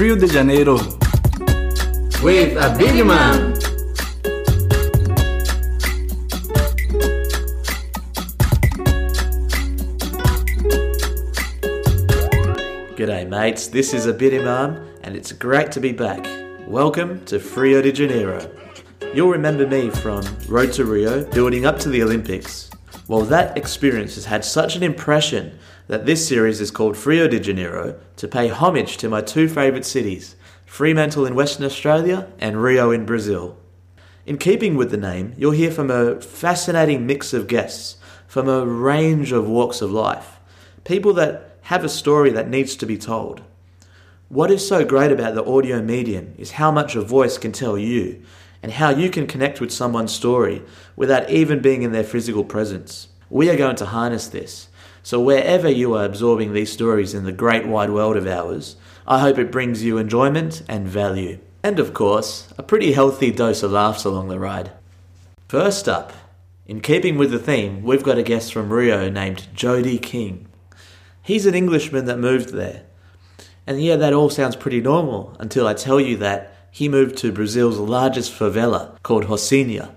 Rio 0.00 0.16
de 0.16 0.26
Janeiro 0.26 0.74
with 2.20 2.56
a 2.56 2.74
big 2.76 3.06
man. 3.06 3.54
G'day 12.96 13.28
mates, 13.28 13.68
this 13.68 13.94
is 13.94 14.08
Abid 14.08 14.40
Imam 14.40 14.84
and 15.04 15.14
it's 15.14 15.30
great 15.30 15.70
to 15.70 15.80
be 15.80 15.92
back. 15.92 16.26
Welcome 16.66 17.24
to 17.26 17.38
Rio 17.38 17.80
de 17.80 17.92
Janeiro. 17.92 18.50
You'll 19.14 19.30
remember 19.30 19.64
me 19.64 19.90
from 19.90 20.24
Road 20.48 20.72
to 20.72 20.84
Rio, 20.84 21.24
building 21.30 21.66
up 21.66 21.78
to 21.78 21.88
the 21.88 22.02
Olympics. 22.02 22.68
Well, 23.06 23.20
that 23.26 23.56
experience 23.56 24.16
has 24.16 24.24
had 24.24 24.44
such 24.44 24.74
an 24.74 24.82
impression 24.82 25.56
that 25.86 26.06
this 26.06 26.26
series 26.26 26.60
is 26.60 26.70
called 26.70 27.06
Rio 27.06 27.28
de 27.28 27.38
Janeiro 27.38 27.98
to 28.16 28.28
pay 28.28 28.48
homage 28.48 28.96
to 28.98 29.08
my 29.08 29.20
two 29.20 29.48
favourite 29.48 29.84
cities, 29.84 30.36
Fremantle 30.64 31.26
in 31.26 31.34
Western 31.34 31.66
Australia 31.66 32.28
and 32.38 32.62
Rio 32.62 32.90
in 32.90 33.04
Brazil. 33.04 33.58
In 34.26 34.38
keeping 34.38 34.76
with 34.76 34.90
the 34.90 34.96
name, 34.96 35.34
you'll 35.36 35.52
hear 35.52 35.70
from 35.70 35.90
a 35.90 36.20
fascinating 36.20 37.06
mix 37.06 37.34
of 37.34 37.46
guests 37.46 37.98
from 38.26 38.48
a 38.48 38.64
range 38.64 39.32
of 39.32 39.46
walks 39.46 39.82
of 39.82 39.92
life. 39.92 40.40
People 40.84 41.12
that 41.14 41.58
have 41.62 41.84
a 41.84 41.88
story 41.88 42.30
that 42.30 42.48
needs 42.48 42.76
to 42.76 42.86
be 42.86 42.96
told. 42.96 43.42
What 44.28 44.50
is 44.50 44.66
so 44.66 44.84
great 44.84 45.12
about 45.12 45.34
the 45.34 45.44
audio 45.44 45.82
medium 45.82 46.34
is 46.38 46.52
how 46.52 46.70
much 46.70 46.96
a 46.96 47.02
voice 47.02 47.36
can 47.36 47.52
tell 47.52 47.76
you 47.76 48.22
and 48.62 48.72
how 48.72 48.88
you 48.88 49.10
can 49.10 49.26
connect 49.26 49.60
with 49.60 49.70
someone's 49.70 50.12
story 50.12 50.62
without 50.96 51.28
even 51.28 51.60
being 51.60 51.82
in 51.82 51.92
their 51.92 52.02
physical 52.02 52.42
presence. 52.42 53.08
We 53.28 53.50
are 53.50 53.56
going 53.56 53.76
to 53.76 53.86
harness 53.86 54.26
this. 54.28 54.68
So, 55.04 55.20
wherever 55.20 55.68
you 55.68 55.92
are 55.94 56.06
absorbing 56.06 56.54
these 56.54 56.72
stories 56.72 57.12
in 57.12 57.24
the 57.24 57.30
great 57.30 57.66
wide 57.66 57.90
world 57.90 58.16
of 58.16 58.26
ours, 58.26 58.76
I 59.06 59.18
hope 59.18 59.36
it 59.36 59.52
brings 59.52 59.84
you 59.84 59.98
enjoyment 59.98 60.62
and 60.66 60.88
value. 60.88 61.40
And 61.62 61.78
of 61.78 61.92
course, 61.92 62.48
a 62.56 62.62
pretty 62.62 62.94
healthy 62.94 63.30
dose 63.30 63.62
of 63.62 63.70
laughs 63.70 64.06
along 64.06 64.28
the 64.28 64.38
ride. 64.38 64.72
First 65.46 65.90
up, 65.90 66.14
in 66.64 66.80
keeping 66.80 67.18
with 67.18 67.30
the 67.30 67.38
theme, 67.38 67.82
we've 67.82 68.02
got 68.02 68.16
a 68.16 68.22
guest 68.22 68.50
from 68.50 68.72
Rio 68.72 69.10
named 69.10 69.46
Jody 69.52 69.98
King. 69.98 70.48
He's 71.22 71.44
an 71.44 71.54
Englishman 71.54 72.06
that 72.06 72.18
moved 72.18 72.54
there. 72.54 72.84
And 73.66 73.82
yeah, 73.82 73.96
that 73.96 74.14
all 74.14 74.30
sounds 74.30 74.56
pretty 74.56 74.80
normal 74.80 75.36
until 75.38 75.66
I 75.66 75.74
tell 75.74 76.00
you 76.00 76.16
that 76.16 76.56
he 76.70 76.88
moved 76.88 77.18
to 77.18 77.30
Brazil's 77.30 77.78
largest 77.78 78.32
favela 78.32 78.96
called 79.02 79.24
Rocinha. 79.24 79.90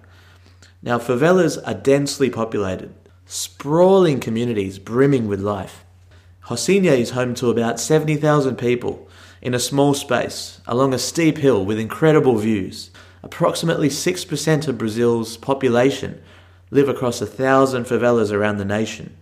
Now, 0.82 1.00
favelas 1.00 1.66
are 1.66 1.74
densely 1.74 2.30
populated, 2.30 2.94
sprawling 3.28 4.22
communities 4.22 4.80
brimming 4.80 5.28
with 5.28 5.42
life. 5.42 5.84
Rocinha 6.46 6.98
is 6.98 7.10
home 7.10 7.36
to 7.36 7.50
about 7.50 7.80
70,000 7.80 8.56
people 8.56 9.08
in 9.42 9.54
a 9.54 9.60
small 9.60 9.94
space 9.94 10.62
along 10.66 10.94
a 10.94 11.00
steep 11.00 11.38
hill 11.38 11.66
with 11.66 11.78
incredible 11.78 12.38
views. 12.38 12.90
Approximately 13.22 13.90
6% 13.90 14.68
of 14.68 14.78
Brazil's 14.78 15.36
population 15.36 16.22
live 16.72 16.88
across 16.88 17.22
a 17.22 17.26
thousand 17.26 17.86
favelas 17.86 18.32
around 18.32 18.58
the 18.58 18.66
nation. 18.66 19.16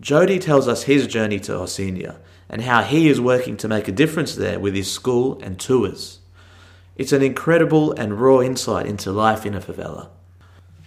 Jody 0.00 0.40
tells 0.40 0.66
us 0.66 0.82
his 0.82 1.06
journey 1.06 1.38
to 1.40 1.52
Rocinha 1.52 2.16
and 2.48 2.62
how 2.62 2.82
he 2.82 3.08
is 3.08 3.20
working 3.20 3.56
to 3.58 3.68
make 3.68 3.86
a 3.86 3.92
difference 3.92 4.34
there 4.34 4.58
with 4.58 4.74
his 4.74 4.90
school 4.90 5.40
and 5.40 5.58
tours. 5.58 6.18
It's 6.96 7.12
an 7.12 7.22
incredible 7.22 7.92
and 7.92 8.20
raw 8.20 8.40
insight 8.40 8.86
into 8.86 9.12
life 9.12 9.46
in 9.46 9.54
a 9.54 9.60
favela. 9.60 10.08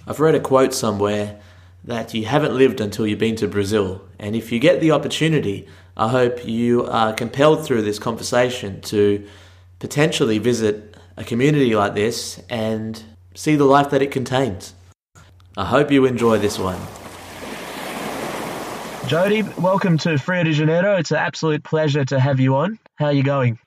I've 0.05 0.19
read 0.19 0.35
a 0.35 0.39
quote 0.41 0.73
somewhere 0.73 1.39
that 1.87 2.13
you 2.13 2.25
haven't 2.25 2.53
lived 2.53 2.81
until 2.81 3.07
you've 3.07 3.17
been 3.17 3.37
to 3.37 3.47
Brazil, 3.47 4.01
and 4.19 4.35
if 4.35 4.51
you 4.51 4.59
get 4.59 4.81
the 4.81 4.91
opportunity, 4.91 5.65
I 5.95 6.09
hope 6.09 6.45
you 6.45 6.85
are 6.85 7.13
compelled 7.13 7.65
through 7.65 7.81
this 7.81 7.97
conversation 7.97 8.81
to 8.81 9.25
potentially 9.79 10.37
visit 10.37 10.97
a 11.15 11.23
community 11.23 11.75
like 11.75 11.95
this 11.95 12.41
and 12.49 13.01
see 13.33 13.55
the 13.55 13.63
life 13.63 13.89
that 13.91 14.01
it 14.01 14.11
contains. 14.11 14.75
I 15.55 15.65
hope 15.65 15.89
you 15.89 16.05
enjoy 16.05 16.37
this 16.39 16.59
one. 16.59 16.79
Jody, 19.07 19.43
welcome 19.57 19.97
to 19.99 20.21
Rio 20.27 20.43
de 20.43 20.51
Janeiro. 20.51 20.97
It's 20.97 21.11
an 21.11 21.17
absolute 21.17 21.63
pleasure 21.63 22.03
to 22.03 22.19
have 22.19 22.41
you 22.41 22.57
on. 22.57 22.77
How 22.95 23.05
are 23.05 23.13
you 23.13 23.23
going? 23.23 23.57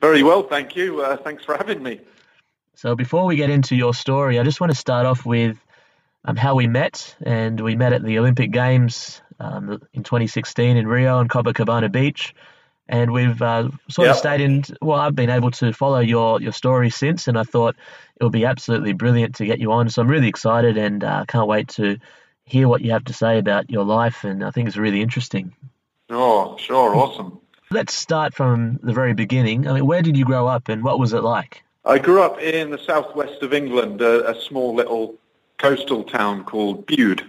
Very 0.00 0.24
well, 0.24 0.42
thank 0.42 0.74
you. 0.74 1.02
Uh, 1.02 1.16
thanks 1.16 1.44
for 1.44 1.56
having 1.56 1.82
me. 1.82 2.00
So 2.74 2.96
before 2.96 3.26
we 3.26 3.36
get 3.36 3.48
into 3.48 3.76
your 3.76 3.94
story, 3.94 4.40
I 4.40 4.42
just 4.42 4.60
want 4.60 4.72
to 4.72 4.76
start 4.76 5.06
off 5.06 5.24
with 5.24 5.56
um, 6.24 6.36
how 6.36 6.54
we 6.54 6.66
met. 6.66 7.16
And 7.22 7.60
we 7.60 7.76
met 7.76 7.92
at 7.92 8.04
the 8.04 8.18
Olympic 8.18 8.50
Games 8.50 9.22
um, 9.38 9.82
in 9.92 10.02
2016 10.02 10.76
in 10.76 10.86
Rio 10.86 11.18
on 11.18 11.28
Copacabana 11.28 11.90
Beach. 11.90 12.34
And 12.88 13.12
we've 13.12 13.40
uh, 13.40 13.70
sort 13.88 14.06
yep. 14.06 14.14
of 14.14 14.18
stayed 14.18 14.40
in. 14.40 14.64
Well, 14.82 14.98
I've 14.98 15.14
been 15.14 15.30
able 15.30 15.52
to 15.52 15.72
follow 15.72 16.00
your, 16.00 16.40
your 16.40 16.52
story 16.52 16.90
since, 16.90 17.28
and 17.28 17.38
I 17.38 17.44
thought 17.44 17.76
it 18.16 18.24
would 18.24 18.32
be 18.32 18.44
absolutely 18.44 18.94
brilliant 18.94 19.36
to 19.36 19.46
get 19.46 19.60
you 19.60 19.70
on. 19.70 19.88
So 19.90 20.02
I'm 20.02 20.08
really 20.08 20.26
excited 20.26 20.76
and 20.76 21.04
uh, 21.04 21.24
can't 21.26 21.46
wait 21.46 21.68
to 21.68 21.98
hear 22.50 22.68
what 22.68 22.82
you 22.82 22.90
have 22.90 23.04
to 23.04 23.12
say 23.12 23.38
about 23.38 23.70
your 23.70 23.84
life, 23.84 24.24
and 24.24 24.44
I 24.44 24.50
think 24.50 24.68
it's 24.68 24.76
really 24.76 25.00
interesting. 25.00 25.54
Oh, 26.10 26.56
sure, 26.58 26.94
awesome. 26.94 27.40
Let's 27.70 27.94
start 27.94 28.34
from 28.34 28.80
the 28.82 28.92
very 28.92 29.14
beginning. 29.14 29.68
I 29.68 29.74
mean, 29.74 29.86
where 29.86 30.02
did 30.02 30.16
you 30.16 30.24
grow 30.24 30.48
up, 30.48 30.68
and 30.68 30.82
what 30.82 30.98
was 30.98 31.12
it 31.12 31.22
like? 31.22 31.62
I 31.84 31.98
grew 31.98 32.22
up 32.22 32.40
in 32.40 32.70
the 32.70 32.78
southwest 32.78 33.42
of 33.42 33.54
England, 33.54 34.02
a, 34.02 34.30
a 34.30 34.40
small 34.42 34.74
little 34.74 35.14
coastal 35.60 36.04
town 36.04 36.44
called 36.44 36.86
Bude. 36.86 37.28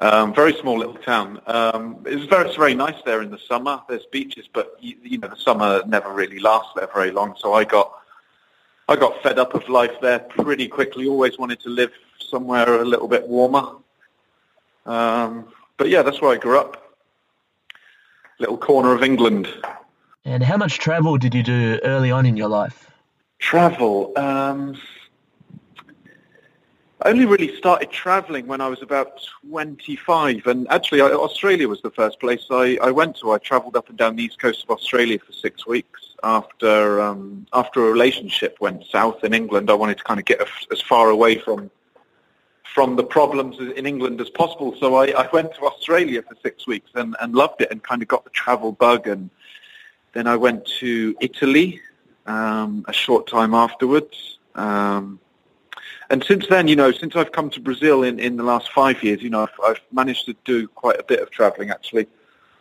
Um, 0.00 0.34
very 0.34 0.54
small 0.54 0.76
little 0.76 0.94
town. 0.94 1.40
Um, 1.46 1.98
it's 2.04 2.24
very, 2.24 2.48
it's 2.48 2.56
very 2.56 2.74
nice 2.74 3.00
there 3.04 3.22
in 3.22 3.30
the 3.30 3.38
summer. 3.38 3.80
There's 3.88 4.06
beaches, 4.06 4.48
but 4.52 4.76
you, 4.80 4.96
you 5.02 5.18
know 5.18 5.28
the 5.28 5.36
summer 5.36 5.82
never 5.86 6.12
really 6.12 6.40
lasts 6.40 6.72
there 6.74 6.88
very 6.92 7.12
long. 7.12 7.36
So 7.38 7.54
I 7.54 7.64
got 7.64 7.92
I 8.88 8.96
got 8.96 9.22
fed 9.22 9.38
up 9.38 9.54
of 9.54 9.68
life 9.68 10.00
there 10.02 10.18
pretty 10.18 10.66
quickly. 10.66 11.06
Always 11.06 11.38
wanted 11.38 11.60
to 11.60 11.68
live 11.68 11.92
somewhere 12.18 12.80
a 12.80 12.84
little 12.84 13.06
bit 13.06 13.28
warmer. 13.28 13.76
Um, 14.84 15.46
but 15.76 15.88
yeah, 15.88 16.02
that's 16.02 16.20
where 16.20 16.32
I 16.32 16.36
grew 16.38 16.58
up. 16.58 16.96
Little 18.40 18.58
corner 18.58 18.92
of 18.92 19.02
England. 19.04 19.48
And 20.24 20.42
how 20.42 20.56
much 20.56 20.78
travel 20.78 21.18
did 21.18 21.34
you 21.34 21.42
do 21.44 21.78
early 21.84 22.10
on 22.10 22.26
in 22.26 22.36
your 22.36 22.48
life? 22.48 22.90
Travel. 23.38 24.12
Um, 24.16 24.76
I 27.04 27.10
only 27.10 27.26
really 27.26 27.54
started 27.58 27.90
travelling 27.90 28.46
when 28.46 28.62
I 28.62 28.68
was 28.68 28.80
about 28.80 29.20
25, 29.46 30.46
and 30.46 30.66
actually 30.70 31.02
Australia 31.02 31.68
was 31.68 31.82
the 31.82 31.90
first 31.90 32.18
place 32.18 32.46
I, 32.50 32.78
I 32.80 32.92
went 32.92 33.16
to. 33.18 33.32
I 33.32 33.38
travelled 33.38 33.76
up 33.76 33.90
and 33.90 33.98
down 33.98 34.16
the 34.16 34.24
east 34.24 34.38
coast 34.38 34.64
of 34.64 34.70
Australia 34.70 35.18
for 35.18 35.32
six 35.32 35.66
weeks 35.66 36.00
after 36.22 37.02
um, 37.02 37.46
after 37.52 37.86
a 37.86 37.92
relationship 37.92 38.56
went 38.58 38.86
south 38.86 39.22
in 39.22 39.34
England. 39.34 39.70
I 39.70 39.74
wanted 39.74 39.98
to 39.98 40.04
kind 40.04 40.18
of 40.18 40.24
get 40.24 40.40
as 40.72 40.80
far 40.80 41.10
away 41.10 41.36
from 41.36 41.70
from 42.74 42.96
the 42.96 43.04
problems 43.04 43.58
in 43.60 43.84
England 43.84 44.22
as 44.22 44.30
possible. 44.30 44.74
So 44.80 44.94
I, 44.94 45.08
I 45.08 45.28
went 45.30 45.54
to 45.56 45.66
Australia 45.66 46.22
for 46.22 46.36
six 46.42 46.66
weeks 46.66 46.90
and, 46.94 47.14
and 47.20 47.34
loved 47.34 47.60
it 47.60 47.70
and 47.70 47.82
kind 47.82 48.00
of 48.00 48.08
got 48.08 48.24
the 48.24 48.30
travel 48.30 48.72
bug. 48.72 49.06
And 49.06 49.28
then 50.14 50.26
I 50.26 50.36
went 50.36 50.66
to 50.80 51.14
Italy 51.20 51.82
um, 52.24 52.86
a 52.88 52.94
short 52.94 53.28
time 53.28 53.52
afterwards. 53.52 54.38
Um, 54.54 55.20
and 56.14 56.22
since 56.22 56.46
then, 56.46 56.68
you 56.68 56.76
know, 56.76 56.92
since 56.92 57.16
I've 57.16 57.32
come 57.32 57.50
to 57.50 57.60
Brazil 57.60 58.04
in, 58.04 58.20
in 58.20 58.36
the 58.36 58.44
last 58.44 58.70
five 58.70 59.02
years, 59.02 59.20
you 59.20 59.30
know, 59.30 59.42
I've, 59.42 59.60
I've 59.64 59.80
managed 59.90 60.26
to 60.26 60.36
do 60.44 60.68
quite 60.68 61.00
a 61.00 61.02
bit 61.02 61.18
of 61.18 61.28
traveling 61.28 61.70
actually, 61.70 62.06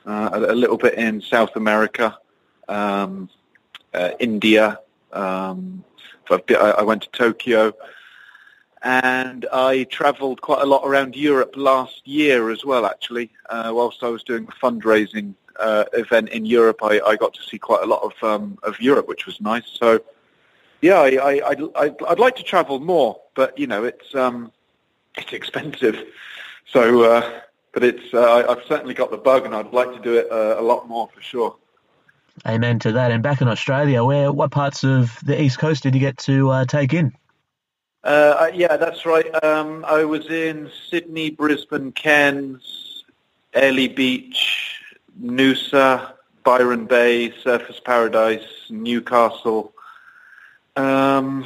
uh, 0.07 0.31
a, 0.33 0.53
a, 0.53 0.55
little 0.55 0.75
bit 0.75 0.95
in 0.95 1.21
South 1.21 1.55
America, 1.55 2.17
um, 2.67 3.29
uh, 3.93 4.09
India. 4.19 4.79
Um, 5.11 5.83
so 6.27 6.41
I, 6.49 6.53
I 6.79 6.81
went 6.81 7.03
to 7.03 7.09
Tokyo 7.11 7.75
and 8.81 9.45
I 9.53 9.83
travelled 9.83 10.41
quite 10.41 10.63
a 10.63 10.65
lot 10.65 10.81
around 10.83 11.15
Europe 11.15 11.53
last 11.55 12.07
year 12.07 12.49
as 12.49 12.65
well. 12.65 12.87
Actually, 12.87 13.29
uh, 13.51 13.71
whilst 13.71 14.01
I 14.01 14.07
was 14.07 14.23
doing 14.23 14.47
a 14.47 14.65
fundraising 14.65 15.35
uh, 15.59 15.85
event 15.93 16.29
in 16.29 16.47
Europe, 16.47 16.79
I, 16.81 16.99
I, 17.01 17.17
got 17.17 17.35
to 17.35 17.43
see 17.43 17.59
quite 17.59 17.83
a 17.83 17.85
lot 17.85 18.01
of 18.01 18.13
um, 18.23 18.57
of 18.63 18.81
Europe, 18.81 19.07
which 19.07 19.27
was 19.27 19.39
nice. 19.39 19.67
So, 19.67 20.01
yeah, 20.83 20.99
I, 20.99 21.39
I, 21.39 21.55
would 21.55 22.03
I'd 22.07 22.19
like 22.19 22.35
to 22.35 22.43
travel 22.43 22.79
more, 22.81 23.19
but 23.35 23.57
you 23.57 23.67
know, 23.67 23.85
it's 23.85 24.13
um, 24.13 24.51
it's 25.17 25.31
expensive. 25.31 25.97
So, 26.67 27.03
uh, 27.03 27.41
but 27.71 27.83
it's 27.83 28.13
uh, 28.13 28.45
I've 28.49 28.63
certainly 28.67 28.93
got 28.93 29.09
the 29.09 29.17
bug, 29.17 29.45
and 29.45 29.55
I'd 29.55 29.71
like 29.71 29.93
to 29.93 30.01
do 30.01 30.17
it 30.17 30.29
uh, 30.29 30.59
a 30.59 30.61
lot 30.61 30.89
more 30.89 31.07
for 31.07 31.21
sure. 31.21 31.55
Amen 32.45 32.79
to 32.79 32.91
that. 32.91 33.11
And 33.11 33.23
back 33.23 33.41
in 33.41 33.47
Australia, 33.47 34.03
where 34.03 34.31
what 34.31 34.51
parts 34.51 34.83
of 34.83 35.17
the 35.23 35.41
east 35.41 35.57
coast 35.57 35.83
did 35.83 35.93
you 35.93 36.01
get 36.01 36.17
to 36.19 36.49
uh, 36.49 36.65
take 36.65 36.93
in? 36.93 37.13
Uh, 38.03 38.51
yeah, 38.53 38.75
that's 38.75 39.05
right. 39.05 39.41
Um, 39.41 39.85
I 39.87 40.03
was 40.03 40.27
in 40.29 40.69
Sydney, 40.89 41.29
Brisbane, 41.29 41.93
Cairns, 41.93 43.05
Airlie 43.53 43.87
Beach, 43.87 44.81
Noosa, 45.21 46.11
Byron 46.43 46.85
Bay, 46.87 47.29
Surfers 47.29 47.81
Paradise, 47.81 48.65
Newcastle. 48.69 49.72
Um, 50.75 51.45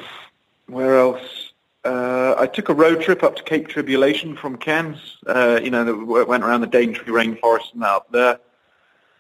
where 0.67 0.99
else? 0.99 1.53
Uh, 1.83 2.35
I 2.37 2.47
took 2.47 2.69
a 2.69 2.73
road 2.73 3.01
trip 3.01 3.23
up 3.23 3.35
to 3.37 3.43
Cape 3.43 3.67
Tribulation 3.69 4.35
from 4.35 4.57
Cairns. 4.57 5.17
Uh, 5.25 5.59
you 5.63 5.71
know, 5.71 6.03
went 6.27 6.43
around 6.43 6.61
the 6.61 6.67
Daintree 6.67 7.13
rainforest 7.13 7.73
and 7.73 7.83
out 7.83 8.11
there. 8.11 8.39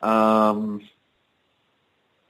Um, 0.01 0.81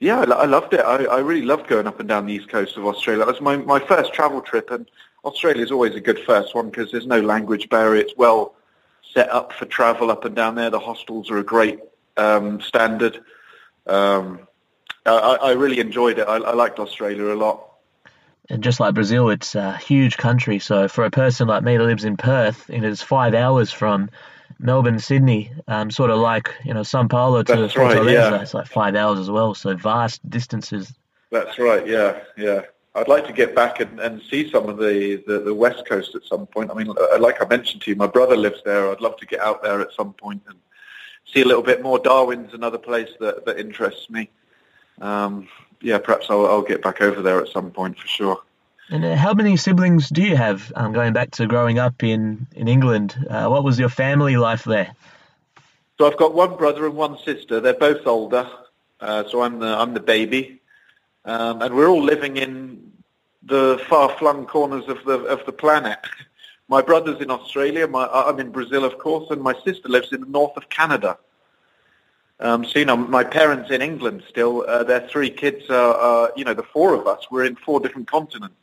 Yeah, 0.00 0.20
I, 0.20 0.24
I 0.24 0.44
loved 0.46 0.72
it. 0.74 0.80
I, 0.80 1.04
I 1.04 1.18
really 1.18 1.44
loved 1.44 1.66
going 1.66 1.86
up 1.88 1.98
and 1.98 2.08
down 2.08 2.26
the 2.26 2.32
east 2.34 2.48
coast 2.48 2.76
of 2.76 2.86
Australia. 2.86 3.24
That 3.24 3.32
was 3.32 3.40
my, 3.40 3.56
my 3.56 3.80
first 3.80 4.12
travel 4.12 4.40
trip, 4.40 4.70
and 4.70 4.88
Australia 5.24 5.62
is 5.62 5.72
always 5.72 5.94
a 5.96 6.00
good 6.00 6.20
first 6.20 6.54
one 6.54 6.70
because 6.70 6.92
there's 6.92 7.06
no 7.06 7.20
language 7.20 7.68
barrier. 7.68 8.00
It's 8.00 8.14
well 8.16 8.54
set 9.12 9.28
up 9.30 9.52
for 9.52 9.64
travel 9.66 10.10
up 10.10 10.24
and 10.24 10.36
down 10.36 10.54
there. 10.54 10.70
The 10.70 10.78
hostels 10.78 11.30
are 11.30 11.38
a 11.38 11.42
great 11.44 11.80
um, 12.16 12.60
standard. 12.60 13.20
Um, 13.86 14.46
I, 15.04 15.38
I 15.42 15.52
really 15.52 15.80
enjoyed 15.80 16.18
it. 16.18 16.28
I, 16.28 16.36
I 16.36 16.54
liked 16.54 16.78
Australia 16.78 17.32
a 17.32 17.34
lot. 17.34 17.67
And 18.50 18.62
just 18.62 18.80
like 18.80 18.94
Brazil, 18.94 19.28
it's 19.28 19.54
a 19.54 19.76
huge 19.76 20.16
country. 20.16 20.58
So 20.58 20.88
for 20.88 21.04
a 21.04 21.10
person 21.10 21.48
like 21.48 21.62
me 21.62 21.76
that 21.76 21.84
lives 21.84 22.04
in 22.04 22.16
Perth, 22.16 22.70
it 22.70 22.82
is 22.82 23.02
five 23.02 23.34
hours 23.34 23.70
from 23.70 24.08
Melbourne, 24.58 24.98
Sydney, 24.98 25.52
um, 25.68 25.90
sort 25.90 26.10
of 26.10 26.18
like 26.18 26.54
you 26.64 26.72
know 26.72 26.82
Sao 26.82 27.06
Paulo 27.06 27.42
to 27.42 27.56
That's 27.56 27.74
Fortaleza. 27.74 28.04
right, 28.04 28.10
yeah. 28.10 28.40
It's 28.40 28.54
like 28.54 28.66
five 28.66 28.96
hours 28.96 29.18
as 29.18 29.30
well. 29.30 29.54
So 29.54 29.76
vast 29.76 30.28
distances. 30.28 30.92
That's 31.30 31.58
right. 31.58 31.86
Yeah, 31.86 32.20
yeah. 32.36 32.62
I'd 32.94 33.06
like 33.06 33.26
to 33.26 33.32
get 33.32 33.54
back 33.54 33.80
and, 33.80 34.00
and 34.00 34.20
see 34.22 34.50
some 34.50 34.68
of 34.68 34.78
the, 34.78 35.22
the, 35.26 35.40
the 35.40 35.54
west 35.54 35.86
coast 35.86 36.16
at 36.16 36.24
some 36.24 36.46
point. 36.46 36.70
I 36.70 36.74
mean, 36.74 36.88
uh, 36.90 37.18
like 37.20 37.40
I 37.40 37.46
mentioned 37.46 37.82
to 37.82 37.90
you, 37.90 37.96
my 37.96 38.08
brother 38.08 38.34
lives 38.36 38.60
there. 38.64 38.90
I'd 38.90 39.00
love 39.00 39.16
to 39.18 39.26
get 39.26 39.40
out 39.40 39.62
there 39.62 39.80
at 39.80 39.92
some 39.92 40.14
point 40.14 40.42
and 40.48 40.58
see 41.32 41.42
a 41.42 41.44
little 41.44 41.62
bit 41.62 41.82
more. 41.82 41.98
Darwin's 41.98 42.54
another 42.54 42.78
place 42.78 43.10
that, 43.20 43.44
that 43.44 43.60
interests 43.60 44.10
me. 44.10 44.30
Um, 45.00 45.48
yeah, 45.80 45.98
perhaps 45.98 46.26
I'll, 46.30 46.46
I'll 46.46 46.62
get 46.62 46.82
back 46.82 47.00
over 47.00 47.22
there 47.22 47.40
at 47.40 47.48
some 47.48 47.70
point 47.70 47.98
for 47.98 48.06
sure. 48.06 48.42
And 48.90 49.04
uh, 49.04 49.16
how 49.16 49.34
many 49.34 49.56
siblings 49.56 50.08
do 50.08 50.22
you 50.22 50.36
have? 50.36 50.72
Um, 50.74 50.92
going 50.92 51.12
back 51.12 51.30
to 51.32 51.46
growing 51.46 51.78
up 51.78 52.02
in 52.02 52.46
in 52.54 52.68
England, 52.68 53.14
uh, 53.28 53.48
what 53.48 53.62
was 53.64 53.78
your 53.78 53.90
family 53.90 54.36
life 54.36 54.64
there? 54.64 54.94
So 55.98 56.06
I've 56.06 56.16
got 56.16 56.34
one 56.34 56.56
brother 56.56 56.86
and 56.86 56.94
one 56.94 57.18
sister. 57.18 57.60
They're 57.60 57.74
both 57.74 58.06
older. 58.06 58.48
Uh, 59.00 59.24
so 59.28 59.42
I'm 59.42 59.58
the 59.58 59.66
I'm 59.66 59.94
the 59.94 60.00
baby, 60.00 60.60
um, 61.24 61.62
and 61.62 61.74
we're 61.74 61.88
all 61.88 62.02
living 62.02 62.36
in 62.36 62.92
the 63.42 63.80
far-flung 63.88 64.46
corners 64.46 64.88
of 64.88 65.04
the 65.04 65.20
of 65.24 65.44
the 65.44 65.52
planet. 65.52 65.98
My 66.68 66.82
brother's 66.82 67.20
in 67.20 67.30
Australia. 67.30 67.86
My 67.86 68.06
I'm 68.08 68.40
in 68.40 68.50
Brazil, 68.50 68.84
of 68.84 68.98
course, 68.98 69.30
and 69.30 69.40
my 69.40 69.54
sister 69.64 69.88
lives 69.88 70.12
in 70.12 70.20
the 70.20 70.26
north 70.26 70.54
of 70.54 70.68
Canada. 70.68 71.16
Um, 72.40 72.64
so 72.64 72.78
you 72.78 72.84
know, 72.84 72.96
my 72.96 73.24
parents 73.24 73.70
in 73.70 73.82
England 73.82 74.22
still. 74.28 74.64
Uh, 74.66 74.84
their 74.84 75.00
three 75.08 75.30
kids 75.30 75.68
are, 75.70 75.94
are, 75.94 76.32
you 76.36 76.44
know, 76.44 76.54
the 76.54 76.62
four 76.62 76.94
of 76.94 77.06
us. 77.06 77.26
We're 77.30 77.44
in 77.44 77.56
four 77.56 77.80
different 77.80 78.08
continents. 78.08 78.54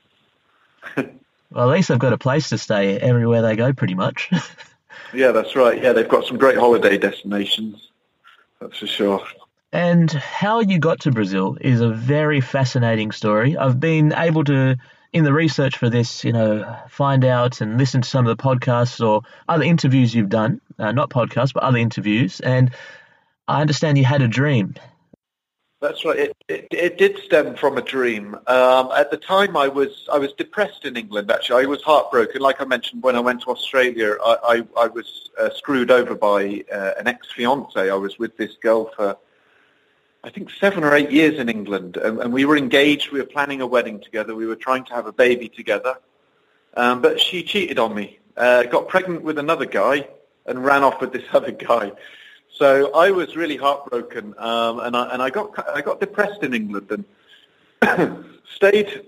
Well, 1.52 1.70
at 1.70 1.76
least 1.76 1.88
they've 1.88 2.00
got 2.00 2.12
a 2.12 2.18
place 2.18 2.50
to 2.50 2.58
stay 2.58 2.98
everywhere 2.98 3.42
they 3.42 3.56
go, 3.56 3.72
pretty 3.72 3.96
much. 3.96 4.30
Yeah, 5.14 5.32
that's 5.32 5.56
right. 5.56 5.82
Yeah, 5.82 5.94
they've 5.94 6.08
got 6.08 6.26
some 6.26 6.38
great 6.38 6.58
holiday 6.58 6.98
destinations. 6.98 7.90
That's 8.60 8.78
for 8.78 8.88
sure. 8.88 9.26
And 9.72 10.12
how 10.12 10.60
you 10.60 10.80
got 10.80 11.02
to 11.02 11.12
Brazil 11.12 11.58
is 11.62 11.82
a 11.82 11.90
very 11.90 12.42
fascinating 12.42 13.12
story. 13.12 13.58
I've 13.58 13.80
been 13.80 14.14
able 14.14 14.44
to, 14.46 14.78
in 15.14 15.24
the 15.24 15.34
research 15.34 15.78
for 15.78 15.90
this, 15.90 16.24
you 16.24 16.34
know, 16.34 16.78
find 16.90 17.24
out 17.24 17.62
and 17.62 17.78
listen 17.78 18.02
to 18.02 18.10
some 18.10 18.28
of 18.28 18.36
the 18.36 18.42
podcasts 18.42 19.06
or 19.06 19.22
other 19.48 19.64
interviews 19.64 20.14
you've 20.14 20.30
done, 20.30 20.60
uh, 20.80 20.92
not 20.92 21.10
podcasts, 21.10 21.54
but 21.54 21.64
other 21.64 21.78
interviews. 21.78 22.40
And 22.42 22.72
I 23.48 23.62
understand 23.62 23.98
you 23.98 24.06
had 24.06 24.22
a 24.22 24.28
dream. 24.28 24.76
That's 25.82 26.04
right. 26.04 26.18
It, 26.18 26.38
it, 26.48 26.68
it 26.72 26.98
did 26.98 27.20
stem 27.20 27.56
from 27.56 27.78
a 27.78 27.82
dream. 27.82 28.36
Um, 28.48 28.92
at 28.96 29.12
the 29.12 29.18
time, 29.18 29.56
I 29.56 29.68
was 29.68 30.08
I 30.12 30.18
was 30.18 30.34
depressed 30.34 30.86
in 30.86 30.98
England. 30.98 31.30
Actually, 31.30 31.64
I 31.64 31.68
was 31.68 31.84
heartbroken. 31.84 32.42
Like 32.42 32.60
I 32.60 32.66
mentioned, 32.66 33.04
when 33.04 33.16
I 33.16 33.20
went 33.20 33.42
to 33.42 33.52
Australia, 33.52 34.16
I 34.26 34.64
I, 34.78 34.84
I 34.86 34.88
was 34.88 35.30
uh, 35.38 35.50
screwed 35.54 35.92
over 35.92 36.16
by 36.16 36.64
uh, 36.74 36.92
an 36.98 37.08
ex-fiance. 37.08 37.78
I 37.78 37.94
was 37.94 38.18
with 38.18 38.36
this 38.38 38.56
girl 38.64 38.92
for 38.96 39.18
I 40.24 40.32
think 40.32 40.50
seven 40.50 40.84
or 40.84 40.96
eight 40.96 41.12
years 41.12 41.38
in 41.38 41.50
England, 41.50 41.98
and, 41.98 42.20
and 42.20 42.34
we 42.34 42.46
were 42.46 42.58
engaged. 42.58 43.12
We 43.12 43.20
were 43.20 43.28
planning 43.28 43.62
a 43.62 43.68
wedding 43.68 44.00
together. 44.00 44.34
We 44.34 44.48
were 44.48 44.56
trying 44.56 44.86
to 44.86 44.94
have 44.96 45.06
a 45.06 45.14
baby 45.14 45.50
together, 45.50 45.98
um, 46.76 47.02
but 47.04 47.20
she 47.20 47.44
cheated 47.44 47.78
on 47.78 47.94
me. 47.94 48.18
Uh, 48.36 48.64
got 48.64 48.88
pregnant 48.88 49.22
with 49.22 49.38
another 49.38 49.66
guy 49.66 50.08
and 50.48 50.66
ran 50.66 50.84
off 50.84 51.00
with 51.00 51.14
this 51.14 51.26
other 51.34 51.52
guy. 51.52 51.92
So 52.58 52.94
I 52.94 53.12
was 53.12 53.36
really 53.36 53.58
heartbroken, 53.58 54.34
um, 54.38 54.80
and 54.80 54.96
I 54.96 55.10
and 55.10 55.22
I 55.22 55.30
got 55.30 55.68
I 55.76 55.82
got 55.82 56.00
depressed 56.00 56.42
in 56.42 56.54
England 56.54 56.90
and 57.82 58.26
stayed 58.56 59.06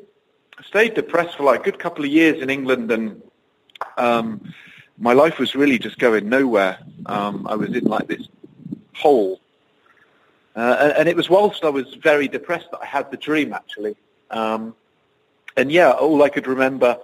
stayed 0.66 0.96
depressed 0.96 1.38
for 1.38 1.44
like 1.44 1.62
a 1.62 1.64
good 1.64 1.80
couple 1.80 2.04
of 2.04 2.12
years 2.12 2.42
in 2.42 2.50
England, 2.50 2.92
and 2.92 3.22
um, 3.98 4.54
my 4.98 5.14
life 5.14 5.40
was 5.40 5.56
really 5.56 5.80
just 5.80 5.98
going 5.98 6.28
nowhere. 6.28 6.78
Um, 7.06 7.48
I 7.48 7.56
was 7.56 7.74
in 7.74 7.86
like 7.86 8.08
this 8.08 8.28
hole, 8.94 9.40
uh, 10.58 10.76
and, 10.82 10.92
and 10.92 11.10
it 11.10 11.16
was 11.16 11.30
whilst 11.30 11.64
I 11.64 11.70
was 11.70 11.94
very 11.94 12.28
depressed 12.28 12.70
that 12.72 12.82
I 12.82 12.86
had 12.86 13.12
the 13.12 13.18
dream 13.18 13.54
actually. 13.54 13.96
Um, 14.30 14.76
and 15.56 15.72
yeah, 15.72 15.92
all 15.92 16.22
I 16.22 16.28
could 16.28 16.48
remember 16.48 16.98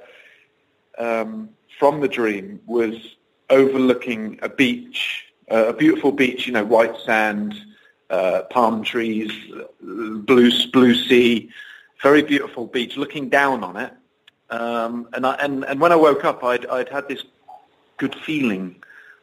um, 0.97 1.51
from 1.79 2.01
the 2.01 2.09
dream 2.09 2.59
was 2.65 3.15
overlooking 3.49 4.39
a 4.41 4.49
beach 4.49 5.32
uh, 5.51 5.67
a 5.67 5.73
beautiful 5.73 6.11
beach, 6.11 6.47
you 6.47 6.53
know, 6.53 6.63
white 6.63 6.97
sand, 7.05 7.55
uh, 8.09 8.43
palm 8.49 8.83
trees, 8.83 9.31
blue 9.81 10.51
blue 10.71 10.95
sea, 10.95 11.49
very 12.01 12.21
beautiful 12.21 12.67
beach. 12.67 12.97
Looking 12.97 13.29
down 13.29 13.63
on 13.63 13.77
it, 13.77 13.93
um, 14.49 15.07
and 15.13 15.25
I, 15.25 15.33
and 15.35 15.65
and 15.65 15.79
when 15.79 15.91
I 15.91 15.95
woke 15.95 16.23
up, 16.23 16.43
I'd 16.43 16.65
I'd 16.67 16.89
had 16.89 17.07
this 17.07 17.23
good 17.97 18.15
feeling 18.15 18.75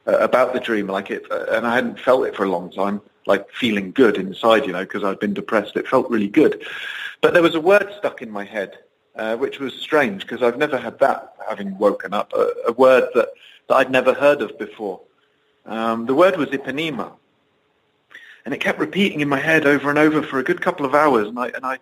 uh, 0.06 0.18
about 0.18 0.52
the 0.52 0.60
dream, 0.60 0.86
like 0.86 1.10
it, 1.10 1.24
uh, 1.30 1.46
and 1.50 1.66
I 1.66 1.74
hadn't 1.74 1.98
felt 1.98 2.26
it 2.26 2.34
for 2.34 2.44
a 2.44 2.50
long 2.50 2.70
time, 2.70 3.00
like 3.26 3.50
feeling 3.52 3.92
good 3.92 4.16
inside, 4.16 4.66
you 4.66 4.72
know, 4.72 4.80
because 4.80 5.04
I'd 5.04 5.20
been 5.20 5.34
depressed. 5.34 5.76
It 5.76 5.88
felt 5.88 6.10
really 6.10 6.28
good, 6.28 6.64
but 7.20 7.32
there 7.32 7.42
was 7.42 7.54
a 7.54 7.60
word 7.60 7.92
stuck 7.98 8.22
in 8.22 8.30
my 8.30 8.44
head, 8.44 8.78
uh, 9.16 9.36
which 9.36 9.60
was 9.60 9.74
strange 9.74 10.22
because 10.22 10.42
I've 10.42 10.58
never 10.58 10.78
had 10.78 10.98
that 10.98 11.34
having 11.48 11.76
woken 11.78 12.12
up. 12.12 12.32
A, 12.32 12.50
a 12.68 12.72
word 12.72 13.08
that 13.14 13.28
that 13.68 13.76
I'd 13.76 13.90
never 13.90 14.12
heard 14.12 14.42
of 14.42 14.58
before. 14.58 15.00
Um, 15.70 16.04
the 16.04 16.14
word 16.14 16.36
was 16.36 16.48
Ipanema. 16.48 17.12
And 18.44 18.52
it 18.52 18.60
kept 18.60 18.78
repeating 18.78 19.20
in 19.20 19.28
my 19.28 19.38
head 19.38 19.66
over 19.66 19.88
and 19.88 19.98
over 19.98 20.22
for 20.22 20.38
a 20.38 20.42
good 20.42 20.60
couple 20.60 20.84
of 20.84 20.94
hours. 20.94 21.28
And 21.28 21.38
I, 21.38 21.48
and 21.48 21.64
I 21.64 21.78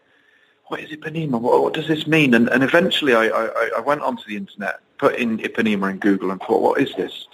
what 0.67 0.81
is 0.81 0.91
Ipanema? 0.91 1.41
What, 1.41 1.63
what 1.63 1.73
does 1.73 1.89
this 1.89 2.07
mean? 2.07 2.35
And, 2.35 2.49
and 2.49 2.63
eventually 2.63 3.15
I, 3.15 3.29
I, 3.29 3.71
I 3.79 3.81
went 3.81 4.03
onto 4.03 4.25
the 4.27 4.37
internet, 4.37 4.81
put 4.99 5.17
in 5.17 5.39
Ipanema 5.39 5.91
in 5.91 5.99
Google 5.99 6.31
and 6.31 6.41
thought, 6.41 6.61
what 6.61 6.81
is 6.81 6.95
this? 6.95 7.27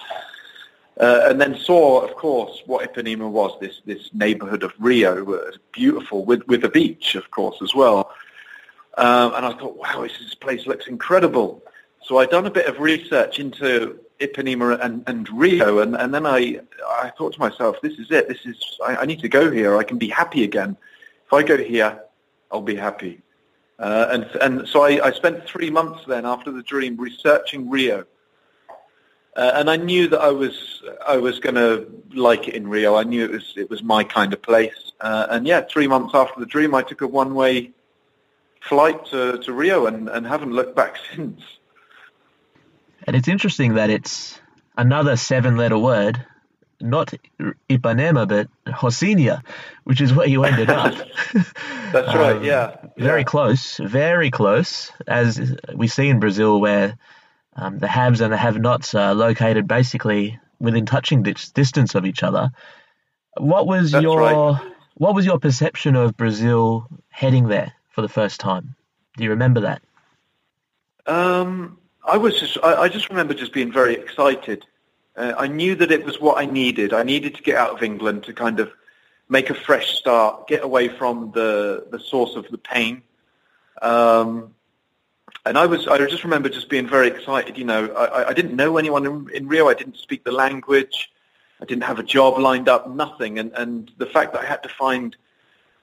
Uh, 1.01 1.23
and 1.25 1.41
then 1.41 1.57
saw, 1.57 2.03
of 2.03 2.15
course, 2.15 2.63
what 2.67 2.89
Ipanema 2.89 3.29
was, 3.29 3.59
this, 3.61 3.81
this 3.85 4.11
neighborhood 4.15 4.63
of 4.63 4.73
Rio, 4.79 5.35
uh, 5.35 5.51
beautiful, 5.73 6.25
with, 6.25 6.47
with 6.47 6.65
a 6.65 6.69
beach, 6.69 7.17
of 7.17 7.29
course, 7.33 7.57
as 7.63 7.75
well. 7.75 8.13
Um, 8.97 9.35
and 9.35 9.45
I 9.45 9.55
thought, 9.55 9.77
wow, 9.77 10.03
this, 10.03 10.17
this 10.21 10.37
place 10.37 10.69
looks 10.69 10.87
incredible. 10.87 11.65
So 12.05 12.19
I'd 12.19 12.31
done 12.31 12.47
a 12.47 12.51
bit 12.51 12.67
of 12.67 12.79
research 12.79 13.41
into 13.41 13.99
Ipanema 14.21 14.81
and, 14.81 15.03
and 15.07 15.29
Rio, 15.29 15.81
and, 15.81 15.97
and 15.97 16.15
then 16.15 16.27
I 16.27 16.61
I 16.87 17.11
thought 17.17 17.35
to 17.35 17.41
myself, 17.41 17.77
this 17.83 17.99
is 17.99 18.11
it. 18.11 18.29
This 18.29 18.45
is 18.45 18.57
I, 18.85 18.97
I 18.97 19.05
need 19.05 19.21
to 19.21 19.29
go 19.29 19.51
here. 19.51 19.77
I 19.77 19.85
can 19.85 19.99
be 19.99 20.09
happy 20.09 20.45
again. 20.45 20.77
If 21.27 21.33
I 21.33 21.43
go 21.43 21.57
here, 21.57 22.01
I'll 22.51 22.63
be 22.63 22.77
happy. 22.77 23.21
Uh, 23.79 24.07
and 24.11 24.25
and 24.41 24.69
so 24.69 24.83
I, 24.83 25.05
I 25.07 25.11
spent 25.13 25.45
three 25.47 25.71
months 25.71 26.05
then 26.07 26.25
after 26.25 26.53
the 26.53 26.63
dream 26.63 26.97
researching 26.97 27.69
Rio, 27.69 28.05
uh, 29.37 29.53
and 29.55 29.69
I 29.69 29.77
knew 29.77 30.07
that 30.09 30.21
I 30.21 30.31
was 30.31 30.83
I 31.07 31.17
was 31.17 31.41
going 31.41 31.57
to 31.57 31.87
like 32.15 32.47
it 32.47 32.55
in 32.55 32.69
Rio. 32.69 32.95
I 32.95 33.03
knew 33.03 33.25
it 33.25 33.33
was 33.33 33.53
it 33.57 33.69
was 33.69 33.83
my 33.83 34.05
kind 34.05 34.33
of 34.33 34.41
place. 34.43 34.93
Uh, 35.01 35.27
and 35.31 35.47
yeah, 35.47 35.63
three 35.63 35.89
months 35.89 36.15
after 36.15 36.39
the 36.39 36.47
dream, 36.47 36.75
I 36.75 36.83
took 36.83 37.01
a 37.01 37.07
one 37.07 37.35
way 37.35 37.73
flight 38.69 39.05
to, 39.07 39.39
to 39.39 39.53
Rio 39.53 39.87
and, 39.87 40.09
and 40.09 40.27
haven't 40.27 40.53
looked 40.53 40.77
back 40.77 40.97
since. 41.15 41.41
And 43.05 43.15
it's 43.17 43.29
interesting 43.29 43.75
that 43.75 43.91
it's 43.91 44.41
another 44.77 45.17
seven-letter 45.17 45.79
word, 45.79 46.25
not 46.81 47.13
Ipanema, 47.69 48.27
but 48.27 48.49
Rocinha, 48.67 49.43
which 49.85 50.01
is 50.01 50.13
where 50.13 50.27
you 50.27 50.45
ended 50.45 50.71
up. 50.71 50.95
That's 51.93 52.15
right. 52.15 52.37
Um, 52.37 52.45
yeah. 52.45 52.77
Very 52.97 53.21
yeah. 53.21 53.25
close. 53.25 53.77
Very 53.77 54.31
close, 54.31 54.91
as 55.07 55.57
we 55.75 55.87
see 55.89 56.09
in 56.09 56.19
Brazil, 56.19 56.61
where 56.61 56.97
um, 57.57 57.79
the 57.79 57.89
haves 57.89 58.21
and 58.21 58.33
the 58.33 58.37
have-nots 58.37 58.95
are 58.95 59.15
located 59.15 59.69
basically 59.69 60.39
within 60.59 60.87
touching 60.87 61.23
distance 61.23 61.95
of 61.95 62.07
each 62.07 62.23
other. 62.23 62.51
What 63.37 63.67
was 63.67 63.93
That's 63.93 64.03
your 64.03 64.21
right. 64.21 64.73
what 64.95 65.15
was 65.15 65.27
your 65.27 65.39
perception 65.39 65.97
of 65.97 66.17
Brazil 66.17 66.87
heading 67.09 67.49
there 67.49 67.73
for 67.91 68.03
the 68.03 68.09
first 68.09 68.41
time? 68.41 68.77
Do 69.17 69.25
you 69.25 69.31
remember 69.31 69.61
that? 69.63 69.83
Um, 71.07 71.79
I 72.05 72.17
was 72.17 72.39
just, 72.39 72.59
I, 72.63 72.83
I 72.83 72.89
just 72.89 73.09
remember 73.09 73.35
just 73.35 73.53
being 73.53 73.73
very 73.73 73.95
excited. 73.95 74.67
Uh, 75.17 75.33
I 75.39 75.47
knew 75.47 75.75
that 75.77 75.91
it 75.91 76.05
was 76.05 76.21
what 76.21 76.39
I 76.39 76.47
needed. 76.47 76.93
I 76.93 77.03
needed 77.03 77.35
to 77.37 77.43
get 77.43 77.57
out 77.57 77.71
of 77.71 77.83
England 77.83 78.25
to 78.25 78.33
kind 78.33 78.61
of 78.61 78.73
make 79.29 79.49
a 79.51 79.55
fresh 79.55 79.95
start, 79.95 80.47
get 80.47 80.63
away 80.63 80.89
from 80.89 81.33
the, 81.33 81.87
the 81.91 81.99
source 81.99 82.37
of 82.37 82.47
the 82.51 82.59
pain. 82.59 83.03
Um, 83.81 84.55
and 85.47 85.57
I 85.57 85.67
was, 85.67 85.87
I 85.89 85.99
just 86.07 86.25
remember 86.25 86.49
just 86.49 86.69
being 86.69 86.89
very 86.89 87.09
excited. 87.09 87.57
You 87.57 87.65
know, 87.65 87.89
I, 87.93 88.29
I 88.29 88.33
didn't 88.33 88.57
know 88.57 88.77
anyone 88.77 89.07
in, 89.07 89.31
in 89.35 89.49
Rio. 89.49 89.69
I 89.69 89.75
didn't 89.75 89.97
speak 89.97 90.25
the 90.25 90.33
language. 90.33 91.11
I 91.61 91.65
didn't 91.65 91.85
have 91.85 91.99
a 91.99 92.03
job 92.03 92.39
lined 92.39 92.69
up, 92.69 92.89
nothing. 92.91 93.39
And, 93.39 93.53
and 93.55 93.91
the 93.99 94.07
fact 94.07 94.33
that 94.33 94.43
I 94.43 94.47
had 94.47 94.63
to 94.65 94.69
find 94.69 95.17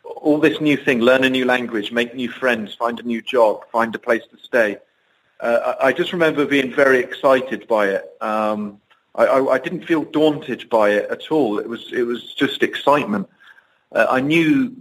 all 0.03 0.39
this 0.39 0.59
new 0.61 0.77
thing, 0.77 0.99
learn 0.99 1.23
a 1.23 1.29
new 1.29 1.45
language, 1.45 1.91
make 1.91 2.13
new 2.13 2.29
friends, 2.29 2.73
find 2.73 2.99
a 2.99 3.03
new 3.03 3.21
job, 3.21 3.65
find 3.71 3.93
a 3.95 3.99
place 3.99 4.23
to 4.31 4.37
stay. 4.37 4.77
Uh, 5.41 5.73
I 5.81 5.91
just 5.91 6.13
remember 6.13 6.45
being 6.45 6.71
very 6.71 6.99
excited 6.99 7.67
by 7.67 7.87
it. 7.89 8.15
Um, 8.21 8.79
I, 9.15 9.25
I, 9.25 9.53
I, 9.53 9.57
didn't 9.57 9.85
feel 9.85 10.03
daunted 10.03 10.69
by 10.69 10.91
it 10.91 11.09
at 11.09 11.31
all. 11.31 11.57
It 11.57 11.67
was 11.67 11.91
it 11.91 12.03
was 12.03 12.33
just 12.35 12.61
excitement. 12.61 13.27
Uh, 13.91 14.05
I 14.09 14.21
knew, 14.21 14.75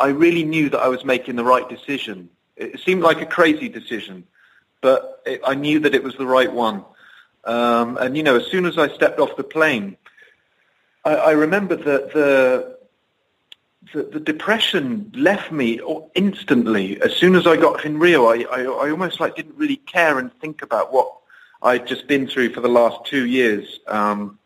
I 0.00 0.08
really 0.08 0.44
knew 0.44 0.70
that 0.70 0.80
I 0.80 0.88
was 0.88 1.04
making 1.04 1.36
the 1.36 1.44
right 1.44 1.68
decision. 1.68 2.30
It 2.56 2.80
seemed 2.80 3.02
like 3.02 3.20
a 3.20 3.26
crazy 3.26 3.68
decision, 3.68 4.24
but 4.80 5.22
it, 5.26 5.42
I 5.46 5.54
knew 5.54 5.78
that 5.80 5.94
it 5.94 6.02
was 6.02 6.16
the 6.16 6.26
right 6.26 6.52
one. 6.52 6.84
Um, 7.44 7.98
and 7.98 8.16
you 8.16 8.22
know, 8.22 8.36
as 8.36 8.46
soon 8.46 8.64
as 8.64 8.78
I 8.78 8.88
stepped 8.88 9.20
off 9.20 9.36
the 9.36 9.44
plane, 9.44 9.96
I, 11.04 11.14
I 11.14 11.30
remember 11.32 11.76
that 11.76 12.12
the, 12.14 12.78
the, 13.92 14.02
the 14.02 14.20
depression 14.20 15.12
left 15.14 15.52
me 15.52 15.80
instantly. 16.14 17.00
As 17.02 17.14
soon 17.14 17.34
as 17.34 17.46
I 17.46 17.56
got 17.56 17.84
in 17.84 17.98
Rio, 17.98 18.26
I, 18.26 18.44
I, 18.50 18.62
I 18.62 18.90
almost 18.90 19.20
like 19.20 19.36
didn't 19.36 19.56
really 19.56 19.76
care 19.76 20.18
and 20.18 20.32
think 20.40 20.62
about 20.62 20.92
what 20.92 21.12
I'd 21.62 21.86
just 21.86 22.06
been 22.06 22.26
through 22.26 22.52
for 22.52 22.60
the 22.60 22.68
last 22.68 23.06
two 23.06 23.26
years. 23.26 23.80
Um, 23.86 24.38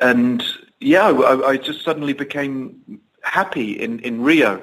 and 0.00 0.42
yeah, 0.80 1.08
I, 1.08 1.50
I, 1.50 1.56
just 1.56 1.84
suddenly 1.84 2.12
became 2.12 3.00
happy 3.22 3.72
in, 3.72 4.00
in 4.00 4.22
Rio 4.22 4.62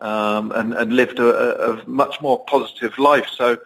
um, 0.00 0.52
and, 0.52 0.74
and 0.74 0.92
lived 0.92 1.18
a, 1.18 1.72
a, 1.72 1.88
much 1.88 2.20
more 2.20 2.44
positive 2.44 2.98
life. 2.98 3.28
So 3.28 3.58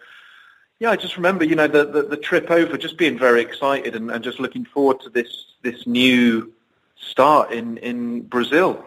yeah, 0.79 0.91
I 0.91 0.95
just 0.95 1.17
remember, 1.17 1.43
you 1.43 1.55
know, 1.55 1.67
the, 1.67 1.85
the, 1.85 2.03
the 2.03 2.17
trip 2.17 2.51
over, 2.51 2.77
just 2.77 2.97
being 2.97 3.17
very 3.17 3.41
excited 3.41 3.95
and, 3.95 4.11
and 4.11 4.23
just 4.23 4.39
looking 4.39 4.65
forward 4.65 5.01
to 5.01 5.09
this 5.09 5.45
this 5.63 5.87
new 5.87 6.53
start 6.95 7.51
in, 7.51 7.77
in 7.77 8.21
Brazil. 8.21 8.83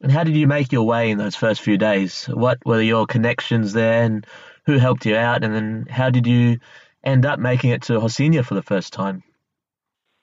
And 0.00 0.12
how 0.12 0.24
did 0.24 0.36
you 0.36 0.46
make 0.46 0.70
your 0.70 0.84
way 0.84 1.10
in 1.10 1.18
those 1.18 1.34
first 1.34 1.60
few 1.60 1.76
days? 1.76 2.26
What 2.26 2.58
were 2.64 2.80
your 2.80 3.06
connections 3.06 3.72
there, 3.72 4.02
and 4.02 4.26
who 4.64 4.78
helped 4.78 5.06
you 5.06 5.16
out? 5.16 5.42
And 5.42 5.54
then 5.54 5.86
how 5.90 6.10
did 6.10 6.26
you 6.26 6.58
end 7.02 7.26
up 7.26 7.38
making 7.38 7.70
it 7.70 7.82
to 7.82 7.94
Rocinha 7.94 8.44
for 8.44 8.54
the 8.54 8.62
first 8.62 8.92
time? 8.92 9.22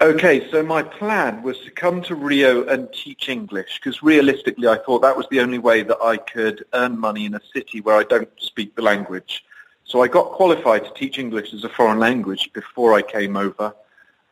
Okay, 0.02 0.50
so 0.52 0.62
my 0.62 0.84
plan 0.84 1.42
was 1.42 1.58
to 1.60 1.72
come 1.72 2.02
to 2.04 2.16
Rio 2.16 2.66
and 2.66 2.92
teach 2.92 3.30
English 3.30 3.80
because 3.80 4.04
realistically 4.04 4.68
I 4.68 4.78
thought 4.78 5.02
that 5.02 5.16
was 5.16 5.26
the 5.32 5.40
only 5.40 5.58
way 5.58 5.84
that 5.84 5.98
I 6.02 6.18
could 6.18 6.66
earn 6.74 7.00
money 7.00 7.26
in 7.26 7.34
a 7.34 7.42
city 7.54 7.80
where 7.80 7.96
I 7.96 8.04
don't 8.04 8.30
speak 8.38 8.76
the 8.76 8.82
language. 8.82 9.46
So 9.86 10.04
I 10.04 10.10
got 10.10 10.32
qualified 10.32 10.84
to 10.84 10.94
teach 10.94 11.18
English 11.18 11.54
as 11.54 11.64
a 11.64 11.70
foreign 11.70 12.00
language 12.00 12.52
before 12.52 12.94
I 12.94 13.04
came 13.04 13.38
over. 13.38 13.74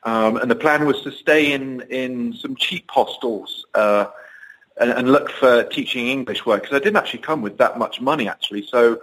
Um, 0.03 0.35
and 0.35 0.51
the 0.51 0.55
plan 0.55 0.85
was 0.85 1.01
to 1.03 1.11
stay 1.11 1.53
in, 1.53 1.79
in 1.89 2.33
some 2.33 2.57
cheap 2.57 2.91
hostels 2.91 3.65
uh, 3.73 4.07
and, 4.79 4.91
and, 4.91 5.11
look 5.11 5.29
for 5.29 5.63
teaching 5.63 6.07
English 6.07 6.45
work 6.45 6.63
because 6.63 6.75
I 6.75 6.79
didn't 6.79 6.97
actually 6.97 7.19
come 7.19 7.41
with 7.41 7.57
that 7.57 7.77
much 7.77 8.01
money 8.01 8.27
actually. 8.27 8.65
So 8.65 9.01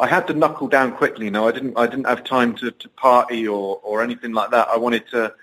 I 0.00 0.06
had 0.06 0.26
to 0.28 0.34
knuckle 0.34 0.68
down 0.68 0.92
quickly. 0.92 1.26
You 1.26 1.30
know, 1.30 1.48
I 1.48 1.52
didn't 1.52 1.76
I 1.78 1.86
didn't 1.86 2.06
have 2.06 2.24
time 2.24 2.54
to, 2.56 2.70
to 2.70 2.88
party 2.90 3.48
or, 3.48 3.80
or 3.82 4.02
anything 4.02 4.32
like 4.32 4.50
that. 4.50 4.68
I 4.68 4.76
wanted 4.76 5.08
to 5.10 5.34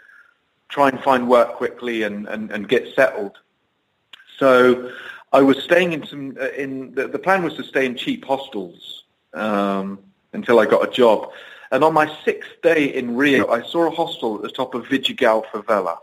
try 0.69 0.89
and 0.89 1.00
find 1.01 1.27
work 1.27 1.53
quickly 1.53 2.03
and, 2.03 2.27
and, 2.27 2.51
and 2.51 2.67
get 2.67 2.93
settled. 2.95 3.38
So 4.38 4.91
I 5.31 5.41
was 5.41 5.57
staying 5.63 5.93
in 5.93 6.05
some 6.05 6.38
uh, 6.39 6.50
in 6.51 6.93
the, 6.93 7.07
the 7.07 7.19
plan 7.19 7.43
was 7.43 7.53
to 7.55 7.63
stay 7.63 7.86
in 7.86 7.95
cheap 7.95 8.25
hostels. 8.25 9.03
Um, 9.34 10.00
until 10.36 10.60
I 10.60 10.65
got 10.65 10.88
a 10.88 10.91
job. 10.91 11.31
And 11.72 11.84
on 11.84 11.93
my 11.93 12.13
sixth 12.24 12.51
day 12.62 12.93
in 12.93 13.15
Rio, 13.15 13.50
I 13.50 13.63
saw 13.63 13.88
a 13.88 13.89
hostel 13.89 14.36
at 14.36 14.43
the 14.43 14.50
top 14.50 14.75
of 14.75 14.86
Vidigal 14.86 15.45
favela 15.45 15.98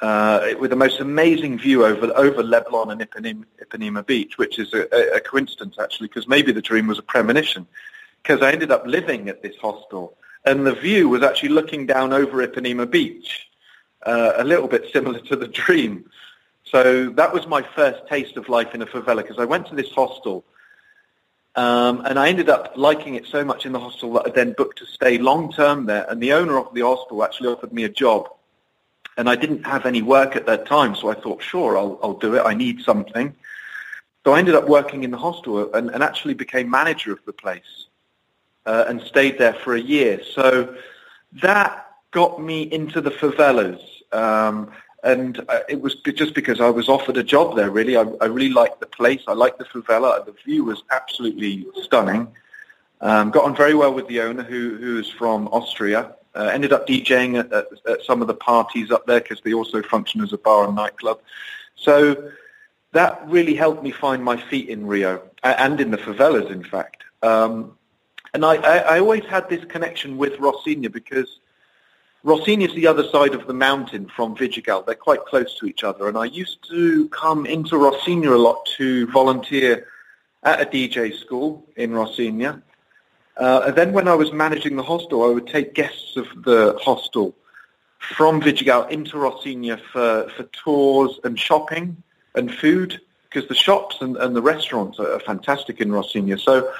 uh, 0.00 0.48
with 0.60 0.70
the 0.70 0.76
most 0.76 1.00
amazing 1.00 1.58
view 1.58 1.84
over 1.84 2.12
over 2.16 2.42
Leblon 2.42 2.92
and 2.92 3.00
Ipanema, 3.00 3.44
Ipanema 3.64 4.06
Beach, 4.06 4.38
which 4.38 4.58
is 4.58 4.72
a, 4.74 4.82
a 5.14 5.20
coincidence 5.20 5.76
actually, 5.80 6.08
because 6.08 6.28
maybe 6.28 6.52
the 6.52 6.62
dream 6.62 6.86
was 6.86 6.98
a 6.98 7.02
premonition. 7.02 7.66
Because 8.22 8.42
I 8.42 8.50
ended 8.50 8.72
up 8.72 8.84
living 8.86 9.28
at 9.28 9.42
this 9.42 9.56
hostel, 9.56 10.16
and 10.44 10.66
the 10.66 10.74
view 10.74 11.08
was 11.08 11.22
actually 11.22 11.50
looking 11.50 11.86
down 11.86 12.12
over 12.12 12.46
Ipanema 12.46 12.90
Beach, 12.90 13.48
uh, 14.02 14.32
a 14.36 14.44
little 14.44 14.68
bit 14.68 14.90
similar 14.92 15.20
to 15.20 15.36
the 15.36 15.48
dream. 15.48 16.10
So 16.64 17.10
that 17.10 17.32
was 17.32 17.46
my 17.46 17.62
first 17.62 18.06
taste 18.08 18.36
of 18.36 18.48
life 18.48 18.74
in 18.74 18.82
a 18.82 18.86
favela, 18.86 19.18
because 19.18 19.38
I 19.38 19.44
went 19.44 19.66
to 19.68 19.76
this 19.76 19.92
hostel 19.92 20.44
um, 21.56 22.02
and 22.04 22.18
I 22.18 22.28
ended 22.28 22.50
up 22.50 22.72
liking 22.76 23.14
it 23.14 23.26
so 23.26 23.42
much 23.44 23.64
in 23.64 23.72
the 23.72 23.80
hostel 23.80 24.12
that 24.14 24.26
I 24.26 24.30
then 24.30 24.52
booked 24.52 24.78
to 24.78 24.86
stay 24.86 25.16
long 25.16 25.50
term 25.50 25.86
there. 25.86 26.04
And 26.10 26.22
the 26.22 26.34
owner 26.34 26.58
of 26.58 26.72
the 26.74 26.82
hostel 26.82 27.24
actually 27.24 27.48
offered 27.48 27.72
me 27.72 27.84
a 27.84 27.88
job. 27.88 28.28
And 29.16 29.28
I 29.28 29.36
didn't 29.36 29.64
have 29.64 29.86
any 29.86 30.02
work 30.02 30.36
at 30.36 30.46
that 30.46 30.66
time, 30.66 30.94
so 30.94 31.08
I 31.08 31.14
thought, 31.14 31.42
sure, 31.42 31.78
I'll, 31.78 31.98
I'll 32.02 32.18
do 32.18 32.34
it. 32.34 32.42
I 32.44 32.54
need 32.54 32.82
something. 32.82 33.34
So 34.24 34.32
I 34.32 34.38
ended 34.38 34.54
up 34.54 34.68
working 34.68 35.04
in 35.04 35.10
the 35.10 35.18
hostel 35.18 35.72
and, 35.72 35.88
and 35.90 36.02
actually 36.02 36.34
became 36.34 36.68
manager 36.68 37.12
of 37.12 37.20
the 37.24 37.32
place 37.32 37.86
uh, 38.66 38.84
and 38.88 39.00
stayed 39.00 39.38
there 39.38 39.54
for 39.54 39.74
a 39.74 39.80
year. 39.80 40.20
So 40.34 40.76
that 41.34 41.86
got 42.10 42.42
me 42.42 42.62
into 42.72 43.00
the 43.00 43.10
favelas. 43.10 43.80
Um, 44.12 44.72
and 45.02 45.44
uh, 45.48 45.60
it 45.68 45.80
was 45.80 45.94
just 45.94 46.34
because 46.34 46.60
I 46.60 46.68
was 46.68 46.88
offered 46.88 47.16
a 47.16 47.22
job 47.22 47.56
there. 47.56 47.70
Really, 47.70 47.96
I, 47.96 48.02
I 48.20 48.26
really 48.26 48.52
liked 48.52 48.80
the 48.80 48.86
place. 48.86 49.22
I 49.28 49.32
liked 49.32 49.58
the 49.58 49.64
favela. 49.64 50.26
The 50.26 50.34
view 50.44 50.64
was 50.64 50.82
absolutely 50.90 51.66
stunning. 51.82 52.28
Um, 53.00 53.30
got 53.30 53.44
on 53.44 53.54
very 53.54 53.74
well 53.74 53.92
with 53.94 54.08
the 54.08 54.20
owner, 54.22 54.42
who 54.42 54.76
who 54.78 54.98
is 54.98 55.08
from 55.08 55.48
Austria. 55.48 56.16
Uh, 56.36 56.50
ended 56.52 56.72
up 56.72 56.86
DJing 56.86 57.38
at, 57.38 57.50
at, 57.52 57.66
at, 57.88 58.02
some 58.02 58.20
of 58.20 58.28
the 58.28 58.34
parties 58.34 58.90
up 58.90 59.06
there 59.06 59.20
because 59.20 59.40
they 59.40 59.54
also 59.54 59.80
function 59.82 60.20
as 60.20 60.32
a 60.32 60.38
bar 60.38 60.66
and 60.66 60.76
nightclub. 60.76 61.20
So 61.76 62.30
that 62.92 63.22
really 63.26 63.54
helped 63.54 63.82
me 63.82 63.90
find 63.90 64.22
my 64.22 64.36
feet 64.36 64.68
in 64.68 64.86
Rio 64.86 65.22
and 65.42 65.80
in 65.80 65.90
the 65.90 65.98
favelas, 65.98 66.50
in 66.50 66.62
fact. 66.62 67.04
Um, 67.22 67.76
and 68.34 68.44
I, 68.44 68.56
I, 68.56 68.76
I 68.76 69.00
always 69.00 69.24
had 69.24 69.48
this 69.48 69.64
connection 69.64 70.18
with 70.18 70.34
Rocinha 70.34 70.92
because 70.92 71.40
Rocinha 72.24 72.68
is 72.68 72.74
the 72.74 72.86
other 72.86 73.08
side 73.08 73.34
of 73.34 73.46
the 73.46 73.54
mountain 73.54 74.10
from 74.14 74.36
Vidigal. 74.36 74.84
They're 74.84 74.94
quite 74.94 75.24
close 75.24 75.56
to 75.58 75.66
each 75.66 75.84
other. 75.84 76.08
And 76.08 76.18
I 76.18 76.24
used 76.24 76.68
to 76.68 77.08
come 77.10 77.46
into 77.46 77.76
Rocinha 77.76 78.32
a 78.32 78.36
lot 78.36 78.66
to 78.76 79.06
volunteer 79.06 79.86
at 80.42 80.60
a 80.60 80.66
DJ 80.66 81.16
school 81.16 81.66
in 81.76 81.92
Rocinha. 81.92 82.62
Uh, 83.36 83.64
and 83.66 83.76
then 83.76 83.92
when 83.92 84.08
I 84.08 84.14
was 84.14 84.32
managing 84.32 84.76
the 84.76 84.82
hostel, 84.82 85.22
I 85.22 85.28
would 85.28 85.46
take 85.46 85.74
guests 85.74 86.16
of 86.16 86.26
the 86.42 86.78
hostel 86.82 87.34
from 87.98 88.40
Vidigal 88.40 88.88
into 88.90 89.16
Rocinha 89.16 89.80
for, 89.92 90.30
for 90.36 90.44
tours 90.44 91.18
and 91.24 91.38
shopping 91.38 92.02
and 92.34 92.52
food 92.52 93.00
because 93.28 93.48
the 93.48 93.54
shops 93.54 93.96
and, 94.00 94.16
and 94.16 94.34
the 94.34 94.42
restaurants 94.42 94.98
are 94.98 95.20
fantastic 95.20 95.80
in 95.80 95.90
Rocinha. 95.90 96.40
So 96.40 96.72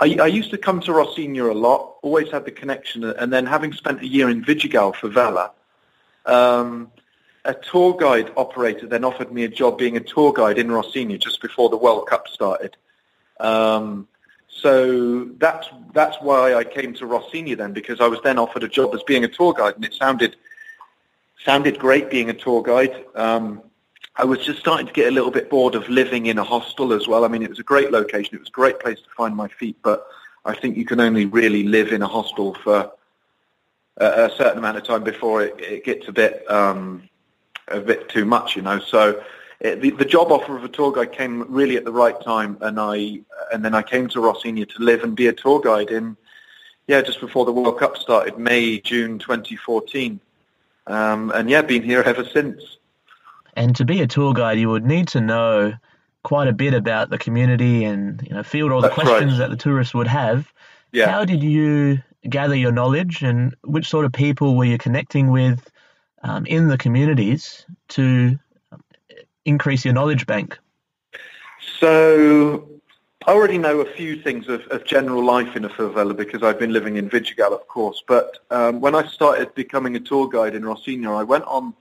I, 0.00 0.16
I, 0.20 0.26
used 0.26 0.50
to 0.50 0.58
come 0.58 0.80
to 0.82 0.92
Rocinha 0.92 1.50
a 1.50 1.54
lot, 1.54 1.96
always 2.02 2.30
had 2.30 2.44
the 2.44 2.50
connection, 2.50 3.02
and 3.02 3.32
then 3.32 3.46
having 3.46 3.72
spent 3.72 4.02
a 4.02 4.06
year 4.06 4.28
in 4.28 4.44
Vidigal 4.44 4.94
favela, 4.94 5.50
um, 6.26 6.92
a 7.44 7.54
tour 7.54 7.96
guide 7.96 8.30
operator 8.36 8.86
then 8.86 9.04
offered 9.04 9.32
me 9.32 9.44
a 9.44 9.48
job 9.48 9.78
being 9.78 9.96
a 9.96 10.00
tour 10.00 10.32
guide 10.32 10.58
in 10.58 10.68
Rocinha 10.68 11.18
just 11.18 11.40
before 11.40 11.70
the 11.70 11.76
World 11.76 12.06
Cup 12.06 12.28
started. 12.28 12.76
Um, 13.40 14.08
so 14.62 15.24
that's 15.38 15.68
that's 15.92 16.16
why 16.20 16.54
I 16.54 16.64
came 16.64 16.94
to 16.94 17.04
Rocinha 17.04 17.56
then, 17.56 17.72
because 17.72 18.00
I 18.00 18.08
was 18.08 18.20
then 18.22 18.38
offered 18.38 18.64
a 18.64 18.68
job 18.68 18.94
as 18.94 19.02
being 19.02 19.24
a 19.24 19.28
tour 19.28 19.52
guide, 19.52 19.76
and 19.76 19.84
it 19.84 19.94
sounded 19.94 20.36
sounded 21.44 21.78
great 21.78 22.10
being 22.10 22.30
a 22.30 22.34
tour 22.34 22.62
guide. 22.62 23.04
Um, 23.14 23.62
I 24.16 24.24
was 24.24 24.44
just 24.44 24.60
starting 24.60 24.86
to 24.86 24.92
get 24.92 25.08
a 25.08 25.10
little 25.10 25.30
bit 25.30 25.50
bored 25.50 25.74
of 25.74 25.88
living 25.88 26.26
in 26.26 26.38
a 26.38 26.44
hostel 26.44 26.92
as 26.92 27.06
well. 27.06 27.24
I 27.24 27.28
mean, 27.28 27.42
it 27.42 27.50
was 27.50 27.58
a 27.58 27.64
great 27.64 27.90
location. 27.92 28.34
It 28.34 28.40
was 28.40 28.48
a 28.48 28.52
great 28.52 28.80
place 28.80 28.98
to 29.00 29.10
find 29.16 29.36
my 29.36 29.48
feet, 29.48 29.76
but 29.82 30.06
I 30.44 30.54
think 30.54 30.76
you 30.76 30.86
can 30.86 31.00
only 31.00 31.26
really 31.26 31.64
live 31.64 31.92
in 31.92 32.02
a 32.02 32.08
hostel 32.08 32.54
for 32.54 32.92
a, 33.98 34.06
a 34.06 34.30
certain 34.36 34.58
amount 34.58 34.78
of 34.78 34.84
time 34.84 35.04
before 35.04 35.42
it, 35.42 35.54
it 35.60 35.84
gets 35.84 36.08
a 36.08 36.12
bit 36.12 36.50
um, 36.50 37.08
a 37.68 37.80
bit 37.80 38.08
too 38.08 38.24
much, 38.24 38.56
you 38.56 38.62
know. 38.62 38.78
So 38.78 39.22
the, 39.60 39.90
the 39.90 40.04
job 40.04 40.30
offer 40.30 40.56
of 40.56 40.64
a 40.64 40.68
tour 40.68 40.92
guide 40.92 41.12
came 41.12 41.44
really 41.52 41.76
at 41.76 41.84
the 41.84 41.92
right 41.92 42.20
time, 42.20 42.58
and 42.60 42.78
I 42.78 43.20
and 43.52 43.64
then 43.64 43.74
I 43.74 43.82
came 43.82 44.08
to 44.08 44.18
Rocinha 44.18 44.68
to 44.68 44.82
live 44.82 45.02
and 45.02 45.16
be 45.16 45.28
a 45.28 45.32
tour 45.32 45.60
guide 45.60 45.90
in 45.90 46.16
yeah 46.86 47.02
just 47.02 47.20
before 47.20 47.44
the 47.44 47.52
World 47.52 47.78
Cup 47.78 47.96
started, 47.96 48.38
May 48.38 48.80
June 48.80 49.18
2014, 49.18 50.20
um, 50.86 51.30
and 51.30 51.48
yeah, 51.48 51.62
been 51.62 51.82
here 51.82 52.02
ever 52.02 52.24
since. 52.24 52.62
And 53.54 53.74
to 53.76 53.84
be 53.84 54.02
a 54.02 54.06
tour 54.06 54.34
guide, 54.34 54.58
you 54.58 54.68
would 54.68 54.84
need 54.84 55.08
to 55.08 55.20
know 55.20 55.72
quite 56.22 56.48
a 56.48 56.52
bit 56.52 56.74
about 56.74 57.08
the 57.08 57.18
community 57.18 57.84
and 57.84 58.20
you 58.28 58.34
know 58.34 58.42
field 58.42 58.72
all 58.72 58.82
the 58.82 58.88
That's 58.88 59.00
questions 59.00 59.32
right. 59.32 59.38
that 59.38 59.50
the 59.50 59.56
tourists 59.56 59.94
would 59.94 60.08
have. 60.08 60.52
Yeah. 60.92 61.10
How 61.10 61.24
did 61.24 61.42
you 61.42 62.02
gather 62.28 62.54
your 62.54 62.72
knowledge, 62.72 63.22
and 63.22 63.54
which 63.64 63.88
sort 63.88 64.04
of 64.04 64.12
people 64.12 64.56
were 64.56 64.64
you 64.64 64.76
connecting 64.76 65.30
with 65.30 65.70
um, 66.22 66.44
in 66.46 66.68
the 66.68 66.76
communities 66.76 67.64
to 67.88 68.38
increase 69.46 69.84
your 69.84 69.94
knowledge 69.94 70.26
bank? 70.26 70.58
So 71.80 72.68
I 73.26 73.32
already 73.32 73.58
know 73.58 73.80
a 73.80 73.92
few 73.92 74.20
things 74.20 74.48
of, 74.48 74.62
of, 74.68 74.84
general 74.84 75.24
life 75.24 75.56
in 75.56 75.64
a 75.64 75.68
favela 75.68 76.16
because 76.16 76.42
I've 76.42 76.58
been 76.58 76.72
living 76.72 76.96
in 76.96 77.08
Vidigal, 77.08 77.52
of 77.52 77.66
course. 77.66 78.02
But 78.06 78.38
um, 78.50 78.80
when 78.80 78.94
I 78.94 79.06
started 79.06 79.54
becoming 79.54 79.96
a 79.96 80.00
tour 80.00 80.28
guide 80.28 80.54
in 80.54 80.62
Rocinha, 80.62 81.16
I 81.16 81.22
went 81.22 81.44
on 81.44 81.74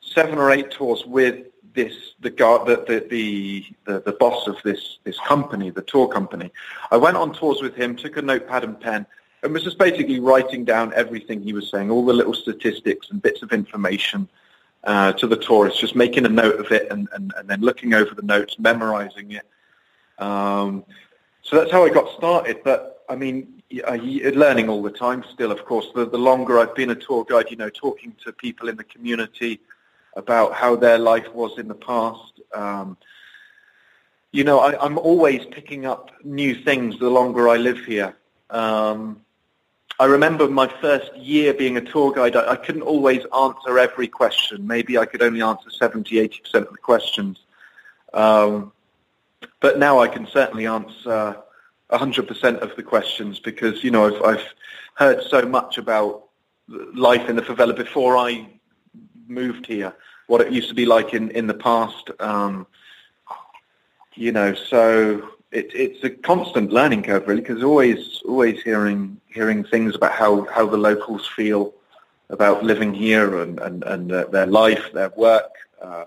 seven 0.00 0.38
or 0.38 0.50
eight 0.50 0.70
tours 0.70 1.04
with 1.06 1.46
this 1.74 2.14
the 2.20 2.30
guard 2.30 2.66
the, 2.66 3.04
the 3.08 3.64
the 3.86 4.00
the 4.00 4.12
boss 4.12 4.48
of 4.48 4.56
this 4.64 4.98
this 5.04 5.18
company, 5.20 5.70
the 5.70 5.82
tour 5.82 6.08
company. 6.08 6.50
I 6.90 6.96
went 6.96 7.16
on 7.16 7.32
tours 7.32 7.62
with 7.62 7.76
him, 7.76 7.94
took 7.94 8.16
a 8.16 8.22
notepad 8.22 8.64
and 8.64 8.80
pen, 8.80 9.06
and 9.42 9.52
was 9.52 9.62
just 9.62 9.78
basically 9.78 10.18
writing 10.18 10.64
down 10.64 10.92
everything 10.94 11.40
he 11.40 11.52
was 11.52 11.70
saying, 11.70 11.90
all 11.90 12.04
the 12.04 12.12
little 12.12 12.34
statistics 12.34 13.10
and 13.10 13.22
bits 13.22 13.42
of 13.42 13.52
information 13.52 14.28
uh, 14.88 15.12
to 15.12 15.26
the 15.26 15.36
tourists, 15.36 15.78
just 15.78 15.94
making 15.94 16.24
a 16.24 16.30
note 16.30 16.58
of 16.58 16.72
it 16.72 16.90
and, 16.90 17.08
and, 17.12 17.30
and 17.36 17.46
then 17.46 17.60
looking 17.60 17.92
over 17.92 18.14
the 18.14 18.22
notes, 18.22 18.58
memorizing 18.58 19.32
it. 19.32 19.46
Um, 20.18 20.82
so 21.42 21.58
that's 21.58 21.70
how 21.70 21.84
I 21.84 21.90
got 21.90 22.10
started. 22.16 22.62
But 22.64 23.04
I 23.06 23.14
mean, 23.14 23.62
learning 23.70 24.70
all 24.70 24.82
the 24.82 24.90
time 24.90 25.22
still, 25.30 25.52
of 25.52 25.66
course. 25.66 25.88
The, 25.94 26.08
the 26.08 26.16
longer 26.16 26.58
I've 26.58 26.74
been 26.74 26.88
a 26.88 26.94
tour 26.94 27.26
guide, 27.28 27.50
you 27.50 27.58
know, 27.58 27.68
talking 27.68 28.16
to 28.24 28.32
people 28.32 28.70
in 28.70 28.76
the 28.76 28.84
community 28.84 29.60
about 30.16 30.54
how 30.54 30.74
their 30.74 30.98
life 30.98 31.30
was 31.34 31.58
in 31.58 31.68
the 31.68 31.74
past. 31.74 32.40
Um, 32.54 32.96
you 34.32 34.42
know, 34.42 34.60
I, 34.60 34.82
I'm 34.82 34.96
always 34.96 35.44
picking 35.50 35.84
up 35.84 36.12
new 36.24 36.54
things 36.54 36.98
the 36.98 37.10
longer 37.10 37.50
I 37.50 37.58
live 37.58 37.84
here. 37.84 38.16
Um, 38.48 39.20
I 40.00 40.04
remember 40.04 40.48
my 40.48 40.68
first 40.80 41.14
year 41.16 41.52
being 41.52 41.76
a 41.76 41.80
tour 41.80 42.12
guide, 42.12 42.36
I, 42.36 42.52
I 42.52 42.56
couldn't 42.56 42.82
always 42.82 43.24
answer 43.36 43.78
every 43.78 44.06
question. 44.06 44.66
Maybe 44.66 44.96
I 44.96 45.06
could 45.06 45.22
only 45.22 45.42
answer 45.42 45.70
70, 45.70 46.16
80% 46.16 46.54
of 46.54 46.70
the 46.70 46.78
questions. 46.78 47.38
Um, 48.14 48.72
but 49.60 49.78
now 49.78 49.98
I 49.98 50.06
can 50.06 50.26
certainly 50.28 50.66
answer 50.66 51.36
100% 51.90 52.58
of 52.58 52.76
the 52.76 52.82
questions 52.82 53.40
because, 53.40 53.82
you 53.82 53.90
know, 53.90 54.04
I've, 54.04 54.22
I've 54.22 54.46
heard 54.94 55.22
so 55.24 55.42
much 55.42 55.78
about 55.78 56.24
life 56.68 57.28
in 57.28 57.34
the 57.34 57.42
favela 57.42 57.74
before 57.74 58.16
I 58.16 58.48
moved 59.26 59.66
here, 59.66 59.92
what 60.28 60.40
it 60.40 60.52
used 60.52 60.68
to 60.68 60.74
be 60.74 60.86
like 60.86 61.12
in, 61.12 61.30
in 61.32 61.46
the 61.48 61.54
past. 61.54 62.10
Um, 62.20 62.66
you 64.14 64.32
know, 64.32 64.54
so 64.54 65.28
it, 65.50 65.70
it's 65.74 66.04
a 66.04 66.10
constant 66.10 66.72
learning 66.72 67.02
curve, 67.02 67.26
really, 67.26 67.40
because 67.40 67.62
always 67.62 68.22
always 68.26 68.62
hearing 68.62 69.20
hearing 69.26 69.64
things 69.64 69.94
about 69.94 70.12
how, 70.12 70.44
how 70.46 70.66
the 70.66 70.76
locals 70.76 71.26
feel 71.26 71.74
about 72.30 72.64
living 72.64 72.92
here 72.92 73.40
and 73.40 73.58
and, 73.60 73.82
and 73.84 74.12
uh, 74.12 74.26
their 74.26 74.46
life, 74.46 74.92
their 74.92 75.10
work. 75.10 75.52
Uh, 75.80 76.04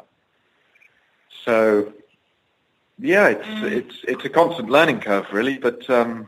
so, 1.43 1.91
yeah, 2.99 3.29
it's 3.29 3.47
mm. 3.47 3.71
it's 3.71 3.95
it's 4.03 4.25
a 4.25 4.29
constant 4.29 4.69
learning 4.69 4.99
curve, 4.99 5.25
really. 5.31 5.57
But 5.57 5.89
um, 5.89 6.27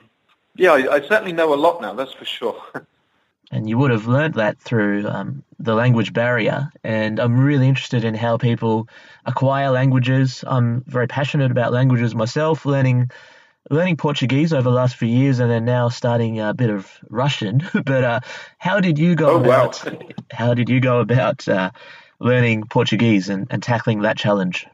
yeah, 0.55 0.71
I, 0.71 0.95
I 0.95 1.01
certainly 1.01 1.33
know 1.33 1.53
a 1.53 1.55
lot 1.55 1.81
now. 1.81 1.93
That's 1.93 2.13
for 2.13 2.25
sure. 2.25 2.61
and 3.51 3.69
you 3.69 3.77
would 3.77 3.91
have 3.91 4.07
learned 4.07 4.33
that 4.35 4.57
through 4.59 5.07
um, 5.07 5.43
the 5.63 5.73
language 5.73 6.13
barrier. 6.13 6.69
And 6.83 7.19
I'm 7.19 7.39
really 7.39 7.67
interested 7.67 8.03
in 8.03 8.13
how 8.13 8.37
people 8.37 8.87
acquire 9.25 9.69
languages. 9.69 10.43
I'm 10.45 10.83
very 10.85 11.07
passionate 11.07 11.51
about 11.51 11.71
languages 11.71 12.13
myself, 12.13 12.65
learning 12.65 13.09
learning 13.69 13.95
Portuguese 13.95 14.51
over 14.51 14.63
the 14.63 14.75
last 14.75 14.97
few 14.97 15.07
years, 15.07 15.39
and 15.39 15.49
then 15.49 15.63
now 15.63 15.87
starting 15.87 16.39
a 16.41 16.53
bit 16.53 16.69
of 16.69 16.91
Russian. 17.09 17.61
but 17.85 18.03
uh, 18.03 18.19
how 18.57 18.81
did 18.81 18.99
you 18.99 19.15
go 19.15 19.31
oh, 19.31 19.39
about 19.43 19.83
wow. 19.85 19.97
how 20.31 20.53
did 20.53 20.69
you 20.69 20.81
go 20.81 20.99
about 20.99 21.47
uh, 21.47 21.71
learning 22.19 22.65
Portuguese 22.65 23.29
and, 23.29 23.47
and 23.49 23.63
tackling 23.63 24.01
that 24.01 24.17
challenge? 24.17 24.67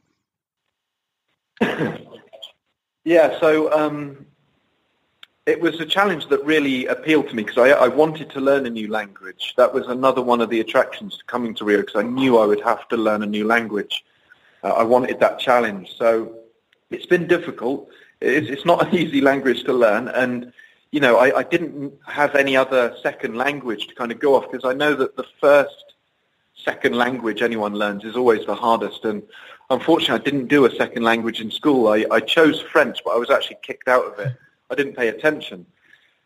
yeah, 3.04 3.40
so 3.40 3.72
um, 3.72 4.26
it 5.46 5.60
was 5.60 5.80
a 5.80 5.86
challenge 5.86 6.28
that 6.28 6.44
really 6.46 6.86
appealed 6.88 7.30
to 7.30 7.36
me 7.36 7.44
because 7.44 7.58
I, 7.58 7.70
I, 7.72 7.88
wanted 7.88 8.30
to 8.32 8.40
learn 8.40 8.66
a 8.66 8.70
new 8.70 8.90
language. 8.90 9.54
That 9.58 9.74
was 9.74 9.88
another 9.88 10.22
one 10.22 10.42
of 10.42 10.50
the 10.50 10.60
attractions 10.60 11.18
to 11.18 11.26
coming 11.26 11.56
to 11.56 11.66
Rio 11.66 11.80
because 11.80 11.96
I 11.96 12.04
knew 12.04 12.38
I 12.38 12.46
would 12.46 12.62
have 12.62 12.88
to 12.90 12.98
learn 12.98 13.24
a 13.24 13.26
new 13.26 13.48
language. 13.48 14.06
Uh, 14.64 14.70
I 14.70 14.84
wanted 14.84 15.20
that 15.22 15.40
challenge. 15.40 15.96
So 15.98 16.36
it's 16.92 17.06
been 17.06 17.26
difficult. 17.26 17.90
It's, 18.22 18.50
it's, 18.50 18.66
not 18.66 18.88
an 18.88 18.96
easy 18.96 19.22
language 19.22 19.64
to 19.64 19.74
learn. 19.74 20.10
And, 20.10 20.54
you 20.92 21.00
know, 21.00 21.18
I, 21.18 21.40
I 21.40 21.44
didn't 21.44 21.94
have 22.06 22.36
any 22.36 22.56
other 22.56 22.96
second 23.02 23.36
language 23.36 23.88
to 23.88 23.96
kind 23.96 24.12
of 24.12 24.20
go 24.20 24.36
off 24.36 24.52
because 24.52 24.66
I 24.66 24.74
know 24.74 24.94
that 24.96 25.16
the 25.16 25.26
first 25.42 25.96
second 26.54 26.96
language 26.96 27.42
anyone 27.42 27.74
learns 27.74 28.04
is 28.04 28.16
always 28.16 28.46
the 28.46 28.56
hardest. 28.56 29.06
And 29.06 29.24
unfortunately, 29.70 30.20
I 30.20 30.24
didn't 30.24 30.48
do 30.48 30.66
a 30.66 30.76
second 30.76 31.04
language 31.04 31.40
in 31.40 31.50
school. 31.50 31.88
I, 31.88 32.06
I 32.12 32.20
chose 32.20 32.62
French, 32.62 33.00
but 33.06 33.12
I 33.12 33.18
was 33.18 33.30
actually 33.30 33.58
kicked 33.64 33.88
out 33.88 34.06
of 34.06 34.20
it 34.20 34.36
I 34.70 34.76
didn't 34.76 34.96
pay 34.96 35.08
attention. 35.10 35.66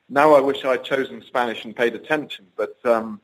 Now 0.09 0.33
I 0.33 0.41
wish 0.41 0.65
I'd 0.65 0.83
chosen 0.83 1.21
Spanish 1.21 1.63
and 1.65 1.75
paid 1.75 1.95
attention. 1.95 2.45
But 2.55 2.77
um, 2.85 3.19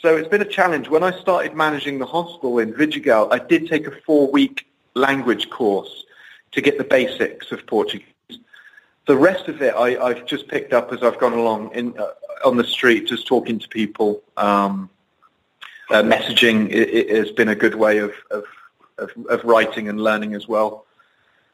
so 0.00 0.16
it's 0.16 0.28
been 0.28 0.42
a 0.42 0.46
challenge. 0.46 0.88
When 0.88 1.02
I 1.02 1.18
started 1.20 1.54
managing 1.54 1.98
the 1.98 2.06
hostel 2.06 2.58
in 2.58 2.72
Vidigal, 2.72 3.32
I 3.32 3.38
did 3.38 3.68
take 3.68 3.86
a 3.86 3.92
four-week 4.06 4.66
language 4.94 5.50
course 5.50 6.04
to 6.52 6.60
get 6.60 6.78
the 6.78 6.84
basics 6.84 7.52
of 7.52 7.66
Portuguese. 7.66 8.06
The 9.06 9.16
rest 9.16 9.48
of 9.48 9.62
it 9.62 9.74
I, 9.74 10.14
have 10.14 10.26
just 10.26 10.48
picked 10.48 10.72
up 10.72 10.92
as 10.92 11.02
I've 11.02 11.18
gone 11.18 11.34
along 11.34 11.74
in, 11.74 11.96
uh, 11.98 12.08
on 12.44 12.56
the 12.56 12.64
street, 12.64 13.06
just 13.06 13.26
talking 13.26 13.58
to 13.58 13.68
people. 13.68 14.22
Um, 14.36 14.90
uh, 15.90 16.02
messaging 16.02 16.68
it, 16.70 16.88
it 16.88 17.16
has 17.16 17.30
been 17.30 17.48
a 17.48 17.54
good 17.54 17.76
way 17.76 17.98
of, 17.98 18.12
of, 18.32 18.44
of, 18.98 19.10
of 19.28 19.44
writing 19.44 19.88
and 19.88 20.00
learning 20.00 20.34
as 20.34 20.48
well. 20.48 20.86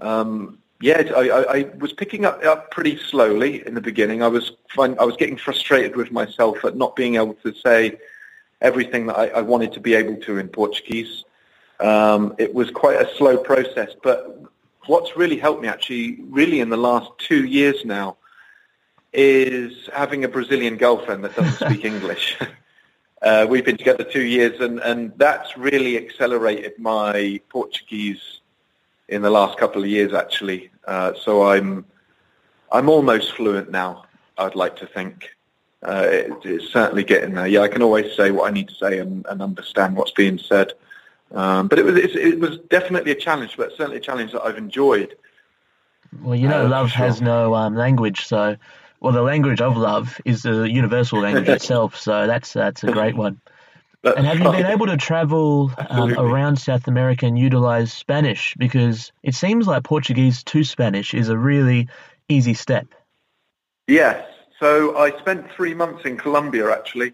Um, 0.01 0.59
yeah, 0.83 1.03
I, 1.17 1.29
I, 1.29 1.57
I, 1.59 1.71
was 1.79 1.93
picking 1.93 2.25
up, 2.25 2.45
up 2.45 2.73
pretty 2.73 2.99
slowly 2.99 3.65
in 3.65 3.75
the 3.75 3.81
beginning. 3.81 4.23
I 4.23 4.27
was 4.27 4.53
find, 4.69 4.99
I 4.99 5.05
was 5.05 5.17
getting 5.17 5.37
frustrated 5.37 5.95
with 5.97 6.11
myself 6.11 6.65
at 6.65 6.77
not 6.77 6.97
being 6.97 7.15
able 7.15 7.35
to 7.35 7.55
say 7.55 7.99
everything 8.61 9.07
that 9.07 9.17
I, 9.17 9.29
I 9.29 9.41
wanted 9.43 9.73
to 9.75 9.81
be 9.81 9.95
able 9.95 10.17
to 10.17 10.39
in 10.39 10.49
Portuguese. 10.49 11.25
Um, 11.79 12.35
it 12.39 12.53
was 12.53 12.71
quite 12.71 13.01
a 13.01 13.09
slow 13.17 13.39
process, 13.39 13.91
but 14.03 14.43
what's 14.87 15.17
really 15.17 15.39
helped 15.39 15.63
me 15.63 15.69
actually, 15.69 16.21
really 16.29 16.59
in 16.59 16.69
the 16.69 16.77
last 16.77 17.11
two 17.19 17.45
years 17.45 17.85
now, 17.85 18.17
is 19.13 19.89
having 19.95 20.25
a 20.25 20.29
Brazilian 20.29 20.77
girlfriend 20.77 21.23
that 21.23 21.37
doesn't 21.37 21.71
speak 21.71 21.85
English. 21.93 22.39
Uh, 23.23 23.47
we've 23.49 23.65
been 23.65 23.77
together 23.77 24.03
two 24.03 24.25
years, 24.25 24.61
and, 24.61 24.81
and 24.81 25.13
that's 25.17 25.57
really 25.57 25.97
accelerated 25.97 26.77
my 26.77 27.41
Portuguese 27.51 28.41
in 29.09 29.23
the 29.23 29.31
last 29.31 29.59
couple 29.59 29.83
of 29.83 29.89
years, 29.89 30.13
actually. 30.13 30.71
Uh, 30.87 31.13
so 31.15 31.49
I'm 31.49 31.85
I'm 32.71 32.89
almost 32.89 33.33
fluent 33.33 33.71
now. 33.71 34.05
I'd 34.39 34.57
like 34.57 34.77
to 34.77 34.87
think. 34.87 35.31
Uh, 35.83 36.07
it, 36.09 36.33
it's 36.45 36.73
certainly 36.73 37.03
getting 37.03 37.35
there. 37.35 37.47
Yeah, 37.47 37.61
I 37.61 37.69
can 37.69 37.83
always 37.83 38.15
say 38.17 38.31
what 38.31 38.49
I 38.49 38.55
need 38.55 38.69
to 38.69 38.75
say 38.75 38.99
and, 38.99 39.27
and 39.29 39.43
understand 39.43 39.97
what's 39.97 40.13
being 40.13 40.39
said. 40.39 40.73
Um, 41.33 41.67
but 41.69 41.79
it 41.79 41.85
was 41.85 41.97
it 41.97 42.39
was 42.39 42.59
definitely 42.71 43.13
a 43.13 43.17
challenge, 43.17 43.57
but 43.57 43.71
certainly 43.77 43.97
a 43.97 44.01
challenge 44.01 44.33
that 44.33 44.43
I've 44.43 44.59
enjoyed. 44.59 45.17
Well, 46.21 46.35
you 46.35 46.47
know, 46.47 46.67
uh, 46.67 46.69
love 46.69 46.91
sure. 46.91 46.99
has 46.99 47.23
no 47.23 47.55
um, 47.55 47.75
language, 47.75 48.27
so 48.27 48.57
well, 49.01 49.13
the 49.13 49.23
language 49.23 49.61
of 49.61 49.77
love 49.77 50.21
is 50.25 50.43
the 50.43 50.71
universal 50.71 51.21
language 51.21 51.49
itself. 51.61 51.99
So 51.99 52.27
that's 52.27 52.53
that's 52.53 52.85
a 52.85 52.93
great 52.93 53.17
one. 53.17 53.41
That's 54.03 54.17
and 54.17 54.27
have 54.27 54.41
you 54.41 54.51
been 54.51 54.67
able 54.67 54.87
to 54.87 54.97
travel 54.97 55.71
um, 55.89 56.19
around 56.19 56.57
South 56.57 56.89
America 56.89 57.25
and 57.25 57.39
utilize 57.39 57.93
Spanish? 57.93 58.55
Because 58.59 59.13
it 59.23 59.35
seems 59.37 59.69
like 59.69 59.85
Portuguese 59.85 60.43
to 60.45 60.65
Spanish 60.65 61.15
is 61.15 61.29
a 61.29 61.39
really 61.39 61.89
easy 62.29 62.55
step. 62.55 62.89
Yes. 63.87 64.27
So 64.59 64.97
I 64.97 65.17
spent 65.19 65.51
three 65.53 65.75
months 65.75 66.05
in 66.05 66.17
Colombia 66.17 66.73
actually, 66.73 67.13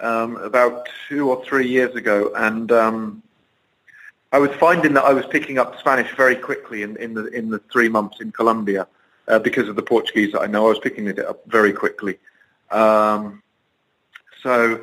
um, 0.00 0.36
about 0.38 0.88
two 1.08 1.30
or 1.30 1.44
three 1.44 1.68
years 1.68 1.94
ago, 1.94 2.32
and 2.34 2.72
um, 2.72 3.22
I 4.32 4.38
was 4.38 4.50
finding 4.56 4.94
that 4.94 5.04
I 5.04 5.12
was 5.12 5.26
picking 5.26 5.58
up 5.58 5.78
Spanish 5.78 6.14
very 6.16 6.36
quickly 6.36 6.82
in, 6.82 6.96
in 6.96 7.14
the 7.14 7.26
in 7.28 7.50
the 7.50 7.60
three 7.72 7.88
months 7.88 8.20
in 8.20 8.32
Colombia 8.32 8.88
uh, 9.28 9.38
because 9.38 9.68
of 9.68 9.76
the 9.76 9.82
Portuguese 9.82 10.32
that 10.32 10.40
I 10.40 10.46
know. 10.46 10.66
I 10.66 10.70
was 10.70 10.80
picking 10.80 11.06
it 11.06 11.18
up 11.20 11.40
very 11.46 11.72
quickly. 11.72 12.18
Um, 12.70 13.42
so 14.42 14.80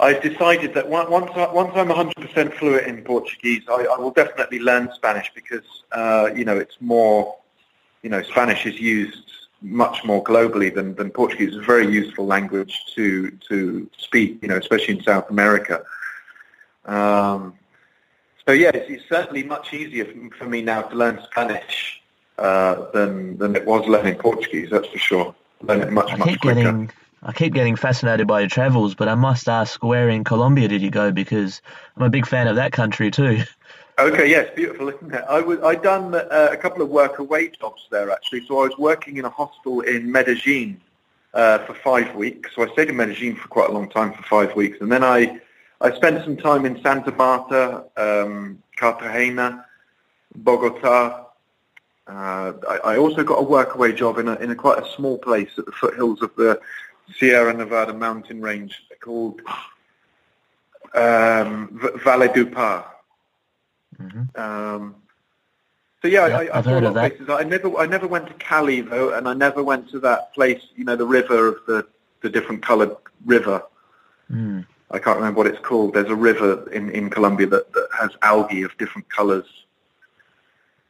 I've 0.00 0.22
decided 0.22 0.72
that 0.74 0.88
once, 0.88 1.10
once 1.10 1.72
I'm 1.74 1.88
100% 1.88 2.54
fluent 2.54 2.86
in 2.86 3.02
Portuguese, 3.02 3.62
I, 3.68 3.84
I 3.84 3.98
will 3.98 4.10
definitely 4.10 4.58
learn 4.58 4.90
Spanish 4.94 5.30
because, 5.34 5.64
uh, 5.92 6.30
you 6.34 6.44
know, 6.46 6.56
it's 6.56 6.76
more, 6.80 7.36
you 8.02 8.08
know, 8.08 8.22
Spanish 8.22 8.64
is 8.64 8.80
used 8.80 9.30
much 9.60 10.02
more 10.04 10.24
globally 10.24 10.74
than, 10.74 10.94
than 10.94 11.10
Portuguese. 11.10 11.48
It's 11.48 11.58
a 11.58 11.66
very 11.66 11.86
useful 11.86 12.24
language 12.24 12.82
to, 12.94 13.30
to 13.48 13.90
speak, 13.98 14.38
you 14.40 14.48
know, 14.48 14.56
especially 14.56 14.96
in 14.96 15.02
South 15.02 15.28
America. 15.28 15.82
Um, 16.86 17.54
so, 18.46 18.52
yeah, 18.52 18.70
it's, 18.72 18.90
it's, 18.90 19.08
certainly 19.08 19.42
much 19.42 19.74
easier 19.74 20.06
for 20.38 20.46
me 20.46 20.62
now 20.62 20.80
to 20.80 20.96
learn 20.96 21.20
Spanish 21.24 22.00
uh, 22.38 22.90
than, 22.92 23.36
than 23.36 23.54
it 23.54 23.66
was 23.66 23.86
learning 23.86 24.14
Portuguese, 24.14 24.70
that's 24.70 24.88
for 24.88 24.98
sure. 24.98 25.34
Learn 25.60 25.82
it 25.82 25.92
much, 25.92 26.10
I 26.10 26.16
much 26.16 26.40
quicker. 26.40 26.62
Getting 26.62 26.90
I 27.22 27.32
keep 27.32 27.52
getting 27.52 27.76
fascinated 27.76 28.26
by 28.26 28.40
your 28.40 28.48
travels, 28.48 28.94
but 28.94 29.08
I 29.08 29.14
must 29.14 29.48
ask, 29.48 29.82
where 29.84 30.08
in 30.08 30.24
Colombia 30.24 30.68
did 30.68 30.80
you 30.80 30.90
go? 30.90 31.12
Because 31.12 31.60
I'm 31.96 32.02
a 32.02 32.10
big 32.10 32.26
fan 32.26 32.48
of 32.48 32.56
that 32.56 32.72
country 32.72 33.10
too. 33.10 33.42
Okay, 33.98 34.30
yes, 34.30 34.48
beautiful, 34.56 34.88
isn't 34.88 35.12
it? 35.12 35.24
I 35.28 35.42
was 35.42 35.58
I 35.60 35.74
done 35.74 36.14
uh, 36.14 36.48
a 36.50 36.56
couple 36.56 36.80
of 36.80 36.88
work 36.88 37.18
away 37.18 37.48
jobs 37.48 37.86
there 37.90 38.10
actually. 38.10 38.46
So 38.46 38.60
I 38.60 38.68
was 38.68 38.78
working 38.78 39.18
in 39.18 39.26
a 39.26 39.28
hostel 39.28 39.82
in 39.82 40.10
Medellin 40.10 40.80
uh, 41.34 41.58
for 41.66 41.74
five 41.74 42.14
weeks. 42.14 42.54
So 42.54 42.66
I 42.66 42.72
stayed 42.72 42.88
in 42.88 42.96
Medellin 42.96 43.36
for 43.36 43.48
quite 43.48 43.68
a 43.68 43.72
long 43.72 43.90
time, 43.90 44.14
for 44.14 44.22
five 44.22 44.56
weeks, 44.56 44.78
and 44.80 44.90
then 44.90 45.04
I 45.04 45.38
I 45.82 45.94
spent 45.94 46.24
some 46.24 46.38
time 46.38 46.64
in 46.64 46.80
Santa 46.82 47.12
Marta, 47.12 47.84
um, 47.98 48.62
Cartagena, 48.76 49.66
Bogota. 50.34 51.26
Uh, 52.06 52.52
I, 52.70 52.78
I 52.84 52.96
also 52.96 53.22
got 53.22 53.38
a 53.38 53.44
workaway 53.44 53.94
job 53.94 54.16
in 54.18 54.28
a, 54.28 54.34
in 54.36 54.50
a 54.50 54.54
quite 54.54 54.82
a 54.82 54.90
small 54.96 55.18
place 55.18 55.50
at 55.58 55.66
the 55.66 55.72
foothills 55.72 56.22
of 56.22 56.34
the 56.36 56.58
Sierra 57.18 57.52
Nevada 57.52 57.92
mountain 57.94 58.40
range 58.40 58.82
called 59.00 59.40
um, 60.94 61.78
v- 61.80 61.98
Valledupar. 61.98 62.84
Mm-hmm. 64.00 64.40
Um, 64.40 64.94
so 66.02 66.08
yeah, 66.08 66.26
Yeah, 66.26 66.38
I, 66.38 66.42
I 66.46 66.58
I've 66.58 66.64
heard 66.64 66.84
of 66.84 66.94
that. 66.94 67.16
places. 67.16 67.28
I 67.28 67.42
never, 67.44 67.76
I 67.76 67.86
never 67.86 68.06
went 68.06 68.26
to 68.28 68.34
Cali 68.34 68.80
though, 68.80 69.12
and 69.14 69.28
I 69.28 69.34
never 69.34 69.62
went 69.62 69.90
to 69.90 70.00
that 70.00 70.32
place. 70.34 70.62
You 70.76 70.84
know, 70.84 70.96
the 70.96 71.06
river 71.06 71.48
of 71.48 71.56
the 71.66 71.86
the 72.22 72.30
different 72.30 72.62
coloured 72.62 72.96
river. 73.26 73.62
Mm. 74.30 74.66
I 74.90 74.98
can't 74.98 75.16
remember 75.16 75.38
what 75.38 75.46
it's 75.46 75.60
called. 75.60 75.94
There's 75.94 76.08
a 76.10 76.16
river 76.16 76.68
in, 76.72 76.90
in 76.90 77.10
Colombia 77.10 77.46
that, 77.46 77.72
that 77.72 77.88
has 77.98 78.10
algae 78.22 78.62
of 78.62 78.76
different 78.76 79.08
colours. 79.08 79.46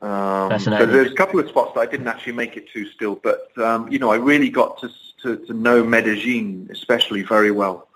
Um, 0.00 0.58
so 0.58 0.70
there's 0.86 1.12
a 1.12 1.14
couple 1.14 1.38
of 1.38 1.46
spots 1.48 1.74
that 1.74 1.80
I 1.80 1.86
didn't 1.86 2.08
actually 2.08 2.32
make 2.32 2.56
it 2.56 2.70
to 2.70 2.86
still, 2.86 3.16
but 3.16 3.50
um, 3.58 3.90
you 3.92 3.98
know, 3.98 4.10
I 4.10 4.16
really 4.16 4.48
got 4.48 4.80
to, 4.80 4.88
to 5.22 5.36
to 5.46 5.52
know 5.52 5.84
Medellin 5.84 6.68
especially 6.70 7.22
very 7.22 7.50
well. 7.50 7.88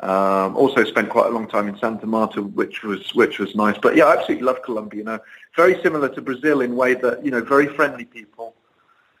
Um, 0.00 0.56
also 0.56 0.84
spent 0.84 1.08
quite 1.08 1.26
a 1.26 1.30
long 1.30 1.46
time 1.46 1.68
in 1.68 1.78
Santa 1.78 2.06
Marta, 2.06 2.42
which 2.42 2.82
was 2.82 3.14
which 3.14 3.38
was 3.38 3.54
nice. 3.54 3.78
But 3.80 3.96
yeah, 3.96 4.04
I 4.04 4.16
absolutely 4.18 4.44
love 4.44 4.62
Colombia. 4.62 4.98
You 4.98 5.04
know, 5.04 5.18
very 5.56 5.80
similar 5.82 6.08
to 6.10 6.20
Brazil 6.20 6.60
in 6.60 6.74
way 6.74 6.94
that 6.94 7.24
you 7.24 7.30
know, 7.30 7.42
very 7.42 7.68
friendly 7.68 8.04
people, 8.04 8.54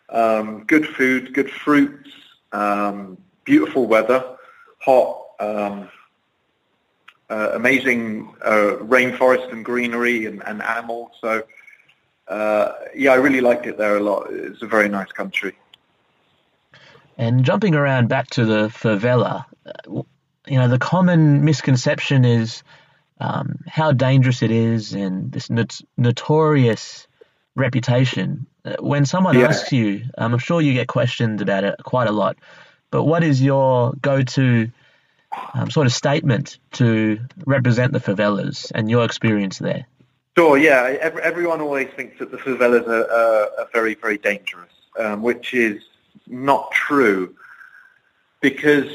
um, 0.08 0.64
good 0.64 0.86
food, 0.86 1.32
good 1.32 1.50
fruits, 1.50 2.10
um, 2.52 3.16
beautiful 3.44 3.86
weather, 3.86 4.36
hot, 4.80 5.26
um, 5.40 5.88
uh, 7.30 7.50
amazing 7.54 8.34
uh, 8.44 8.76
rainforest 8.80 9.52
and 9.52 9.64
greenery 9.64 10.26
and, 10.26 10.42
and 10.46 10.60
animals. 10.60 11.12
So 11.20 11.44
uh, 12.28 12.72
yeah, 12.94 13.12
I 13.12 13.16
really 13.16 13.40
liked 13.40 13.66
it 13.66 13.78
there 13.78 13.96
a 13.96 14.00
lot. 14.00 14.26
It's 14.30 14.62
a 14.62 14.66
very 14.66 14.88
nice 14.88 15.12
country. 15.12 15.54
And 17.16 17.44
jumping 17.44 17.74
around 17.74 18.08
back 18.08 18.28
to 18.30 18.44
the 18.44 18.68
favela, 18.68 19.44
uh, 19.66 20.02
you 20.46 20.58
know, 20.58 20.68
the 20.68 20.78
common 20.78 21.44
misconception 21.44 22.24
is 22.24 22.62
um, 23.20 23.60
how 23.68 23.92
dangerous 23.92 24.42
it 24.42 24.50
is 24.50 24.92
and 24.94 25.30
this 25.30 25.48
not- 25.48 25.80
notorious 25.96 27.06
reputation. 27.54 28.46
Uh, 28.64 28.76
When 28.80 29.06
someone 29.06 29.38
Yeah. 29.38 29.46
asks 29.46 29.72
you, 29.72 30.02
um, 30.18 30.32
I'm 30.32 30.38
sure 30.38 30.60
you 30.60 30.72
get 30.72 30.88
questioned 30.88 31.40
about 31.40 31.64
it 31.64 31.76
quite 31.84 32.08
a 32.08 32.12
lot, 32.12 32.36
but 32.90 33.04
what 33.04 33.22
is 33.22 33.40
your 33.40 33.92
go-to 34.02 34.70
um, 35.54 35.70
sort 35.70 35.86
of 35.86 35.92
statement 35.92 36.58
to 36.72 37.18
represent 37.46 37.92
the 37.92 37.98
favelas 38.00 38.70
and 38.74 38.88
your 38.90 39.04
experience 39.04 39.58
there? 39.58 39.86
Sure, 40.36 40.56
yeah. 40.58 40.96
Ev- 41.00 41.18
everyone 41.18 41.60
always 41.60 41.88
thinks 41.96 42.18
that 42.18 42.30
the 42.30 42.36
favelas 42.38 42.86
are, 42.86 43.10
are, 43.10 43.48
are 43.60 43.68
very, 43.72 43.94
very 43.94 44.18
dangerous, 44.18 44.70
um, 44.98 45.22
which 45.22 45.54
is 45.54 45.80
not 46.26 46.70
true. 46.72 47.34
Because, 48.40 48.92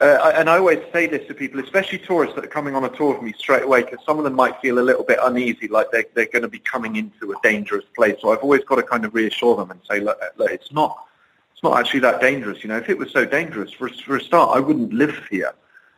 uh, 0.00 0.32
and 0.34 0.50
I 0.50 0.58
always 0.58 0.80
say 0.92 1.06
this 1.06 1.26
to 1.28 1.34
people, 1.34 1.60
especially 1.60 1.98
tourists 1.98 2.34
that 2.34 2.44
are 2.44 2.48
coming 2.48 2.74
on 2.74 2.84
a 2.84 2.88
tour 2.90 3.14
with 3.14 3.22
me 3.22 3.32
straight 3.38 3.62
away, 3.62 3.82
because 3.82 4.04
some 4.04 4.18
of 4.18 4.24
them 4.24 4.34
might 4.34 4.60
feel 4.60 4.78
a 4.78 4.84
little 4.84 5.04
bit 5.04 5.18
uneasy, 5.22 5.68
like 5.68 5.90
they're, 5.90 6.04
they're 6.14 6.26
going 6.26 6.42
to 6.42 6.48
be 6.48 6.58
coming 6.58 6.96
into 6.96 7.32
a 7.32 7.36
dangerous 7.42 7.84
place. 7.96 8.16
So 8.20 8.32
I've 8.32 8.40
always 8.40 8.64
got 8.64 8.76
to 8.76 8.82
kind 8.82 9.04
of 9.04 9.14
reassure 9.14 9.56
them 9.56 9.70
and 9.70 9.80
say, 9.88 10.00
look, 10.00 10.20
look 10.36 10.50
it's 10.50 10.72
not, 10.72 11.06
it's 11.52 11.62
not 11.62 11.78
actually 11.78 12.00
that 12.00 12.20
dangerous. 12.20 12.62
You 12.62 12.68
know, 12.68 12.76
if 12.76 12.88
it 12.90 12.98
was 12.98 13.10
so 13.12 13.24
dangerous, 13.24 13.72
for, 13.72 13.88
for 13.88 14.16
a 14.16 14.20
start, 14.20 14.56
I 14.56 14.60
wouldn't 14.60 14.92
live 14.92 15.26
here. 15.30 15.54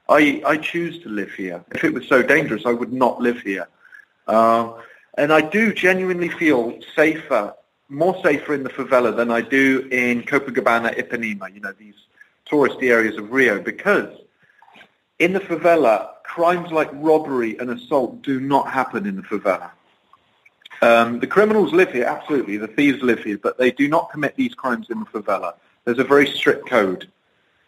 I, 0.08 0.42
I 0.46 0.58
choose 0.58 1.02
to 1.02 1.08
live 1.08 1.32
here. 1.32 1.64
If 1.74 1.82
it 1.82 1.94
was 1.94 2.06
so 2.06 2.22
dangerous, 2.22 2.66
I 2.66 2.72
would 2.72 2.92
not 2.92 3.20
live 3.20 3.40
here. 3.40 3.66
Um, 4.28 4.74
and 5.16 5.32
I 5.32 5.40
do 5.40 5.72
genuinely 5.72 6.28
feel 6.28 6.78
safer, 6.94 7.54
more 7.88 8.20
safer 8.22 8.54
in 8.54 8.62
the 8.62 8.70
favela 8.70 9.14
than 9.14 9.30
I 9.30 9.40
do 9.40 9.88
in 9.90 10.22
Copacabana, 10.22 10.96
Ipanema, 10.96 11.52
you 11.54 11.60
know, 11.60 11.72
these 11.72 11.94
touristy 12.50 12.90
areas 12.90 13.16
of 13.16 13.30
Rio, 13.30 13.60
because 13.60 14.08
in 15.18 15.32
the 15.32 15.40
favela, 15.40 16.08
crimes 16.24 16.72
like 16.72 16.90
robbery 16.92 17.56
and 17.58 17.70
assault 17.70 18.22
do 18.22 18.40
not 18.40 18.70
happen 18.70 19.06
in 19.06 19.16
the 19.16 19.22
favela. 19.22 19.70
Um, 20.82 21.20
the 21.20 21.26
criminals 21.26 21.72
live 21.72 21.92
here, 21.92 22.04
absolutely. 22.04 22.56
The 22.56 22.66
thieves 22.66 23.02
live 23.02 23.22
here, 23.22 23.38
but 23.38 23.56
they 23.58 23.70
do 23.70 23.88
not 23.88 24.10
commit 24.10 24.36
these 24.36 24.54
crimes 24.54 24.88
in 24.90 24.98
the 25.00 25.06
favela. 25.06 25.54
There's 25.84 25.98
a 25.98 26.04
very 26.04 26.26
strict 26.26 26.68
code. 26.68 27.10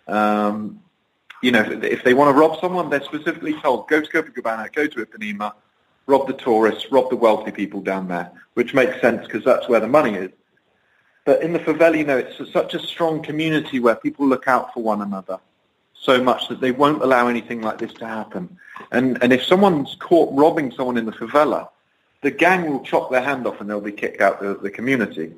Um, 0.09 0.81
you 1.43 1.53
know, 1.53 1.61
if, 1.61 1.83
if 1.83 2.05
they 2.05 2.15
want 2.15 2.35
to 2.35 2.41
rob 2.41 2.59
someone, 2.61 2.91
they're 2.91 3.05
specifically 3.05 3.55
told, 3.61 3.89
go 3.89 4.01
to 4.01 4.11
Copacabana, 4.11 4.73
go 4.73 4.87
to 4.87 5.07
Ipanema, 5.07 5.53
rob 6.07 6.27
the 6.27 6.35
tourists, 6.35 6.91
rob 6.91 7.11
the 7.11 7.17
wealthy 7.17 7.51
people 7.51 7.81
down 7.81 8.09
there, 8.09 8.31
which 8.55 8.75
makes 8.75 9.01
sense 9.01 9.27
because 9.27 9.45
that's 9.45 9.69
where 9.69 9.81
the 9.81 9.89
money 9.89 10.15
is. 10.15 10.31
But 11.25 11.43
in 11.43 11.53
the 11.53 11.59
favela, 11.59 11.99
you 11.99 12.05
know, 12.05 12.19
it's 12.19 12.53
such 12.53 12.75
a 12.75 12.79
strong 12.79 13.23
community 13.23 13.81
where 13.81 13.97
people 13.97 14.27
look 14.27 14.47
out 14.47 14.73
for 14.73 14.83
one 14.83 15.03
another 15.03 15.41
so 15.95 16.23
much 16.23 16.49
that 16.49 16.61
they 16.61 16.71
won't 16.71 17.03
allow 17.03 17.27
anything 17.27 17.61
like 17.61 17.79
this 17.79 17.93
to 17.95 18.07
happen. 18.07 18.57
And, 18.93 19.19
and 19.23 19.33
if 19.33 19.43
someone's 19.43 19.97
caught 19.99 20.33
robbing 20.33 20.71
someone 20.71 20.97
in 20.97 21.05
the 21.05 21.13
favela, 21.13 21.69
the 22.23 22.31
gang 22.31 22.71
will 22.71 22.81
chop 22.81 23.11
their 23.11 23.23
hand 23.23 23.47
off 23.47 23.61
and 23.61 23.69
they'll 23.69 23.81
be 23.81 23.93
kicked 23.93 24.21
out 24.21 24.41
the, 24.41 24.55
the 24.55 24.71
community. 24.71 25.33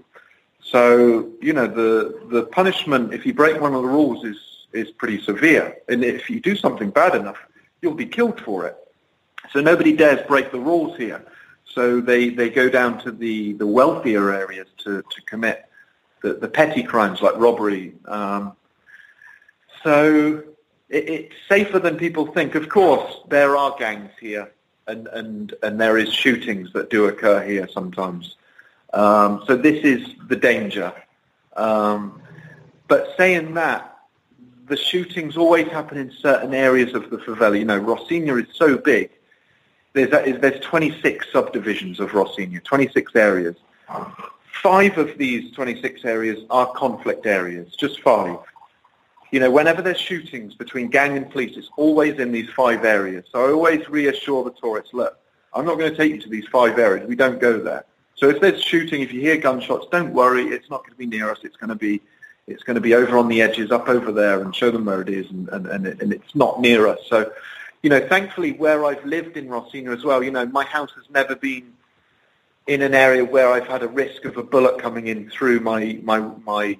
So, 0.63 1.31
you 1.41 1.55
know, 1.55 1.67
the, 1.67 2.21
the 2.31 2.43
punishment, 2.45 3.15
if 3.15 3.25
you 3.25 3.33
break 3.33 3.61
one 3.61 3.75
of 3.75 3.83
the 3.83 3.89
rules, 3.89 4.25
is, 4.25 4.39
is 4.73 4.91
pretty 4.91 5.23
severe. 5.23 5.77
And 5.89 6.05
if 6.05 6.29
you 6.29 6.41
do 6.41 6.55
something 6.55 6.91
bad 6.91 7.15
enough, 7.15 7.39
you'll 7.81 7.95
be 7.95 8.07
killed 8.07 8.41
for 8.41 8.67
it. 8.67 8.77
So 9.53 9.61
nobody 9.61 9.93
dares 9.95 10.27
break 10.27 10.53
the 10.53 10.61
rules 10.61 10.97
here. 10.97 11.25
So 11.65 12.01
they, 12.01 12.31
they 12.31 12.51
go 12.51 12.69
down 12.69 13.03
to 13.05 13.13
the, 13.13 13.53
the 13.55 13.67
wealthier 13.67 14.33
areas 14.33 14.67
to, 14.79 15.03
to 15.03 15.23
commit 15.27 15.69
the, 16.23 16.35
the 16.35 16.49
petty 16.49 16.83
crimes 16.83 17.23
like 17.23 17.37
robbery. 17.37 17.95
Um, 18.07 18.55
so 19.83 20.43
it, 20.89 21.09
it's 21.09 21.35
safer 21.49 21.79
than 21.79 21.97
people 21.97 22.27
think. 22.27 22.55
Of 22.55 22.69
course, 22.69 23.19
there 23.29 23.57
are 23.57 23.77
gangs 23.79 24.11
here, 24.21 24.51
and, 24.87 25.07
and, 25.09 25.55
and 25.63 25.81
there 25.81 25.99
is 25.99 26.13
shootings 26.13 26.73
that 26.73 26.91
do 26.91 27.07
occur 27.07 27.45
here 27.45 27.69
sometimes. 27.69 28.37
Um, 28.93 29.45
so 29.47 29.55
this 29.57 29.85
is 29.85 30.15
the 30.29 30.37
danger. 30.37 30.93
Um, 31.57 32.23
but 32.89 33.15
saying 33.17 33.55
that, 33.55 33.99
the 34.67 34.77
shootings 34.77 35.37
always 35.37 35.69
happen 35.69 35.97
in 35.97 36.11
certain 36.11 36.55
areas 36.55 36.95
of 36.95 37.11
the 37.11 37.19
favela. 37.19 37.59
You 37.59 37.65
know, 37.65 37.81
Rocinha 37.81 38.43
is 38.43 38.55
so 38.55 38.77
big. 38.77 39.11
There's, 40.07 40.13
uh, 40.13 40.39
there's 40.41 40.61
26 40.61 41.27
subdivisions 41.33 41.99
of 41.99 42.11
Rocinha, 42.11 42.63
26 42.63 43.17
areas. 43.17 43.57
Five 44.63 44.97
of 44.97 45.19
these 45.19 45.53
26 45.53 46.05
areas 46.05 46.45
are 46.51 46.67
conflict 46.73 47.27
areas, 47.27 47.75
just 47.75 48.01
five. 48.01 48.39
You 49.33 49.41
know, 49.41 49.51
whenever 49.51 49.83
there's 49.83 50.01
shootings 50.01 50.55
between 50.55 50.89
gang 50.89 51.17
and 51.17 51.29
police, 51.29 51.57
it's 51.57 51.71
always 51.77 52.19
in 52.19 52.33
these 52.33 52.49
five 52.51 52.85
areas. 52.85 53.25
So 53.33 53.45
I 53.45 53.53
always 53.53 53.89
reassure 53.89 54.45
the 54.45 54.53
tourists, 54.53 54.95
look, 54.95 55.19
I'm 55.53 55.65
not 55.65 55.79
going 55.79 55.91
to 55.91 55.97
take 55.97 56.13
you 56.13 56.21
to 56.21 56.29
these 56.29 56.47
five 56.47 56.79
areas. 56.79 57.09
We 57.09 57.17
don't 57.17 57.41
go 57.41 57.59
there. 57.59 57.85
So 58.15 58.29
if 58.29 58.41
there's 58.41 58.63
shooting, 58.63 59.03
if 59.03 59.13
you 59.13 59.21
hear 59.21 59.37
gunshots, 59.37 59.87
don't 59.91 60.13
worry. 60.13 60.47
It's 60.47 60.71
not 60.71 60.83
going 60.83 60.93
to 60.93 60.99
be 60.99 61.07
near 61.07 61.31
us. 61.31 61.39
It's 61.43 61.57
going 61.57 61.71
to 61.71 61.77
be, 61.77 62.01
it's 62.47 62.63
going 62.63 62.77
to 62.77 62.81
be 62.81 62.95
over 62.95 63.19
on 63.19 63.29
the 63.29 63.43
edges, 63.43 63.71
up 63.73 63.89
over 63.89 64.13
there, 64.13 64.41
and 64.43 64.55
show 64.55 64.71
them 64.71 64.85
where 64.85 65.01
it 65.01 65.09
is, 65.09 65.29
and, 65.31 65.49
and, 65.49 65.67
and, 65.67 65.87
it, 65.87 66.03
and 66.03 66.13
it's 66.13 66.35
not 66.35 66.61
near 66.61 66.87
us. 66.87 66.99
So, 67.09 67.33
you 67.83 67.91
know, 67.91 68.07
thankfully, 68.09 68.53
where 68.53 68.85
I've 68.85 69.05
lived 69.05 69.37
in 69.37 69.49
Rocinha 69.49 69.97
as 69.97 70.05
well, 70.05 70.23
you 70.23 70.31
know, 70.31 70.47
my 70.47 70.65
house 70.65 70.91
has 70.97 71.09
never 71.11 71.37
been 71.37 71.73
in 72.67 72.83
an 72.83 72.95
area 72.95 73.25
where 73.25 73.51
I've 73.51 73.67
had 73.67 73.83
a 73.83 73.89
risk 73.89 74.25
of 74.25 74.37
a 74.37 74.43
bullet 74.43 74.81
coming 74.81 75.07
in 75.07 75.31
through 75.31 75.61
my 75.61 75.99
my 76.03 76.19
my 76.45 76.79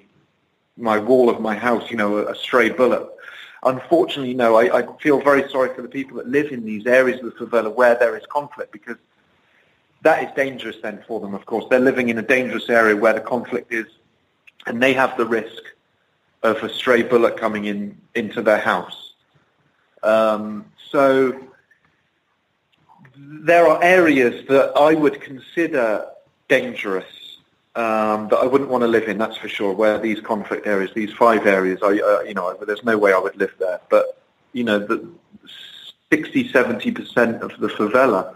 my 0.77 0.97
wall 0.97 1.29
of 1.29 1.41
my 1.41 1.55
house, 1.55 1.89
you 1.89 1.97
know, 1.97 2.17
a, 2.17 2.31
a 2.31 2.35
stray 2.35 2.69
bullet. 2.69 3.07
Unfortunately, 3.63 4.33
no, 4.33 4.55
I, 4.55 4.79
I 4.79 4.97
feel 5.01 5.19
very 5.19 5.49
sorry 5.49 5.73
for 5.73 5.81
the 5.81 5.89
people 5.89 6.17
that 6.17 6.27
live 6.27 6.51
in 6.51 6.63
these 6.63 6.85
areas 6.85 7.21
of 7.21 7.37
the 7.37 7.45
favela 7.45 7.73
where 7.73 7.95
there 7.95 8.15
is 8.15 8.23
conflict 8.29 8.71
because 8.71 8.95
that 10.01 10.23
is 10.23 10.29
dangerous 10.35 10.77
then 10.81 11.03
for 11.05 11.19
them, 11.19 11.33
of 11.33 11.45
course. 11.45 11.65
They're 11.69 11.79
living 11.79 12.07
in 12.07 12.17
a 12.17 12.21
dangerous 12.21 12.69
area 12.69 12.95
where 12.95 13.13
the 13.13 13.19
conflict 13.19 13.73
is 13.73 13.87
and 14.65 14.81
they 14.81 14.93
have 14.93 15.17
the 15.17 15.25
risk 15.25 15.61
of 16.43 16.63
a 16.63 16.69
stray 16.69 17.03
bullet 17.03 17.35
coming 17.35 17.65
in 17.65 17.97
into 18.15 18.41
their 18.41 18.59
house. 18.59 19.13
Um, 20.03 20.65
so 20.91 21.39
there 23.15 23.67
are 23.67 23.81
areas 23.83 24.47
that 24.47 24.71
I 24.75 24.93
would 24.95 25.21
consider 25.21 26.05
dangerous 26.47 27.37
um, 27.75 28.27
that 28.29 28.37
I 28.37 28.45
wouldn't 28.45 28.69
want 28.69 28.81
to 28.81 28.87
live 28.87 29.07
in. 29.07 29.17
That's 29.17 29.37
for 29.37 29.47
sure. 29.47 29.73
Where 29.73 29.99
these 29.99 30.19
conflict 30.19 30.67
areas, 30.67 30.91
these 30.93 31.13
five 31.13 31.45
areas, 31.45 31.79
I, 31.83 31.99
uh, 31.99 32.21
you 32.21 32.33
know, 32.33 32.57
there's 32.65 32.83
no 32.83 32.97
way 32.97 33.13
I 33.13 33.19
would 33.19 33.37
live 33.37 33.53
there. 33.59 33.79
But 33.89 34.21
you 34.53 34.63
know, 34.63 34.79
the 34.79 35.07
60, 36.11 36.49
70 36.49 36.91
percent 36.91 37.43
of 37.43 37.51
the 37.59 37.67
favela, 37.67 38.35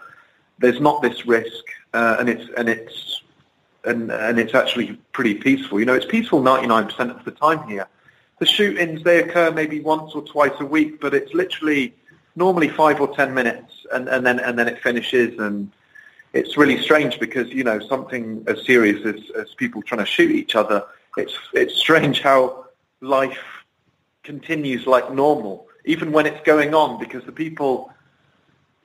there's 0.59 0.79
not 0.79 1.01
this 1.01 1.25
risk, 1.25 1.63
uh, 1.93 2.17
and 2.19 2.29
it's 2.29 2.49
and 2.55 2.69
it's 2.69 3.21
and 3.85 4.11
and 4.11 4.39
it's 4.39 4.53
actually 4.53 4.93
pretty 5.11 5.35
peaceful. 5.35 5.79
You 5.79 5.85
know, 5.85 5.95
it's 5.95 6.05
peaceful 6.05 6.41
99 6.41 6.85
percent 6.85 7.11
of 7.11 7.25
the 7.25 7.31
time 7.31 7.67
here. 7.67 7.87
The 8.39 8.45
shootings 8.45 9.03
they 9.03 9.21
occur 9.23 9.51
maybe 9.51 9.79
once 9.79 10.13
or 10.13 10.21
twice 10.21 10.53
a 10.59 10.65
week, 10.65 10.99
but 11.01 11.13
it's 11.13 11.33
literally 11.33 11.93
normally 12.35 12.69
five 12.69 12.99
or 12.99 13.13
ten 13.15 13.33
minutes, 13.33 13.85
and, 13.91 14.07
and 14.07 14.25
then 14.25 14.39
and 14.39 14.57
then 14.57 14.67
it 14.67 14.81
finishes, 14.81 15.37
and 15.39 15.71
it's 16.33 16.57
really 16.57 16.81
strange 16.81 17.19
because 17.19 17.49
you 17.49 17.63
know 17.63 17.79
something 17.79 18.43
as 18.47 18.65
serious 18.65 19.05
as, 19.05 19.21
as 19.39 19.53
people 19.55 19.81
trying 19.81 19.99
to 19.99 20.05
shoot 20.05 20.31
each 20.31 20.55
other. 20.55 20.85
It's 21.17 21.37
it's 21.53 21.75
strange 21.75 22.21
how 22.21 22.65
life 23.01 23.37
continues 24.23 24.87
like 24.87 25.13
normal, 25.13 25.67
even 25.85 26.11
when 26.11 26.25
it's 26.25 26.43
going 26.45 26.73
on, 26.73 26.99
because 26.99 27.23
the 27.25 27.31
people 27.31 27.91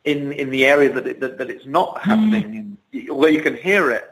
in 0.05 0.33
in 0.33 0.51
the 0.51 0.67
area 0.67 0.93
that 0.93 1.07
it, 1.07 1.21
that, 1.21 1.39
that 1.39 1.51
it's 1.51 1.67
not 1.67 1.97
mm. 1.97 2.03
happening, 2.03 2.77
in, 2.93 3.11
although 3.11 3.29
you 3.29 3.43
can 3.43 3.57
hear 3.57 3.91
it, 3.91 4.11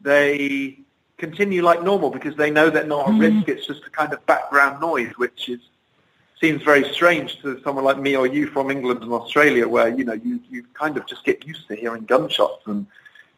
they 0.00 0.78
continue 1.18 1.62
like 1.62 1.82
normal 1.82 2.10
because 2.10 2.36
they 2.36 2.50
know 2.50 2.68
they're 2.68 2.84
not 2.86 3.08
at 3.08 3.14
mm. 3.14 3.20
risk. 3.20 3.48
It's 3.48 3.66
just 3.66 3.84
a 3.86 3.90
kind 3.90 4.12
of 4.12 4.24
background 4.26 4.80
noise, 4.80 5.12
which 5.16 5.48
is 5.48 5.60
seems 6.40 6.62
very 6.62 6.90
strange 6.92 7.40
to 7.42 7.60
someone 7.62 7.84
like 7.84 7.98
me 7.98 8.16
or 8.16 8.26
you 8.26 8.46
from 8.46 8.70
England 8.70 9.02
and 9.02 9.12
Australia, 9.12 9.66
where 9.66 9.88
you 9.88 10.04
know 10.04 10.12
you 10.12 10.40
you 10.50 10.64
kind 10.74 10.96
of 10.96 11.06
just 11.06 11.24
get 11.24 11.46
used 11.46 11.66
to 11.68 11.76
hearing 11.76 12.04
gunshots, 12.04 12.66
and 12.66 12.86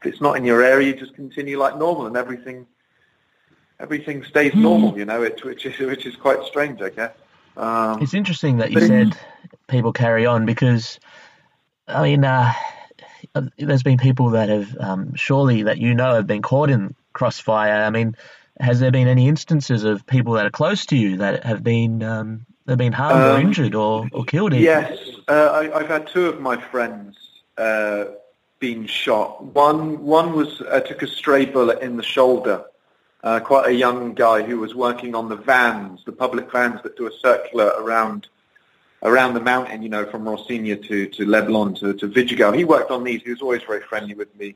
if 0.01 0.07
it's 0.07 0.21
not 0.21 0.37
in 0.37 0.45
your 0.45 0.63
area, 0.63 0.89
you 0.89 0.95
just 0.95 1.15
continue 1.15 1.59
like 1.59 1.77
normal, 1.79 2.07
and 2.07 2.17
everything 2.17 2.67
everything 3.81 4.25
stays 4.25 4.55
normal. 4.55 4.97
You 4.99 5.05
know, 5.05 5.23
it, 5.23 5.45
which 5.45 5.67
is 5.67 5.79
which 5.79 6.07
is 6.07 6.17
quite 6.17 6.43
strange, 6.45 6.83
I 6.83 6.91
guess. 6.91 7.13
Um, 7.57 8.03
It's 8.03 8.15
interesting 8.15 8.59
that 8.59 8.71
you 8.71 8.81
said 8.81 9.17
people 9.67 9.93
carry 9.93 10.27
on 10.27 10.47
because, 10.47 11.01
I 11.89 12.03
mean, 12.05 12.25
uh, 12.25 12.53
there's 13.59 13.83
been 13.83 13.99
people 13.99 14.31
that 14.31 14.49
have 14.49 14.77
um, 14.79 15.15
surely 15.15 15.65
that 15.65 15.79
you 15.79 15.95
know 15.95 16.15
have 16.15 16.27
been 16.27 16.43
caught 16.43 16.71
in 16.71 16.95
crossfire. 17.13 17.85
I 17.85 17.91
mean, 17.91 18.17
has 18.61 18.81
there 18.81 18.91
been 18.93 19.09
any 19.09 19.29
instances 19.29 19.85
of 19.85 20.07
people 20.07 20.35
that 20.35 20.47
are 20.47 20.51
close 20.51 20.87
to 20.87 20.97
you 20.97 21.17
that 21.19 21.45
have 21.45 21.63
been 21.63 22.03
um, 22.03 22.47
they've 22.69 22.77
been 22.79 22.93
harmed 22.93 23.21
or 23.21 23.31
Um, 23.41 23.41
injured 23.47 23.75
or, 23.75 24.07
or 24.13 24.25
killed? 24.25 24.53
even? 24.53 24.63
Yes, 24.63 24.99
uh, 25.27 25.33
I, 25.61 25.79
I've 25.79 25.89
had 25.89 26.07
two 26.07 26.27
of 26.27 26.41
my 26.41 26.57
friends 26.71 27.17
uh, 27.57 28.05
being 28.61 28.87
shot. 28.87 29.43
One 29.43 30.05
one 30.05 30.35
was 30.35 30.61
uh, 30.61 30.81
took 30.81 31.03
a 31.03 31.07
stray 31.07 31.47
bullet 31.47 31.81
in 31.81 31.97
the 31.97 32.03
shoulder. 32.03 32.65
Uh, 33.25 33.41
quite 33.41 33.67
a 33.67 33.73
young 33.73 34.15
guy 34.15 34.43
who 34.43 34.59
was 34.59 34.77
working 34.77 35.15
on 35.17 35.29
the 35.29 35.35
vans, 35.37 36.05
the 36.05 36.13
public 36.13 36.53
vans 36.53 36.81
that 36.85 36.97
do 36.97 37.07
a 37.09 37.13
circular 37.13 37.73
around 37.83 38.29
around 39.03 39.35
the 39.35 39.41
mountain, 39.41 39.83
you 39.83 39.89
know, 39.89 40.05
from 40.07 40.25
Rocinha 40.25 40.77
to 40.89 41.07
to 41.17 41.27
Leblon 41.27 41.79
to 41.81 41.95
to 41.95 42.07
Vidigal. 42.09 42.55
He 42.55 42.65
worked 42.65 42.91
on 42.91 43.03
these. 43.03 43.23
He 43.23 43.31
was 43.31 43.43
always 43.43 43.63
very 43.63 43.81
friendly 43.81 44.15
with 44.15 44.33
me. 44.39 44.55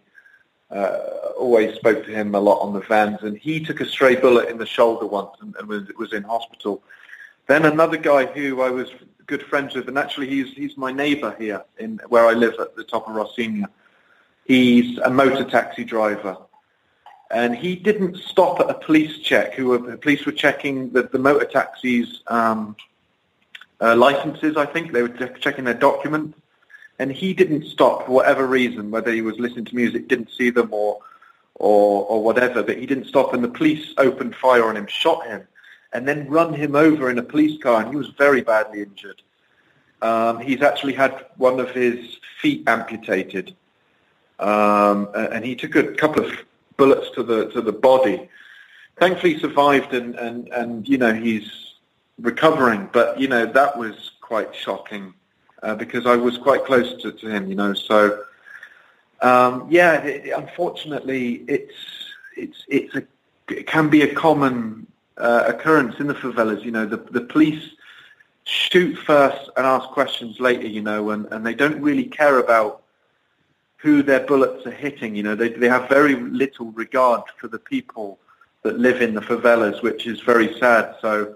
Uh, 0.71 0.99
always 1.37 1.75
spoke 1.75 2.05
to 2.07 2.11
him 2.11 2.35
a 2.35 2.41
lot 2.41 2.59
on 2.61 2.73
the 2.73 2.81
vans, 2.81 3.23
and 3.23 3.37
he 3.37 3.61
took 3.61 3.81
a 3.81 3.87
stray 3.87 4.17
bullet 4.17 4.49
in 4.49 4.57
the 4.59 4.67
shoulder 4.67 5.07
once 5.07 5.35
and, 5.41 5.55
and 5.59 5.69
was 5.69 5.85
was 5.99 6.13
in 6.13 6.23
hospital. 6.23 6.83
Then 7.47 7.65
another 7.65 7.97
guy 7.97 8.27
who 8.27 8.63
I 8.63 8.71
was 8.71 8.89
good 9.27 9.43
friends 9.43 9.75
with, 9.75 9.89
and 9.89 9.99
actually 9.99 10.29
he's 10.29 10.55
he's 10.55 10.77
my 10.77 10.93
neighbour 10.93 11.35
here 11.39 11.65
in 11.79 12.01
where 12.09 12.27
I 12.27 12.33
live 12.33 12.55
at 12.61 12.77
the 12.77 12.85
top 12.85 13.09
of 13.09 13.15
Rocinha. 13.15 13.67
He's 14.45 14.99
a 14.99 15.11
motor 15.11 15.45
taxi 15.45 15.85
driver, 15.85 16.37
and 17.31 17.57
he 17.57 17.77
didn't 17.77 18.17
stop 18.17 18.61
at 18.61 18.71
a 18.71 18.75
police 18.75 19.19
check. 19.19 19.55
Who 19.55 19.69
were, 19.69 19.79
the 19.79 19.97
police 19.97 20.25
were 20.25 20.33
checking 20.33 20.91
the, 20.91 21.05
the 21.05 21.19
motor 21.19 21.45
taxis' 21.45 22.23
um, 22.29 22.77
uh, 23.81 23.97
licenses. 23.97 24.57
I 24.57 24.67
think 24.67 24.93
they 24.93 25.03
were 25.03 25.09
che- 25.09 25.39
checking 25.41 25.65
their 25.65 25.75
documents, 25.75 26.39
and 26.99 27.11
he 27.11 27.35
didn't 27.35 27.67
stop 27.67 28.07
for 28.07 28.13
whatever 28.13 28.47
reason, 28.47 28.91
whether 28.91 29.13
he 29.13 29.23
was 29.23 29.39
listening 29.39 29.65
to 29.67 29.75
music, 29.75 30.09
didn't 30.09 30.31
see 30.31 30.51
them, 30.51 30.69
or 30.73 31.01
or 31.57 32.05
or 32.07 32.23
whatever. 32.23 32.63
But 32.63 32.79
he 32.79 32.87
didn't 32.87 33.07
stop, 33.07 33.35
and 33.35 33.43
the 33.43 33.49
police 33.49 33.95
opened 33.99 34.37
fire 34.37 34.65
on 34.69 34.77
him, 34.77 34.87
shot 34.87 35.27
him 35.27 35.47
and 35.93 36.09
then 36.09 36.29
run 36.29 36.55
him 36.55 36.75
over 36.75 37.11
in 37.11 37.19
a 37.19 37.23
police 37.23 37.63
car, 37.63 37.83
and 37.83 37.91
he 37.91 37.97
was 37.97 38.09
very 38.19 38.41
badly 38.41 38.83
injured. 38.83 39.23
Um, 40.01 40.41
he's 40.41 40.63
actually 40.63 40.95
had 40.95 41.27
one 41.37 41.61
of 41.61 41.71
his 41.71 42.19
feet 42.41 42.65
amputated, 42.67 43.55
um, 44.41 45.09
and 45.15 45.45
he 45.45 45.55
took 45.55 45.77
a 45.77 45.93
couple 45.95 46.25
of 46.25 46.33
bullets 46.77 47.11
to 47.15 47.23
the 47.23 47.51
to 47.51 47.61
the 47.61 47.73
body. 47.73 48.29
Thankfully, 48.99 49.39
survived, 49.39 49.95
and 49.95 50.15
and 50.17 50.49
and 50.49 50.89
you 50.89 50.99
know 50.99 51.15
he's 51.15 51.75
recovering. 52.21 52.89
But 52.93 53.21
you 53.21 53.29
know 53.29 53.47
that 53.47 53.79
was 53.79 54.13
quite 54.21 54.55
shocking 54.55 55.15
uh, 55.63 55.75
because 55.77 56.07
I 56.07 56.17
was 56.17 56.39
quite 56.39 56.65
close 56.65 57.01
to, 57.03 57.13
to 57.13 57.29
him. 57.29 57.49
You 57.49 57.55
know, 57.55 57.75
so 57.75 58.25
um, 59.21 59.67
yeah, 59.71 60.03
it, 60.03 60.33
unfortunately, 60.37 61.45
it's 61.47 61.75
it's 62.37 62.65
it's 62.69 62.95
a 62.97 63.05
it 63.49 63.67
can 63.67 63.89
be 63.89 64.03
a 64.03 64.13
common 64.15 64.87
uh, 65.19 65.45
occurrence 65.47 65.97
in 66.01 66.07
the 66.07 66.15
favelas. 66.15 66.65
You 66.65 66.71
know, 66.71 66.87
the 66.87 66.99
the 66.99 67.23
police 67.23 67.71
shoot 68.45 68.97
first 68.99 69.51
and 69.57 69.67
ask 69.67 69.89
questions 69.91 70.41
later. 70.41 70.67
You 70.67 70.83
know, 70.83 71.11
and, 71.11 71.27
and 71.33 71.45
they 71.45 71.55
don't 71.55 71.81
really 71.81 72.05
care 72.05 72.39
about 72.39 72.83
who 73.77 74.03
their 74.03 74.21
bullets 74.21 74.67
are 74.67 74.71
hitting. 74.71 75.15
You 75.17 75.23
know, 75.23 75.35
they 75.35 75.51
they 75.51 75.69
have 75.69 75.89
very 75.89 76.15
little 76.15 76.71
regard 76.73 77.23
for 77.39 77.49
the 77.49 77.59
people 77.59 78.19
that 78.63 78.79
live 78.79 79.03
in 79.03 79.15
the 79.15 79.21
favelas, 79.21 79.83
which 79.83 80.07
is 80.07 80.21
very 80.21 80.59
sad. 80.59 80.95
So, 81.01 81.35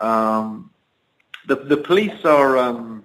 um, 0.00 0.70
the 1.46 1.56
the 1.56 1.78
police 1.78 2.24
are 2.24 2.58
um, 2.58 3.04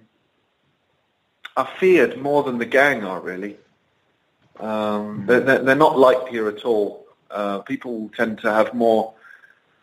are 1.56 1.69
feared 1.80 2.17
more 2.21 2.43
than 2.43 2.58
the 2.58 2.65
gang 2.65 3.04
are 3.04 3.21
really. 3.21 3.58
Um, 4.60 5.26
they're, 5.26 5.39
they're 5.39 5.76
not 5.76 5.97
liked 5.97 6.30
here 6.30 6.47
at 6.47 6.63
all. 6.63 7.06
Uh, 7.32 7.60
people 7.60 8.12
tend 8.15 8.39
to 8.39 8.52
have 8.52 8.73
more 8.73 9.13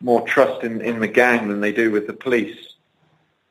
more 0.01 0.23
trust 0.27 0.65
in, 0.65 0.81
in 0.81 1.01
the 1.01 1.09
gang 1.09 1.49
than 1.49 1.61
they 1.61 1.73
do 1.73 1.91
with 1.91 2.07
the 2.07 2.13
police. 2.13 2.75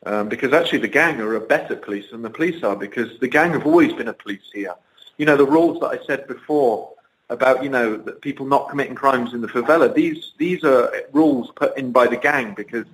Um, 0.06 0.30
because 0.30 0.54
actually 0.54 0.80
the 0.80 0.88
gang 0.88 1.20
are 1.20 1.36
a 1.36 1.42
better 1.42 1.76
police 1.76 2.12
than 2.12 2.22
the 2.22 2.30
police 2.30 2.64
are 2.64 2.76
because 2.76 3.20
the 3.20 3.28
gang 3.28 3.52
have 3.52 3.66
always 3.66 3.94
been 3.94 4.08
a 4.08 4.14
police 4.14 4.50
here. 4.54 4.74
You 5.18 5.26
know, 5.26 5.36
the 5.36 5.46
rules 5.46 5.82
that 5.82 5.88
I 5.88 6.00
said 6.06 6.28
before 6.28 6.94
about, 7.30 7.64
you 7.64 7.70
know, 7.70 7.98
people 8.22 8.46
not 8.46 8.70
committing 8.70 8.96
crimes 8.96 9.34
in 9.34 9.42
the 9.42 9.48
favela, 9.48 9.94
these, 9.94 10.34
these 10.38 10.64
are 10.64 10.92
rules 11.12 11.52
put 11.56 11.78
in 11.78 11.92
by 11.92 12.08
the 12.08 12.18
gang 12.18 12.54
because 12.56 12.86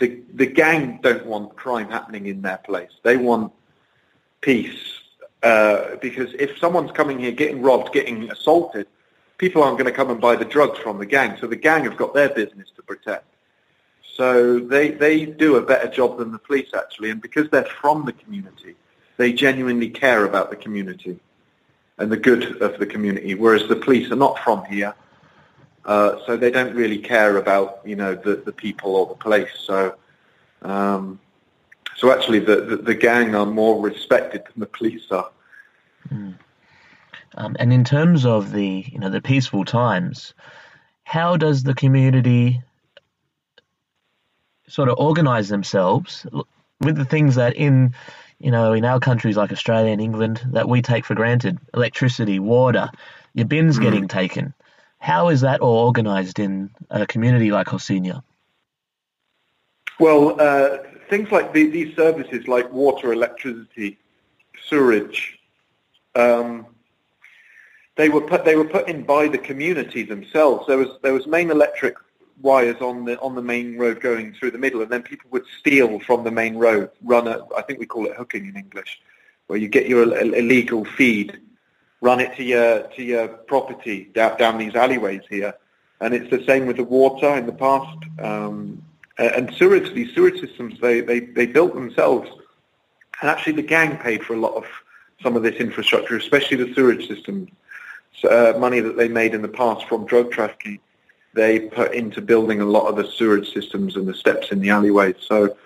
the, 0.00 0.20
the 0.34 0.46
gang 0.46 0.98
don't 1.02 1.24
want 1.26 1.54
crime 1.56 1.88
happening 1.88 2.26
in 2.26 2.42
their 2.42 2.58
place. 2.58 2.90
They 3.04 3.16
want 3.16 3.52
peace. 4.40 4.98
Uh, 5.42 5.96
because 5.96 6.34
if 6.34 6.58
someone's 6.58 6.92
coming 6.92 7.18
here 7.18 7.32
getting 7.32 7.62
robbed, 7.62 7.92
getting 7.92 8.30
assaulted, 8.30 8.86
people 9.42 9.64
aren't 9.64 9.76
going 9.76 9.90
to 9.90 9.96
come 10.00 10.08
and 10.08 10.20
buy 10.20 10.36
the 10.36 10.44
drugs 10.44 10.78
from 10.78 10.98
the 10.98 11.04
gang. 11.04 11.36
So 11.40 11.48
the 11.48 11.56
gang 11.56 11.82
have 11.82 11.96
got 11.96 12.14
their 12.14 12.28
business 12.28 12.68
to 12.76 12.82
protect. 12.82 13.24
So 14.14 14.60
they, 14.60 14.92
they 14.92 15.26
do 15.26 15.56
a 15.56 15.60
better 15.60 15.88
job 15.88 16.18
than 16.18 16.30
the 16.30 16.38
police 16.38 16.68
actually. 16.72 17.10
And 17.10 17.20
because 17.20 17.50
they're 17.50 17.64
from 17.64 18.04
the 18.04 18.12
community, 18.12 18.76
they 19.16 19.32
genuinely 19.32 19.90
care 19.90 20.26
about 20.26 20.50
the 20.50 20.54
community 20.54 21.18
and 21.98 22.12
the 22.12 22.16
good 22.16 22.62
of 22.62 22.78
the 22.78 22.86
community, 22.86 23.34
whereas 23.34 23.66
the 23.66 23.74
police 23.74 24.12
are 24.12 24.22
not 24.26 24.38
from 24.44 24.64
here. 24.66 24.94
Uh, 25.84 26.20
so 26.24 26.36
they 26.36 26.52
don't 26.52 26.72
really 26.76 26.98
care 26.98 27.38
about, 27.38 27.80
you 27.84 27.96
know, 27.96 28.14
the, 28.14 28.36
the 28.36 28.52
people 28.52 28.94
or 28.94 29.06
the 29.06 29.16
place. 29.16 29.50
So, 29.66 29.96
um, 30.62 31.18
so 31.96 32.12
actually 32.12 32.38
the, 32.38 32.60
the, 32.60 32.76
the 32.76 32.94
gang 32.94 33.34
are 33.34 33.46
more 33.46 33.82
respected 33.82 34.44
than 34.44 34.60
the 34.60 34.66
police 34.66 35.10
are. 35.10 35.32
Um, 37.36 37.56
and 37.58 37.72
in 37.72 37.84
terms 37.84 38.26
of 38.26 38.52
the 38.52 38.84
you 38.86 38.98
know 38.98 39.10
the 39.10 39.20
peaceful 39.20 39.64
times, 39.64 40.34
how 41.04 41.36
does 41.36 41.62
the 41.62 41.74
community 41.74 42.62
sort 44.68 44.88
of 44.88 44.98
organize 44.98 45.48
themselves 45.48 46.26
with 46.80 46.96
the 46.96 47.04
things 47.04 47.34
that 47.34 47.54
in 47.56 47.94
you 48.38 48.50
know 48.50 48.72
in 48.72 48.84
our 48.84 49.00
countries 49.00 49.36
like 49.36 49.52
Australia 49.52 49.92
and 49.92 50.00
England 50.00 50.42
that 50.52 50.68
we 50.68 50.82
take 50.82 51.04
for 51.04 51.14
granted, 51.14 51.58
electricity, 51.74 52.38
water, 52.38 52.90
your 53.34 53.46
bins 53.46 53.78
getting 53.78 54.08
taken. 54.08 54.54
How 54.98 55.30
is 55.30 55.40
that 55.40 55.60
all 55.60 55.86
organized 55.86 56.38
in 56.38 56.70
a 56.90 57.06
community 57.06 57.50
like 57.50 57.68
Rocinha? 57.68 58.22
Well, 59.98 60.40
uh, 60.40 60.78
things 61.08 61.30
like 61.30 61.52
the, 61.52 61.68
these 61.68 61.94
services, 61.96 62.46
like 62.46 62.72
water, 62.72 63.12
electricity, 63.12 63.98
sewerage, 64.68 65.38
um, 66.14 66.66
they 67.96 68.08
were 68.08 68.20
put 68.20 68.44
they 68.44 68.56
were 68.56 68.64
put 68.64 68.88
in 68.88 69.02
by 69.02 69.28
the 69.28 69.38
community 69.38 70.02
themselves. 70.02 70.66
There 70.66 70.78
was 70.78 70.98
there 71.02 71.12
was 71.12 71.26
main 71.26 71.50
electric 71.50 71.96
wires 72.40 72.80
on 72.80 73.04
the 73.04 73.18
on 73.20 73.34
the 73.34 73.42
main 73.42 73.78
road 73.78 74.00
going 74.00 74.34
through 74.34 74.52
the 74.52 74.58
middle, 74.58 74.82
and 74.82 74.90
then 74.90 75.02
people 75.02 75.28
would 75.30 75.44
steal 75.58 76.00
from 76.00 76.24
the 76.24 76.30
main 76.30 76.56
road, 76.56 76.90
run 77.04 77.28
a 77.28 77.44
I 77.56 77.62
think 77.62 77.78
we 77.78 77.86
call 77.86 78.06
it 78.06 78.16
hooking 78.16 78.46
in 78.46 78.56
English, 78.56 79.00
where 79.46 79.58
you 79.58 79.68
get 79.68 79.88
your 79.88 80.02
illegal 80.16 80.84
feed, 80.84 81.40
run 82.00 82.20
it 82.20 82.34
to 82.36 82.42
your 82.42 82.82
to 82.88 83.02
your 83.02 83.28
property 83.28 84.10
down, 84.14 84.38
down 84.38 84.58
these 84.58 84.74
alleyways 84.74 85.22
here, 85.28 85.54
and 86.00 86.14
it's 86.14 86.30
the 86.30 86.44
same 86.44 86.66
with 86.66 86.76
the 86.76 86.84
water 86.84 87.36
in 87.36 87.46
the 87.46 87.52
past. 87.52 87.98
Um, 88.20 88.82
and 89.18 89.54
sewage, 89.54 89.92
these 89.94 90.14
sewage 90.14 90.40
systems, 90.40 90.80
they, 90.80 91.00
they, 91.00 91.20
they 91.20 91.46
built 91.46 91.74
themselves. 91.74 92.28
And 93.20 93.30
actually 93.30 93.52
the 93.52 93.62
gang 93.62 93.98
paid 93.98 94.24
for 94.24 94.34
a 94.34 94.38
lot 94.38 94.54
of 94.54 94.64
some 95.22 95.36
of 95.36 95.42
this 95.42 95.56
infrastructure, 95.56 96.16
especially 96.16 96.56
the 96.56 96.74
sewage 96.74 97.06
systems. 97.06 97.50
Uh, 98.28 98.54
money 98.56 98.78
that 98.78 98.96
they 98.96 99.08
made 99.08 99.34
in 99.34 99.42
the 99.42 99.48
past 99.48 99.88
from 99.88 100.06
drug 100.06 100.30
trafficking, 100.30 100.78
they 101.34 101.58
put 101.58 101.92
into 101.92 102.20
building 102.20 102.60
a 102.60 102.64
lot 102.64 102.86
of 102.86 102.94
the 102.94 103.10
sewage 103.10 103.52
systems 103.52 103.96
and 103.96 104.06
the 104.06 104.14
steps 104.14 104.52
in 104.52 104.60
the 104.60 104.70
alleyways. 104.70 105.16
So 105.18 105.56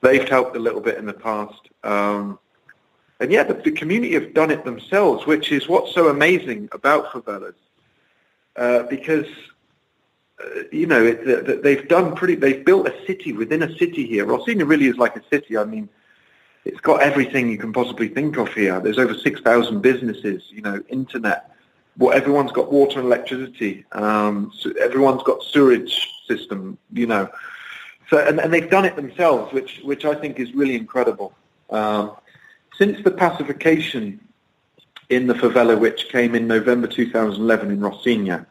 they've 0.00 0.28
helped 0.28 0.54
a 0.54 0.60
little 0.60 0.80
bit 0.80 0.96
in 0.96 1.06
the 1.06 1.12
past. 1.12 1.60
Um, 1.82 2.38
and 3.18 3.32
yeah, 3.32 3.42
the, 3.42 3.54
the 3.54 3.72
community 3.72 4.14
have 4.14 4.34
done 4.34 4.52
it 4.52 4.64
themselves, 4.64 5.26
which 5.26 5.50
is 5.50 5.68
what's 5.68 5.92
so 5.92 6.08
amazing 6.08 6.68
about 6.70 7.10
favelas, 7.10 7.54
uh, 8.56 8.84
because 8.84 9.26
uh, 10.44 10.62
you 10.70 10.86
know 10.86 11.02
it, 11.04 11.62
they've 11.62 11.88
done 11.88 12.14
pretty. 12.14 12.34
They've 12.34 12.64
built 12.64 12.86
a 12.86 13.06
city 13.06 13.32
within 13.32 13.62
a 13.62 13.76
city 13.76 14.06
here. 14.06 14.26
Rocinha 14.26 14.68
really 14.68 14.86
is 14.86 14.98
like 14.98 15.16
a 15.16 15.22
city. 15.30 15.56
I 15.56 15.64
mean, 15.64 15.88
it's 16.64 16.80
got 16.80 17.02
everything 17.02 17.50
you 17.50 17.58
can 17.58 17.72
possibly 17.72 18.08
think 18.08 18.36
of 18.36 18.52
here. 18.52 18.78
There's 18.78 18.98
over 18.98 19.14
six 19.14 19.40
thousand 19.40 19.80
businesses. 19.80 20.44
You 20.50 20.62
know, 20.62 20.82
internet. 20.88 21.50
Well, 21.96 22.12
everyone's 22.16 22.52
got 22.52 22.72
water 22.72 22.98
and 22.98 23.06
electricity. 23.06 23.84
Um, 23.92 24.52
so 24.58 24.72
everyone's 24.80 25.22
got 25.22 25.42
sewage 25.42 26.08
system. 26.26 26.76
You 26.92 27.06
know, 27.06 27.28
so 28.10 28.18
and, 28.18 28.40
and 28.40 28.52
they've 28.52 28.70
done 28.70 28.84
it 28.84 28.96
themselves, 28.96 29.52
which 29.52 29.80
which 29.84 30.04
I 30.04 30.14
think 30.14 30.38
is 30.38 30.52
really 30.54 30.74
incredible. 30.74 31.34
Um, 31.70 32.12
since 32.76 33.02
the 33.04 33.10
pacification 33.10 34.20
in 35.08 35.26
the 35.26 35.34
favela, 35.34 35.78
which 35.78 36.08
came 36.08 36.34
in 36.34 36.46
November 36.46 36.86
2011 36.88 37.70
in 37.70 37.78
Rocinha, 37.78 38.46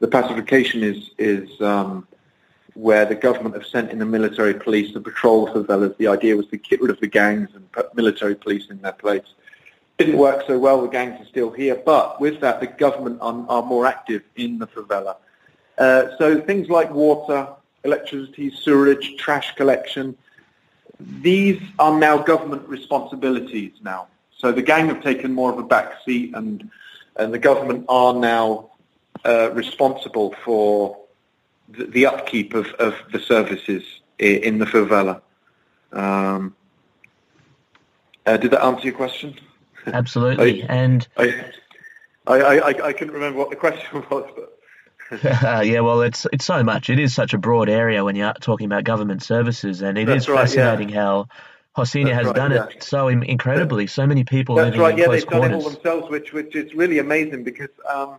the 0.00 0.08
pacification 0.08 0.82
is 0.82 1.10
is 1.18 1.60
um, 1.60 2.06
where 2.74 3.04
the 3.04 3.14
government 3.14 3.54
have 3.54 3.66
sent 3.66 3.90
in 3.90 3.98
the 3.98 4.06
military 4.06 4.54
police 4.54 4.92
to 4.92 5.00
patrol 5.00 5.46
the 5.46 5.64
favelas. 5.64 5.96
The 5.96 6.08
idea 6.08 6.36
was 6.36 6.46
to 6.48 6.56
get 6.56 6.80
rid 6.80 6.90
of 6.90 7.00
the 7.00 7.08
gangs 7.08 7.48
and 7.54 7.70
put 7.72 7.94
military 7.94 8.34
police 8.34 8.70
in 8.70 8.80
their 8.82 8.92
place. 8.92 9.26
Didn't 9.98 10.16
work 10.16 10.44
so 10.46 10.58
well. 10.58 10.80
The 10.82 10.88
gangs 10.88 11.20
are 11.20 11.28
still 11.28 11.50
here, 11.50 11.74
but 11.74 12.20
with 12.20 12.40
that, 12.40 12.60
the 12.60 12.68
government 12.68 13.18
are, 13.20 13.44
are 13.48 13.62
more 13.62 13.84
active 13.84 14.22
in 14.36 14.58
the 14.58 14.66
favela. 14.68 15.16
Uh, 15.76 16.16
so 16.18 16.40
things 16.40 16.68
like 16.68 16.92
water, 16.92 17.48
electricity, 17.84 18.50
sewerage, 18.50 19.16
trash 19.16 19.54
collection, 19.56 20.16
these 21.00 21.60
are 21.78 21.98
now 21.98 22.18
government 22.18 22.68
responsibilities 22.68 23.72
now. 23.82 24.08
So 24.36 24.52
the 24.52 24.62
gang 24.62 24.86
have 24.86 25.02
taken 25.02 25.32
more 25.32 25.52
of 25.52 25.58
a 25.58 25.64
back 25.64 25.94
seat 26.04 26.32
and, 26.34 26.70
and 27.16 27.34
the 27.34 27.38
government 27.38 27.86
are 27.88 28.14
now 28.14 28.70
uh, 29.24 29.50
responsible 29.52 30.34
for 30.44 30.96
the, 31.68 31.86
the 31.86 32.06
upkeep 32.06 32.54
of, 32.54 32.66
of 32.74 32.94
the 33.12 33.18
services 33.18 33.82
in, 34.18 34.58
the 34.58 34.64
favela. 34.64 35.20
Um, 35.92 36.54
uh, 38.26 38.36
did 38.36 38.52
that 38.52 38.62
answer 38.62 38.84
your 38.86 38.94
question? 38.94 39.34
Absolutely. 39.86 40.62
I, 40.62 40.66
and 40.68 41.08
I, 41.16 41.44
I, 42.26 42.36
I, 42.36 42.68
I 42.88 42.92
couldn't 42.92 43.14
remember 43.14 43.38
what 43.38 43.50
the 43.50 43.56
question 43.56 44.04
was, 44.10 44.30
but 44.36 44.54
yeah, 45.64 45.80
well, 45.80 46.02
it's 46.02 46.26
it's 46.32 46.44
so 46.44 46.62
much. 46.62 46.90
It 46.90 46.98
is 46.98 47.14
such 47.14 47.32
a 47.32 47.38
broad 47.38 47.68
area 47.70 48.04
when 48.04 48.14
you're 48.16 48.34
talking 48.34 48.66
about 48.66 48.84
government 48.84 49.22
services, 49.22 49.80
and 49.80 49.96
it 49.96 50.06
That's 50.06 50.24
is 50.24 50.28
right, 50.28 50.40
fascinating 50.40 50.90
yeah. 50.90 51.02
how 51.02 51.28
Rocinha 51.76 52.12
has 52.12 52.26
right, 52.26 52.34
done 52.34 52.50
yeah. 52.50 52.66
it 52.66 52.82
so 52.82 53.08
incredibly. 53.08 53.86
So 53.86 54.06
many 54.06 54.24
people 54.24 54.56
That's 54.56 54.76
living 54.76 54.80
right. 54.80 54.92
in 54.92 54.98
Yeah, 54.98 55.04
close 55.06 55.20
they've 55.22 55.30
done 55.30 55.44
it 55.44 55.54
all 55.54 55.60
quarters. 55.62 55.78
themselves, 55.78 56.10
which 56.10 56.32
which 56.32 56.54
is 56.54 56.74
really 56.74 56.98
amazing 56.98 57.44
because 57.44 57.70
um, 57.88 58.16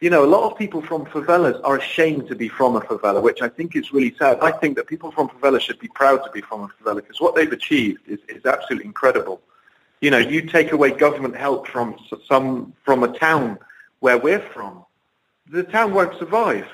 you 0.00 0.10
know 0.10 0.22
a 0.24 0.26
lot 0.26 0.50
of 0.50 0.58
people 0.58 0.82
from 0.82 1.06
favelas 1.06 1.58
are 1.64 1.78
ashamed 1.78 2.28
to 2.28 2.34
be 2.34 2.48
from 2.48 2.76
a 2.76 2.80
favela, 2.82 3.22
which 3.22 3.40
I 3.40 3.48
think 3.48 3.74
is 3.74 3.90
really 3.92 4.14
sad. 4.18 4.38
I 4.42 4.50
think 4.50 4.76
that 4.76 4.88
people 4.88 5.10
from 5.12 5.28
favelas 5.30 5.62
should 5.62 5.78
be 5.78 5.88
proud 5.88 6.22
to 6.24 6.30
be 6.32 6.42
from 6.42 6.64
a 6.64 6.68
favela 6.68 6.96
because 6.96 7.20
what 7.20 7.34
they've 7.34 7.50
achieved 7.52 8.06
is, 8.06 8.18
is 8.28 8.44
absolutely 8.44 8.86
incredible. 8.86 9.40
You 10.00 10.10
know, 10.10 10.18
you 10.18 10.42
take 10.42 10.72
away 10.72 10.90
government 10.92 11.36
help 11.36 11.68
from 11.68 11.96
some 12.26 12.72
from 12.84 13.02
a 13.02 13.18
town 13.18 13.58
where 14.00 14.18
we're 14.18 14.40
from, 14.40 14.84
the 15.46 15.62
town 15.62 15.92
won't 15.92 16.18
survive. 16.18 16.66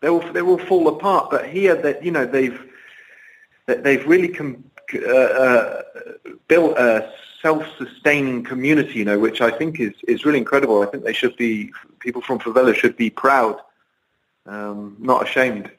They 0.00 0.10
will 0.10 0.32
they 0.32 0.42
will 0.42 0.58
fall 0.58 0.88
apart. 0.88 1.30
But 1.30 1.48
here, 1.48 1.74
that 1.74 2.04
you 2.04 2.10
know, 2.10 2.26
they've 2.26 2.60
they've 3.66 4.06
really 4.06 4.28
com- 4.28 4.64
uh, 4.94 5.08
uh, 5.08 5.82
built 6.48 6.76
a 6.78 7.12
self-sustaining 7.42 8.44
community, 8.44 8.94
you 8.94 9.04
know, 9.04 9.18
which 9.18 9.40
I 9.40 9.50
think 9.50 9.80
is, 9.80 9.94
is 10.06 10.24
really 10.24 10.38
incredible. 10.38 10.82
I 10.82 10.86
think 10.86 11.04
they 11.04 11.12
should 11.12 11.36
be, 11.36 11.72
people 11.98 12.20
from 12.20 12.38
favela 12.38 12.74
should 12.74 12.96
be 12.96 13.08
proud, 13.08 13.58
um, 14.44 14.96
not 14.98 15.22
ashamed. 15.22 15.70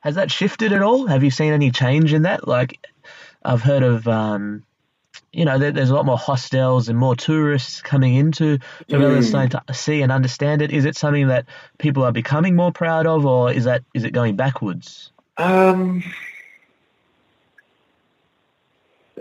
Has 0.00 0.14
that 0.16 0.30
shifted 0.30 0.72
at 0.72 0.82
all? 0.82 1.06
Have 1.06 1.24
you 1.24 1.30
seen 1.30 1.52
any 1.54 1.70
change 1.70 2.12
in 2.12 2.22
that? 2.22 2.46
Like, 2.46 2.86
I've 3.44 3.62
heard 3.62 3.82
of, 3.82 4.06
um, 4.06 4.62
you 5.32 5.44
know, 5.44 5.58
there, 5.58 5.72
there's 5.72 5.90
a 5.90 5.94
lot 5.94 6.06
more 6.06 6.16
hostels 6.16 6.88
and 6.88 6.98
more 6.98 7.14
tourists 7.14 7.82
coming 7.82 8.14
into 8.14 8.58
favelas, 8.88 9.18
Mm. 9.18 9.28
starting 9.28 9.60
to 9.66 9.74
see 9.74 10.02
and 10.02 10.10
understand 10.10 10.62
it. 10.62 10.72
Is 10.72 10.84
it 10.84 10.96
something 10.96 11.28
that 11.28 11.46
people 11.78 12.02
are 12.04 12.12
becoming 12.12 12.56
more 12.56 12.72
proud 12.72 13.06
of, 13.06 13.26
or 13.26 13.52
is 13.52 13.64
that 13.64 13.84
is 13.94 14.04
it 14.04 14.12
going 14.12 14.36
backwards? 14.36 15.12
Um, 15.36 16.02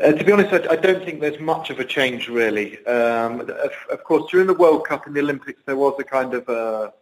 uh, 0.01 0.13
to 0.13 0.23
be 0.23 0.31
honest, 0.31 0.53
I, 0.53 0.73
I 0.73 0.75
don't 0.77 1.03
think 1.03 1.19
there's 1.19 1.39
much 1.39 1.69
of 1.69 1.79
a 1.79 1.85
change 1.85 2.29
really. 2.29 2.85
Um, 2.85 3.41
of, 3.41 3.71
of 3.91 4.03
course, 4.03 4.31
during 4.31 4.47
the 4.47 4.53
World 4.53 4.87
Cup 4.87 5.07
and 5.07 5.15
the 5.15 5.19
Olympics, 5.19 5.61
there 5.65 5.77
was 5.77 5.95
a 5.99 6.03
kind 6.03 6.33
of 6.33 6.47
a, 6.47 6.93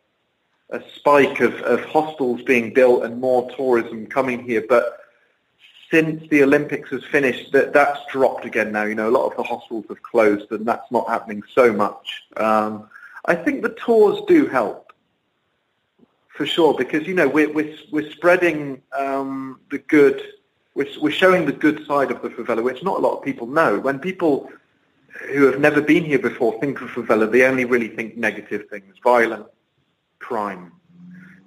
a 0.72 0.82
spike 0.96 1.42
of, 1.42 1.54
of 1.62 1.86
hostels 1.86 2.42
being 2.42 2.74
built 2.74 3.04
and 3.04 3.22
more 3.22 3.52
tourism 3.52 4.08
coming 4.08 4.44
here. 4.44 4.66
But 4.68 5.05
since 5.92 6.28
the 6.30 6.44
Olympics 6.44 6.90
has 6.90 7.04
finished, 7.04 7.52
that 7.52 7.74
that's 7.74 8.00
dropped 8.12 8.46
again 8.46 8.72
now. 8.72 8.84
You 8.84 8.96
know, 8.96 9.10
a 9.10 9.12
lot 9.12 9.30
of 9.30 9.38
the 9.38 9.44
hostels 9.44 9.86
have 9.90 10.02
closed, 10.02 10.52
and 10.52 10.66
that's 10.66 10.92
not 10.92 11.08
happening 11.08 11.44
so 11.54 11.72
much. 11.72 12.24
Um, 12.38 12.90
I 13.26 13.36
think 13.36 13.62
the 13.62 13.70
tours 13.70 14.22
do 14.28 14.48
help 14.48 14.94
for 16.36 16.46
sure 16.46 16.74
because 16.74 17.08
you 17.08 17.14
know 17.14 17.28
we're 17.28 17.52
we're, 17.52 17.76
we're 17.92 18.12
spreading 18.12 18.82
um, 18.98 19.60
the 19.72 19.80
good. 19.80 20.22
We're, 20.74 20.88
we're 21.00 21.12
showing 21.12 21.46
the 21.46 21.54
good 21.54 21.86
side 21.86 22.12
of 22.12 22.22
the 22.22 22.30
favela, 22.30 22.62
which 22.62 22.84
not 22.84 22.98
a 22.98 23.02
lot 23.02 23.18
of 23.18 23.24
people 23.24 23.48
know. 23.48 23.80
When 23.80 24.00
people 24.00 24.50
who 25.32 25.46
have 25.46 25.60
never 25.60 25.82
been 25.82 26.04
here 26.04 26.20
before 26.20 26.60
think 26.60 26.82
of 26.82 26.90
favela, 26.90 27.32
they 27.32 27.44
only 27.44 27.64
really 27.64 27.88
think 27.88 28.18
negative 28.18 28.68
things, 28.70 28.96
violent, 29.02 29.48
crime. 30.20 30.74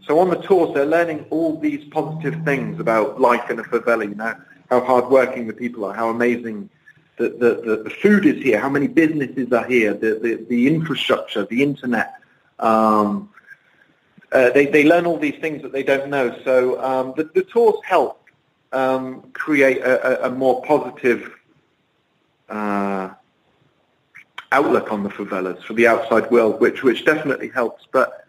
So 0.09 0.19
on 0.21 0.31
the 0.31 0.37
tours, 0.37 0.73
they're 0.73 0.87
learning 0.87 1.27
all 1.29 1.59
these 1.61 1.85
positive 1.91 2.43
things 2.43 2.81
about 2.81 3.21
life 3.21 3.51
in 3.51 3.59
a 3.59 3.63
favela, 3.63 4.09
you 4.09 4.15
know, 4.15 4.35
how 4.71 4.81
hardworking 4.81 5.47
the 5.47 5.53
people 5.53 5.85
are, 5.85 5.93
how 5.93 6.09
amazing 6.09 6.71
the, 7.19 7.29
the, 7.29 7.83
the, 7.85 7.91
food 7.91 8.25
is 8.25 8.43
here, 8.43 8.59
how 8.59 8.71
many 8.71 8.87
businesses 8.87 9.53
are 9.53 9.67
here, 9.67 9.93
the, 9.93 10.19
the, 10.23 10.47
the 10.49 10.67
infrastructure, 10.67 11.45
the 11.45 11.63
internet. 11.63 12.15
Um, 12.59 13.29
uh, 14.33 14.49
they, 14.51 14.65
they 14.65 14.85
learn 14.85 15.05
all 15.05 15.19
these 15.19 15.39
things 15.43 15.61
that 15.61 15.73
they 15.73 15.83
don't 15.83 16.09
know. 16.09 16.35
So 16.43 16.83
um, 16.83 17.13
the, 17.15 17.25
the 17.25 17.43
tours 17.43 17.77
help 17.85 18.25
um, 18.73 19.31
create 19.35 19.79
a, 19.79 20.25
a, 20.25 20.29
a 20.29 20.31
more 20.31 20.63
positive 20.63 21.35
uh, 22.49 23.11
outlook 24.53 24.91
on 24.91 25.03
the 25.03 25.11
favelas 25.11 25.63
for 25.65 25.75
the 25.75 25.87
outside 25.87 26.31
world, 26.31 26.61
which, 26.61 26.83
which 26.83 27.05
definitely 27.05 27.51
helps. 27.51 27.87
But 27.93 28.25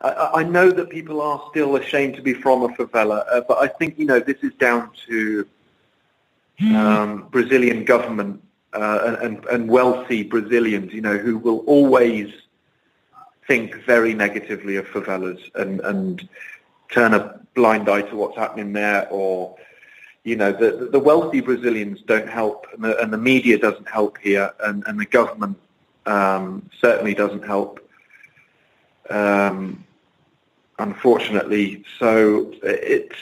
I, 0.00 0.30
I 0.34 0.42
know 0.42 0.70
that 0.70 0.90
people 0.90 1.20
are 1.20 1.42
still 1.50 1.76
ashamed 1.76 2.16
to 2.16 2.22
be 2.22 2.34
from 2.34 2.62
a 2.62 2.68
favela, 2.68 3.24
uh, 3.30 3.42
but 3.48 3.58
I 3.58 3.68
think, 3.68 3.98
you 3.98 4.06
know, 4.06 4.20
this 4.20 4.38
is 4.42 4.52
down 4.54 4.90
to 5.08 5.46
um, 6.74 7.28
Brazilian 7.30 7.84
government 7.84 8.42
uh, 8.72 9.16
and, 9.20 9.44
and 9.46 9.68
wealthy 9.68 10.22
Brazilians, 10.22 10.92
you 10.92 11.00
know, 11.00 11.16
who 11.16 11.38
will 11.38 11.58
always 11.60 12.32
think 13.46 13.74
very 13.84 14.12
negatively 14.12 14.76
of 14.76 14.86
favelas 14.86 15.40
and, 15.54 15.80
and 15.80 16.28
turn 16.90 17.14
a 17.14 17.40
blind 17.54 17.88
eye 17.88 18.02
to 18.02 18.16
what's 18.16 18.36
happening 18.36 18.72
there 18.72 19.08
or, 19.10 19.56
you 20.24 20.36
know, 20.36 20.52
the, 20.52 20.88
the 20.90 20.98
wealthy 20.98 21.40
Brazilians 21.40 22.02
don't 22.02 22.28
help 22.28 22.66
and 22.72 22.84
the, 22.84 23.00
and 23.00 23.12
the 23.12 23.18
media 23.18 23.58
doesn't 23.58 23.88
help 23.88 24.18
here 24.18 24.52
and, 24.64 24.82
and 24.86 24.98
the 24.98 25.06
government 25.06 25.56
um, 26.06 26.68
certainly 26.80 27.14
doesn't 27.14 27.44
help. 27.44 27.80
Um, 29.08 29.85
unfortunately, 30.78 31.84
so 31.98 32.52
it's 32.62 33.16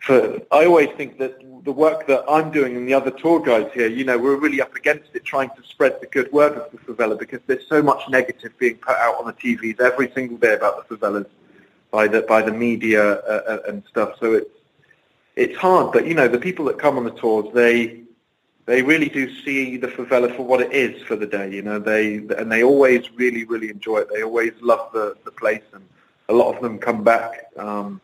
for. 0.00 0.40
I 0.50 0.64
always 0.64 0.90
think 0.96 1.18
that 1.18 1.40
the 1.64 1.72
work 1.72 2.06
that 2.06 2.24
I'm 2.28 2.50
doing 2.50 2.76
and 2.76 2.88
the 2.88 2.94
other 2.94 3.10
tour 3.10 3.40
guides 3.40 3.72
here, 3.74 3.88
you 3.88 4.04
know, 4.04 4.18
we're 4.18 4.36
really 4.36 4.60
up 4.60 4.74
against 4.74 5.14
it, 5.14 5.24
trying 5.24 5.50
to 5.50 5.62
spread 5.68 6.00
the 6.00 6.06
good 6.06 6.32
word 6.32 6.52
of 6.56 6.70
the 6.72 6.78
favela 6.78 7.18
because 7.18 7.40
there's 7.46 7.66
so 7.68 7.82
much 7.82 8.08
negative 8.08 8.56
being 8.58 8.76
put 8.76 8.96
out 8.96 9.18
on 9.18 9.26
the 9.26 9.32
TVs 9.32 9.80
every 9.80 10.10
single 10.12 10.38
day 10.38 10.54
about 10.54 10.88
the 10.88 10.96
favelas 10.96 11.26
by 11.90 12.06
the 12.06 12.22
by 12.22 12.42
the 12.42 12.52
media 12.52 13.14
uh, 13.14 13.42
uh, 13.48 13.58
and 13.68 13.82
stuff. 13.88 14.16
So 14.20 14.34
it's 14.34 14.50
it's 15.36 15.56
hard, 15.56 15.92
but 15.92 16.06
you 16.06 16.14
know, 16.14 16.28
the 16.28 16.38
people 16.38 16.64
that 16.66 16.78
come 16.78 16.96
on 16.96 17.04
the 17.04 17.10
tours, 17.12 17.52
they 17.54 18.02
they 18.66 18.82
really 18.82 19.08
do 19.08 19.34
see 19.42 19.76
the 19.76 19.88
favela 19.88 20.34
for 20.36 20.44
what 20.44 20.60
it 20.60 20.72
is 20.72 21.02
for 21.02 21.16
the 21.16 21.26
day. 21.26 21.50
You 21.50 21.62
know, 21.62 21.78
they 21.78 22.16
and 22.16 22.50
they 22.50 22.62
always 22.62 23.10
really 23.12 23.44
really 23.44 23.70
enjoy 23.70 23.98
it. 23.98 24.08
They 24.12 24.22
always 24.22 24.52
love 24.60 24.92
the 24.92 25.16
the 25.24 25.30
place, 25.32 25.62
and 25.72 25.84
a 26.30 26.32
lot 26.32 26.54
of 26.54 26.62
them 26.62 26.78
come 26.78 27.02
back 27.02 27.46
um, 27.56 28.00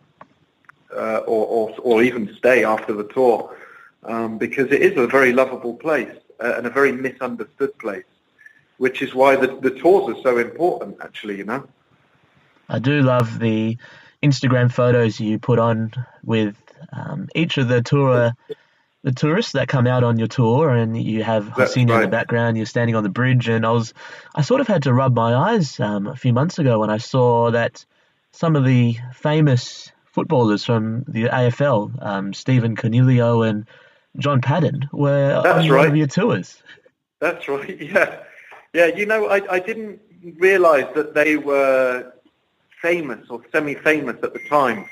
uh, 0.95 1.19
or, 1.27 1.47
or 1.47 1.75
or 1.79 2.03
even 2.03 2.35
stay 2.37 2.65
after 2.65 2.93
the 2.93 3.05
tour 3.05 3.57
um, 4.05 4.39
because 4.39 4.71
it 4.73 4.83
is 4.83 4.97
a 4.99 5.07
very 5.07 5.33
lovable 5.33 5.75
place 5.75 6.17
uh, 6.41 6.55
and 6.57 6.67
a 6.67 6.71
very 6.71 6.93
misunderstood 6.93 7.77
place, 7.79 8.05
which 8.79 9.01
is 9.01 9.15
why 9.15 9.37
the 9.37 9.49
the 9.61 9.71
tours 9.71 10.17
are 10.17 10.23
so 10.23 10.39
important. 10.39 10.97
Actually, 11.01 11.39
you 11.39 11.45
know. 11.45 11.67
I 12.69 12.81
do 12.81 13.01
love 13.01 13.39
the 13.39 13.79
Instagram 14.23 14.73
photos 14.73 15.21
you 15.21 15.39
put 15.39 15.61
on 15.61 15.93
with 16.25 16.57
um, 16.93 17.29
each 17.35 17.59
of 17.59 17.69
the 17.69 17.81
tour 17.81 18.33
the 19.07 19.13
tourists 19.13 19.53
that 19.53 19.69
come 19.69 19.87
out 19.87 20.03
on 20.03 20.19
your 20.19 20.27
tour, 20.27 20.71
and 20.71 21.01
you 21.01 21.23
have 21.23 21.45
Rocinha 21.51 21.95
in 21.95 22.01
the 22.01 22.09
background. 22.09 22.57
You're 22.57 22.67
standing 22.67 22.97
on 22.97 23.05
the 23.05 23.09
bridge, 23.09 23.49
and 23.49 23.65
I 23.65 23.71
was, 23.71 23.95
I 24.35 24.43
sort 24.43 24.61
of 24.61 24.67
had 24.67 24.83
to 24.83 24.93
rub 24.93 25.15
my 25.15 25.33
eyes 25.33 25.79
um, 25.79 26.09
a 26.09 26.17
few 26.17 26.33
months 26.33 26.59
ago 26.59 26.81
when 26.81 26.91
I 26.91 26.99
saw 26.99 27.53
that 27.53 27.87
some 28.37 28.55
of 28.55 28.67
the 28.67 28.99
famous 29.15 29.91
footballers 30.05 30.63
from 30.63 31.05
the 31.09 31.25
AFL, 31.25 32.05
um, 32.05 32.35
Stephen 32.35 32.77
Coniglio 32.77 33.49
and 33.49 33.67
John 34.19 34.43
Patton, 34.43 34.91
were 34.93 35.41
That's 35.43 35.67
on 35.67 35.75
one 35.75 35.87
of 35.87 35.97
your 35.97 36.07
tours. 36.07 36.63
That's 37.21 37.49
right. 37.49 37.81
Yeah, 37.81 38.23
yeah. 38.75 38.87
You 38.87 39.07
know, 39.07 39.29
I, 39.29 39.41
I 39.51 39.59
didn't 39.59 40.01
realise 40.39 40.87
that 40.95 41.15
they 41.15 41.37
were 41.37 42.13
famous 42.83 43.27
or 43.31 43.41
semi-famous 43.51 44.17
at 44.23 44.35
the 44.35 44.41
time. 44.51 44.85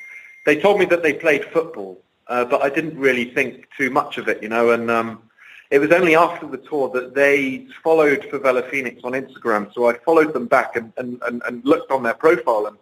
They 0.47 0.59
told 0.59 0.79
me 0.79 0.87
that 0.87 1.03
they 1.03 1.13
played 1.13 1.45
football, 1.45 2.01
uh, 2.29 2.47
but 2.47 2.63
I 2.63 2.71
didn't 2.71 2.99
really 2.99 3.27
think 3.27 3.69
too 3.77 3.91
much 3.91 4.17
of 4.17 4.27
it. 4.27 4.43
You 4.43 4.49
know, 4.49 4.71
and 4.71 4.91
um, 4.91 5.23
it 5.71 5.81
was 5.81 5.91
only 5.91 6.17
after 6.17 6.47
the 6.47 6.57
tour 6.57 6.89
that 6.95 7.15
they 7.15 7.67
followed 7.83 8.23
Favela 8.23 8.67
Phoenix 8.71 9.03
on 9.05 9.13
Instagram. 9.13 9.73
So 9.75 9.91
I 9.91 9.99
followed 9.99 10.33
them 10.33 10.47
back 10.47 10.77
and, 10.77 10.95
and, 10.97 11.21
and, 11.27 11.43
and 11.47 11.63
looked 11.67 11.91
on 11.91 12.03
their 12.03 12.15
profile 12.15 12.67
and 12.69 12.79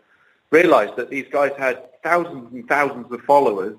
realised 0.53 0.95
that 0.97 1.11
these 1.11 1.27
guys 1.33 1.53
had 1.59 2.01
thousands 2.03 2.53
and 2.53 2.69
thousands 2.69 3.11
of 3.11 3.21
followers. 3.23 3.77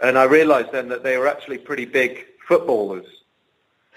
And 0.00 0.16
I 0.16 0.24
realised 0.24 0.70
then 0.72 0.88
that 0.90 1.02
they 1.02 1.18
were 1.18 1.26
actually 1.26 1.58
pretty 1.58 1.84
big 1.84 2.26
footballers 2.46 3.06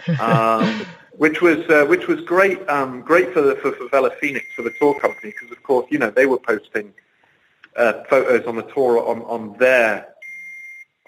um, 0.20 0.86
which 1.18 1.42
was 1.42 1.60
uh, 1.70 1.86
which 1.86 2.08
was 2.08 2.22
great 2.22 2.68
um, 2.70 3.02
great 3.02 3.34
for 3.34 3.42
the, 3.42 3.56
for 3.58 3.72
Favela 3.72 4.14
Phoenix 4.20 4.46
for 4.56 4.64
the 4.64 4.74
tour 4.80 5.00
company 5.00 5.32
because 5.32 5.52
of 5.52 5.62
course 5.64 5.88
you 5.90 6.00
know 6.00 6.10
they 6.10 6.26
were 6.26 6.40
posting 6.40 6.94
uh, 7.76 8.04
photos 8.10 8.46
on 8.46 8.56
the 8.56 8.64
tour 8.64 9.00
on, 9.06 9.22
on 9.24 9.58
their 9.58 10.10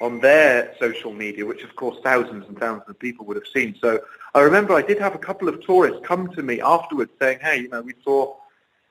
on 0.02 0.20
their 0.20 0.76
social 0.80 1.14
media, 1.14 1.46
which 1.46 1.64
of 1.64 1.76
course 1.76 1.98
thousands 2.04 2.46
and 2.48 2.58
thousands 2.60 2.88
of 2.88 3.00
people 3.00 3.26
would 3.26 3.38
have 3.38 3.48
seen. 3.54 3.76
So 3.82 4.00
I 4.34 4.42
remember 4.42 4.74
I 4.74 4.82
did 4.82 5.00
have 5.00 5.16
a 5.16 5.20
couple 5.20 5.48
of 5.48 5.66
tourists 5.66 6.00
come 6.04 6.30
to 6.34 6.44
me 6.44 6.62
afterwards 6.62 7.12
saying, 7.20 7.40
"Hey, 7.42 7.62
you 7.62 7.70
know, 7.70 7.82
we 7.82 7.94
saw 8.04 8.36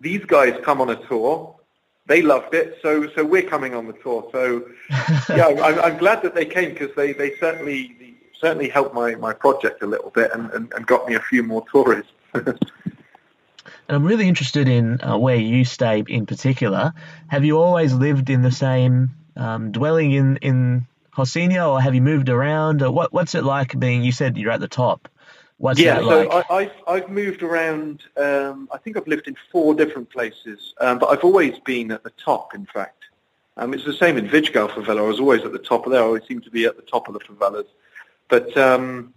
these 0.05 0.25
guys 0.25 0.55
come 0.63 0.81
on 0.81 0.91
a 0.91 0.97
tour." 1.09 1.57
They 2.07 2.21
loved 2.21 2.55
it, 2.55 2.79
so 2.83 3.09
so 3.15 3.25
we're 3.25 3.49
coming 3.55 3.75
on 3.75 3.87
the 3.87 3.95
tour. 3.95 4.29
So 4.31 4.69
yeah, 5.31 5.47
I'm, 5.47 5.81
I'm 5.81 5.97
glad 5.97 6.23
that 6.23 6.35
they 6.35 6.45
came 6.45 6.71
because 6.75 6.95
they, 6.95 7.15
they 7.15 7.35
certainly 7.37 7.97
certainly 8.39 8.69
helped 8.69 8.95
my, 8.95 9.15
my 9.15 9.33
project 9.33 9.83
a 9.83 9.87
little 9.87 10.11
bit 10.11 10.31
and, 10.35 10.51
and, 10.51 10.71
and 10.75 10.87
got 10.87 11.09
me 11.09 11.15
a 11.15 11.21
few 11.21 11.43
more 11.43 11.65
tourists. 11.73 12.13
And 13.87 13.97
I'm 13.97 14.05
really 14.05 14.29
interested 14.29 14.67
in 14.67 15.01
uh, 15.03 15.19
where 15.19 15.37
you 15.37 15.65
stay 15.65 16.03
in 16.09 16.25
particular. 16.25 16.95
Have 17.29 17.45
you 17.45 17.59
always 17.59 17.93
lived 17.93 18.31
in 18.31 18.41
the 18.41 18.51
same 18.51 19.11
um, 19.37 19.73
dwelling 19.73 20.13
in 20.13 20.39
in 20.39 20.87
Rocinha, 21.17 21.69
or 21.69 21.81
have 21.83 21.95
you 21.95 22.01
moved 22.01 22.31
around? 22.31 22.81
What 22.81 23.13
what's 23.13 23.35
it 23.35 23.45
like 23.45 23.79
being? 23.79 24.03
You 24.03 24.13
said 24.13 24.39
you're 24.39 24.53
at 24.53 24.61
the 24.61 24.69
top. 24.69 25.09
What's 25.65 25.81
yeah, 25.81 25.95
that 25.95 26.05
so? 26.05 26.31
I, 26.31 26.55
I've, 26.55 26.73
I've 26.87 27.09
moved 27.09 27.43
around. 27.43 28.03
Um, 28.19 28.69
I 28.71 28.77
think 28.77 28.99
I've 28.99 29.07
lived 29.07 29.29
in 29.29 29.37
four 29.51 29.75
different 29.75 30.11
places, 30.11 30.75
um, 30.79 30.99
but 30.99 31.07
I've 31.07 31.25
always 31.25 31.59
been 31.61 31.91
at 31.91 32.05
the 32.05 32.11
top. 32.23 32.55
In 32.55 32.67
fact, 32.67 33.05
um, 33.57 33.73
it's 33.73 33.87
the 33.87 33.95
same 33.95 34.19
in 34.19 34.29
Vidigal 34.29 34.69
favela. 34.69 34.99
I 34.99 35.09
was 35.09 35.21
always 35.21 35.41
at 35.41 35.53
the 35.53 35.59
top 35.59 35.87
of 35.87 35.93
there. 35.93 36.03
I 36.03 36.05
always 36.05 36.27
seem 36.29 36.43
to 36.43 36.51
be 36.51 36.67
at 36.67 36.77
the 36.77 36.83
top 36.83 37.09
of 37.09 37.15
the 37.15 37.21
favelas. 37.21 37.65
But 38.29 38.55
um, 38.59 39.15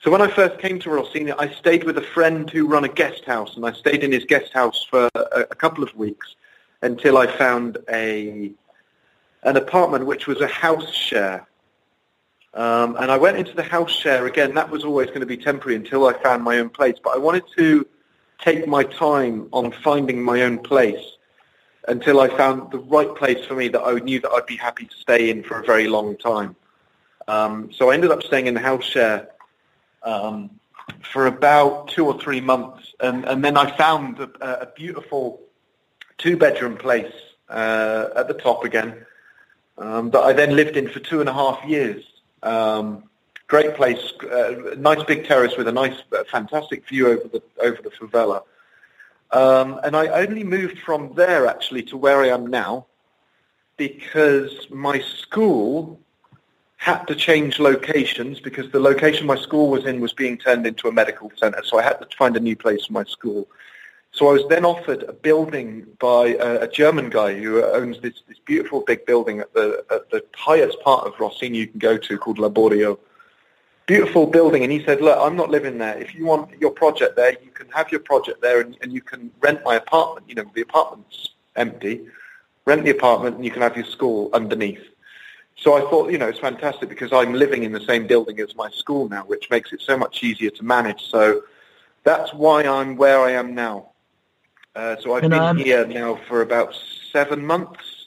so 0.00 0.10
when 0.10 0.22
I 0.22 0.28
first 0.28 0.58
came 0.60 0.78
to 0.78 0.88
Rocinha, 0.88 1.34
I 1.38 1.52
stayed 1.52 1.84
with 1.84 1.98
a 1.98 2.06
friend 2.14 2.48
who 2.48 2.66
run 2.66 2.84
a 2.84 2.88
guest 2.88 3.26
house, 3.26 3.54
and 3.56 3.66
I 3.66 3.72
stayed 3.72 4.02
in 4.02 4.10
his 4.10 4.24
guest 4.24 4.54
house 4.54 4.82
for 4.88 5.10
a, 5.14 5.40
a 5.50 5.54
couple 5.54 5.84
of 5.84 5.94
weeks 5.94 6.36
until 6.80 7.18
I 7.18 7.26
found 7.26 7.76
a 7.90 8.50
an 9.42 9.58
apartment 9.58 10.06
which 10.06 10.26
was 10.26 10.40
a 10.40 10.48
house 10.48 10.90
share. 10.90 11.46
Um, 12.56 12.96
and 12.96 13.12
I 13.12 13.18
went 13.18 13.36
into 13.36 13.54
the 13.54 13.62
house 13.62 13.92
share 13.92 14.26
again. 14.26 14.54
That 14.54 14.70
was 14.70 14.82
always 14.82 15.08
going 15.08 15.20
to 15.20 15.26
be 15.26 15.36
temporary 15.36 15.76
until 15.76 16.06
I 16.06 16.14
found 16.22 16.42
my 16.42 16.58
own 16.58 16.70
place. 16.70 16.96
But 17.02 17.10
I 17.10 17.18
wanted 17.18 17.44
to 17.58 17.86
take 18.38 18.66
my 18.66 18.82
time 18.82 19.48
on 19.52 19.72
finding 19.72 20.22
my 20.22 20.40
own 20.42 20.58
place 20.58 21.04
until 21.86 22.18
I 22.18 22.28
found 22.28 22.70
the 22.72 22.78
right 22.78 23.14
place 23.14 23.44
for 23.44 23.54
me 23.54 23.68
that 23.68 23.82
I 23.82 23.98
knew 23.98 24.20
that 24.20 24.30
I'd 24.30 24.46
be 24.46 24.56
happy 24.56 24.86
to 24.86 24.96
stay 24.96 25.28
in 25.28 25.42
for 25.42 25.60
a 25.60 25.64
very 25.64 25.86
long 25.86 26.16
time. 26.16 26.56
Um, 27.28 27.70
so 27.72 27.90
I 27.90 27.94
ended 27.94 28.10
up 28.10 28.22
staying 28.22 28.46
in 28.46 28.54
the 28.54 28.60
house 28.60 28.84
share 28.84 29.28
um, 30.02 30.50
for 31.12 31.26
about 31.26 31.88
two 31.88 32.06
or 32.06 32.18
three 32.18 32.40
months, 32.40 32.94
and, 33.00 33.24
and 33.26 33.44
then 33.44 33.56
I 33.56 33.76
found 33.76 34.18
a, 34.18 34.62
a 34.62 34.66
beautiful 34.74 35.42
two-bedroom 36.18 36.78
place 36.78 37.12
uh, 37.50 38.08
at 38.16 38.28
the 38.28 38.34
top 38.34 38.64
again 38.64 39.04
um, 39.76 40.10
that 40.10 40.20
I 40.20 40.32
then 40.32 40.56
lived 40.56 40.76
in 40.76 40.88
for 40.88 41.00
two 41.00 41.20
and 41.20 41.28
a 41.28 41.32
half 41.34 41.62
years. 41.64 42.04
Um, 42.46 43.04
great 43.48 43.74
place, 43.74 44.12
uh, 44.22 44.74
nice 44.78 45.02
big 45.04 45.26
terrace 45.26 45.56
with 45.56 45.68
a 45.68 45.72
nice, 45.72 45.98
uh, 46.12 46.22
fantastic 46.30 46.86
view 46.88 47.08
over 47.08 47.28
the 47.28 47.42
over 47.60 47.82
the 47.82 47.90
favela. 47.90 48.42
Um, 49.32 49.80
and 49.82 49.96
I 49.96 50.06
only 50.06 50.44
moved 50.44 50.78
from 50.78 51.12
there 51.14 51.46
actually 51.46 51.82
to 51.84 51.96
where 51.96 52.22
I 52.22 52.28
am 52.28 52.46
now 52.46 52.86
because 53.76 54.70
my 54.70 55.00
school 55.00 56.00
had 56.76 57.04
to 57.08 57.14
change 57.14 57.58
locations 57.58 58.38
because 58.38 58.70
the 58.70 58.78
location 58.78 59.26
my 59.26 59.36
school 59.36 59.68
was 59.68 59.84
in 59.86 60.00
was 60.00 60.12
being 60.12 60.38
turned 60.38 60.66
into 60.66 60.86
a 60.86 60.92
medical 60.92 61.32
centre. 61.36 61.62
So 61.64 61.78
I 61.78 61.82
had 61.82 61.98
to 62.00 62.06
find 62.16 62.36
a 62.36 62.40
new 62.40 62.54
place 62.54 62.86
for 62.86 62.92
my 62.92 63.04
school. 63.04 63.48
So 64.16 64.30
I 64.30 64.32
was 64.32 64.46
then 64.48 64.64
offered 64.64 65.02
a 65.02 65.12
building 65.12 65.86
by 65.98 66.28
a, 66.28 66.62
a 66.62 66.68
German 66.68 67.10
guy 67.10 67.38
who 67.38 67.62
owns 67.62 68.00
this, 68.00 68.22
this 68.26 68.38
beautiful 68.46 68.80
big 68.80 69.04
building 69.04 69.40
at 69.40 69.52
the, 69.52 69.84
at 69.90 70.08
the 70.10 70.24
highest 70.34 70.80
part 70.80 71.06
of 71.06 71.12
Rocinha 71.16 71.54
you 71.54 71.66
can 71.66 71.78
go 71.78 71.98
to 71.98 72.16
called 72.16 72.38
Laboriaux. 72.38 72.98
Beautiful 73.84 74.26
building. 74.26 74.62
And 74.62 74.72
he 74.72 74.82
said, 74.86 75.02
look, 75.02 75.18
I'm 75.20 75.36
not 75.36 75.50
living 75.50 75.76
there. 75.76 75.98
If 75.98 76.14
you 76.14 76.24
want 76.24 76.58
your 76.58 76.70
project 76.70 77.14
there, 77.14 77.32
you 77.44 77.50
can 77.50 77.68
have 77.68 77.92
your 77.92 78.00
project 78.00 78.40
there 78.40 78.62
and, 78.62 78.74
and 78.80 78.90
you 78.90 79.02
can 79.02 79.30
rent 79.40 79.60
my 79.66 79.74
apartment. 79.74 80.26
You 80.30 80.36
know, 80.36 80.50
the 80.54 80.62
apartment's 80.62 81.34
empty. 81.54 82.06
Rent 82.64 82.84
the 82.84 82.92
apartment 82.92 83.36
and 83.36 83.44
you 83.44 83.50
can 83.50 83.60
have 83.60 83.76
your 83.76 83.84
school 83.84 84.30
underneath. 84.32 84.82
So 85.56 85.74
I 85.74 85.80
thought, 85.90 86.10
you 86.10 86.16
know, 86.16 86.28
it's 86.28 86.38
fantastic 86.38 86.88
because 86.88 87.12
I'm 87.12 87.34
living 87.34 87.64
in 87.64 87.72
the 87.72 87.80
same 87.80 88.06
building 88.06 88.40
as 88.40 88.56
my 88.56 88.70
school 88.70 89.10
now, 89.10 89.24
which 89.26 89.50
makes 89.50 89.74
it 89.74 89.82
so 89.82 89.98
much 89.98 90.22
easier 90.22 90.50
to 90.52 90.62
manage. 90.64 91.04
So 91.04 91.42
that's 92.02 92.32
why 92.32 92.64
I'm 92.64 92.96
where 92.96 93.20
I 93.20 93.32
am 93.32 93.54
now. 93.54 93.90
Uh, 94.76 94.96
so 95.00 95.14
I've 95.14 95.24
And, 95.24 95.30
been 95.30 95.40
um, 95.40 95.56
here 95.56 95.86
now 95.86 96.16
for 96.28 96.42
about 96.42 96.76
seven 97.10 97.44
months. 97.44 98.06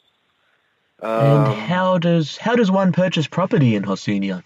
and 1.02 1.48
Um, 1.48 1.56
how 1.56 1.98
does 1.98 2.38
how 2.38 2.56
does 2.56 2.70
one 2.70 2.92
purchase 2.92 3.26
property 3.28 3.76
in 3.76 3.84
Rocinha? 3.84 4.44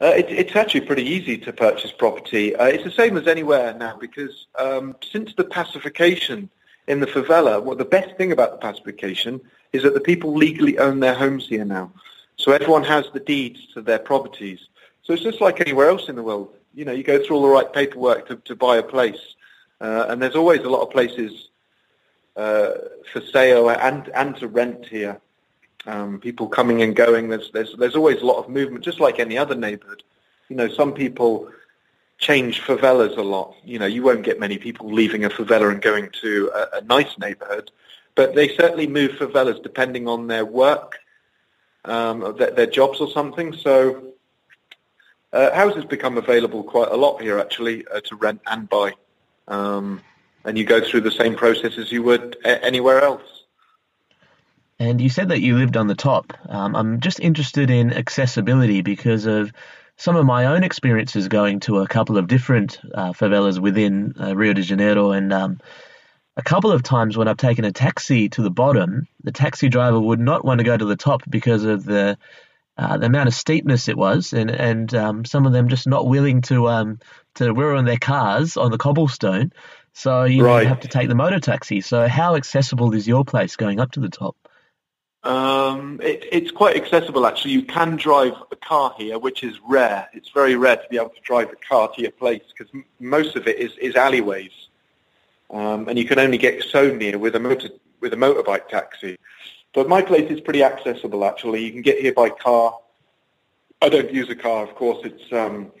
Uh, 0.00 0.14
it, 0.16 0.26
it's 0.30 0.56
actually 0.56 0.82
pretty 0.82 1.02
easy 1.02 1.36
to 1.36 1.52
purchase 1.52 1.90
property. 1.92 2.54
Uh, 2.56 2.66
it's 2.66 2.84
the 2.84 2.90
same 2.90 3.16
as 3.16 3.26
anywhere 3.26 3.74
now 3.74 3.96
because 4.00 4.46
um, 4.58 4.96
since 5.02 5.34
the 5.34 5.44
pacification 5.44 6.48
in 6.86 7.00
the 7.00 7.06
favela, 7.06 7.62
well, 7.62 7.76
the 7.76 7.84
best 7.84 8.16
thing 8.16 8.30
about 8.32 8.52
the 8.52 8.58
pacification 8.58 9.40
is 9.72 9.82
that 9.82 9.94
the 9.94 10.00
people 10.00 10.34
legally 10.34 10.78
own 10.78 11.00
their 11.00 11.14
homes 11.14 11.48
here 11.48 11.64
now. 11.64 11.92
So 12.36 12.52
everyone 12.52 12.84
has 12.84 13.04
the 13.12 13.20
deeds 13.20 13.66
to 13.74 13.82
their 13.82 13.98
properties. 13.98 14.60
So 15.02 15.12
it's 15.12 15.22
just 15.22 15.40
like 15.40 15.60
anywhere 15.60 15.88
else 15.90 16.08
in 16.08 16.16
the 16.16 16.22
world. 16.22 16.54
You 16.72 16.84
know, 16.84 16.92
you 16.92 17.02
go 17.02 17.22
through 17.22 17.36
all 17.36 17.42
the 17.42 17.48
right 17.48 17.70
paperwork 17.72 18.28
to, 18.28 18.36
to 18.36 18.54
buy 18.54 18.76
a 18.78 18.82
place. 18.82 19.34
Uh, 19.80 20.06
and 20.08 20.20
there's 20.20 20.36
always 20.36 20.60
a 20.60 20.68
lot 20.68 20.82
of 20.82 20.90
places 20.90 21.48
uh, 22.36 22.72
for 23.12 23.20
sale 23.20 23.70
and, 23.70 24.08
and 24.10 24.36
to 24.36 24.48
rent 24.48 24.86
here 24.86 25.20
um, 25.86 26.20
people 26.20 26.48
coming 26.48 26.82
and 26.82 26.94
going. 26.94 27.28
There's, 27.28 27.50
there's, 27.52 27.74
there's 27.76 27.96
always 27.96 28.20
a 28.20 28.26
lot 28.26 28.38
of 28.38 28.48
movement, 28.48 28.84
just 28.84 29.00
like 29.00 29.18
any 29.18 29.38
other 29.38 29.54
neighborhood. 29.54 30.02
You 30.48 30.56
know, 30.56 30.68
some 30.68 30.92
people 30.92 31.50
change 32.18 32.60
favelas 32.62 33.16
a 33.16 33.22
lot. 33.22 33.54
You 33.64 33.78
know, 33.78 33.86
you 33.86 34.02
won't 34.02 34.22
get 34.22 34.38
many 34.38 34.58
people 34.58 34.92
leaving 34.92 35.24
a 35.24 35.30
favela 35.30 35.70
and 35.70 35.80
going 35.80 36.10
to 36.20 36.50
a, 36.54 36.78
a 36.78 36.80
nice 36.82 37.18
neighborhood, 37.18 37.70
but 38.14 38.34
they 38.34 38.54
certainly 38.56 38.86
move 38.86 39.12
favelas 39.12 39.62
depending 39.62 40.06
on 40.06 40.26
their 40.26 40.44
work, 40.44 40.98
um, 41.86 42.36
their, 42.38 42.50
their 42.50 42.66
jobs 42.66 43.00
or 43.00 43.10
something. 43.10 43.54
So 43.54 44.12
uh, 45.32 45.54
houses 45.54 45.84
become 45.84 46.18
available 46.18 46.62
quite 46.62 46.88
a 46.88 46.96
lot 46.96 47.22
here, 47.22 47.38
actually, 47.38 47.86
uh, 47.88 48.00
to 48.00 48.16
rent 48.16 48.42
and 48.46 48.68
buy. 48.68 48.92
Um, 49.48 50.00
and 50.44 50.56
you 50.56 50.64
go 50.64 50.80
through 50.80 51.02
the 51.02 51.10
same 51.10 51.34
process 51.34 51.78
as 51.78 51.92
you 51.92 52.02
would 52.02 52.36
a- 52.44 52.64
anywhere 52.64 53.02
else. 53.02 53.44
And 54.78 55.00
you 55.00 55.10
said 55.10 55.28
that 55.28 55.42
you 55.42 55.58
lived 55.58 55.76
on 55.76 55.88
the 55.88 55.94
top. 55.94 56.32
Um, 56.48 56.74
I'm 56.74 57.00
just 57.00 57.20
interested 57.20 57.70
in 57.70 57.92
accessibility 57.92 58.80
because 58.80 59.26
of 59.26 59.52
some 59.98 60.16
of 60.16 60.24
my 60.24 60.46
own 60.46 60.64
experiences 60.64 61.28
going 61.28 61.60
to 61.60 61.80
a 61.80 61.86
couple 61.86 62.16
of 62.16 62.26
different 62.26 62.80
uh, 62.94 63.12
favelas 63.12 63.58
within 63.58 64.14
uh, 64.18 64.34
Rio 64.34 64.54
de 64.54 64.62
Janeiro. 64.62 65.12
And 65.12 65.30
um, 65.30 65.60
a 66.38 66.42
couple 66.42 66.72
of 66.72 66.82
times 66.82 67.18
when 67.18 67.28
I've 67.28 67.36
taken 67.36 67.66
a 67.66 67.72
taxi 67.72 68.30
to 68.30 68.42
the 68.42 68.50
bottom, 68.50 69.06
the 69.22 69.32
taxi 69.32 69.68
driver 69.68 70.00
would 70.00 70.20
not 70.20 70.42
want 70.42 70.58
to 70.58 70.64
go 70.64 70.74
to 70.74 70.86
the 70.86 70.96
top 70.96 71.22
because 71.28 71.64
of 71.64 71.84
the 71.84 72.16
uh, 72.80 72.96
the 72.96 73.06
amount 73.06 73.28
of 73.28 73.34
steepness 73.34 73.88
it 73.88 73.96
was, 73.96 74.32
and 74.32 74.50
and 74.50 74.94
um, 74.94 75.24
some 75.26 75.44
of 75.44 75.52
them 75.52 75.68
just 75.68 75.86
not 75.86 76.06
willing 76.06 76.40
to 76.42 76.66
um, 76.68 76.98
to 77.34 77.52
ruin 77.52 77.84
their 77.84 77.98
cars 77.98 78.56
on 78.56 78.70
the 78.70 78.78
cobblestone. 78.78 79.52
So 79.92 80.24
you 80.24 80.44
Right. 80.44 80.66
have 80.66 80.80
to 80.80 80.88
take 80.88 81.08
the 81.08 81.14
motor 81.14 81.40
taxi. 81.40 81.82
So 81.82 82.08
how 82.08 82.36
accessible 82.36 82.94
is 82.94 83.06
your 83.06 83.24
place 83.24 83.56
going 83.56 83.80
up 83.80 83.92
to 83.92 84.00
the 84.00 84.08
top? 84.08 84.36
Um, 85.22 86.00
it, 86.02 86.24
it's 86.32 86.50
quite 86.50 86.76
accessible 86.76 87.26
actually. 87.26 87.52
You 87.52 87.62
can 87.64 87.96
drive 87.96 88.32
a 88.50 88.56
car 88.56 88.94
here, 88.96 89.18
which 89.18 89.44
is 89.44 89.58
rare. 89.68 90.08
It's 90.14 90.30
very 90.30 90.56
rare 90.56 90.76
to 90.76 90.88
be 90.88 90.96
able 90.96 91.10
to 91.10 91.20
drive 91.20 91.50
a 91.50 91.56
car 91.56 91.92
to 91.94 92.00
your 92.00 92.12
place 92.12 92.42
because 92.56 92.72
m- 92.72 92.86
most 92.98 93.36
of 93.36 93.46
it 93.46 93.58
is, 93.58 93.76
is 93.76 93.96
alleyways, 93.96 94.68
um, 95.50 95.88
and 95.88 95.98
you 95.98 96.06
can 96.06 96.18
only 96.18 96.38
get 96.38 96.62
so 96.64 96.94
near 96.94 97.18
with 97.18 97.36
a 97.36 97.40
motor 97.40 97.68
with 98.00 98.14
a 98.14 98.16
motorbike 98.16 98.68
taxi. 98.68 99.18
But 99.72 99.88
my 99.88 100.02
place 100.02 100.30
is 100.30 100.40
pretty 100.40 100.62
accessible 100.62 101.24
actually. 101.24 101.64
You 101.64 101.72
can 101.72 101.82
get 101.82 102.00
here 102.00 102.12
by 102.12 102.30
car. 102.30 102.78
I 103.82 103.88
don't 103.88 104.12
use 104.12 104.28
a 104.28 104.34
car, 104.34 104.62
of 104.62 104.74
course. 104.74 104.98
It's 105.04 105.32
um, 105.32 105.72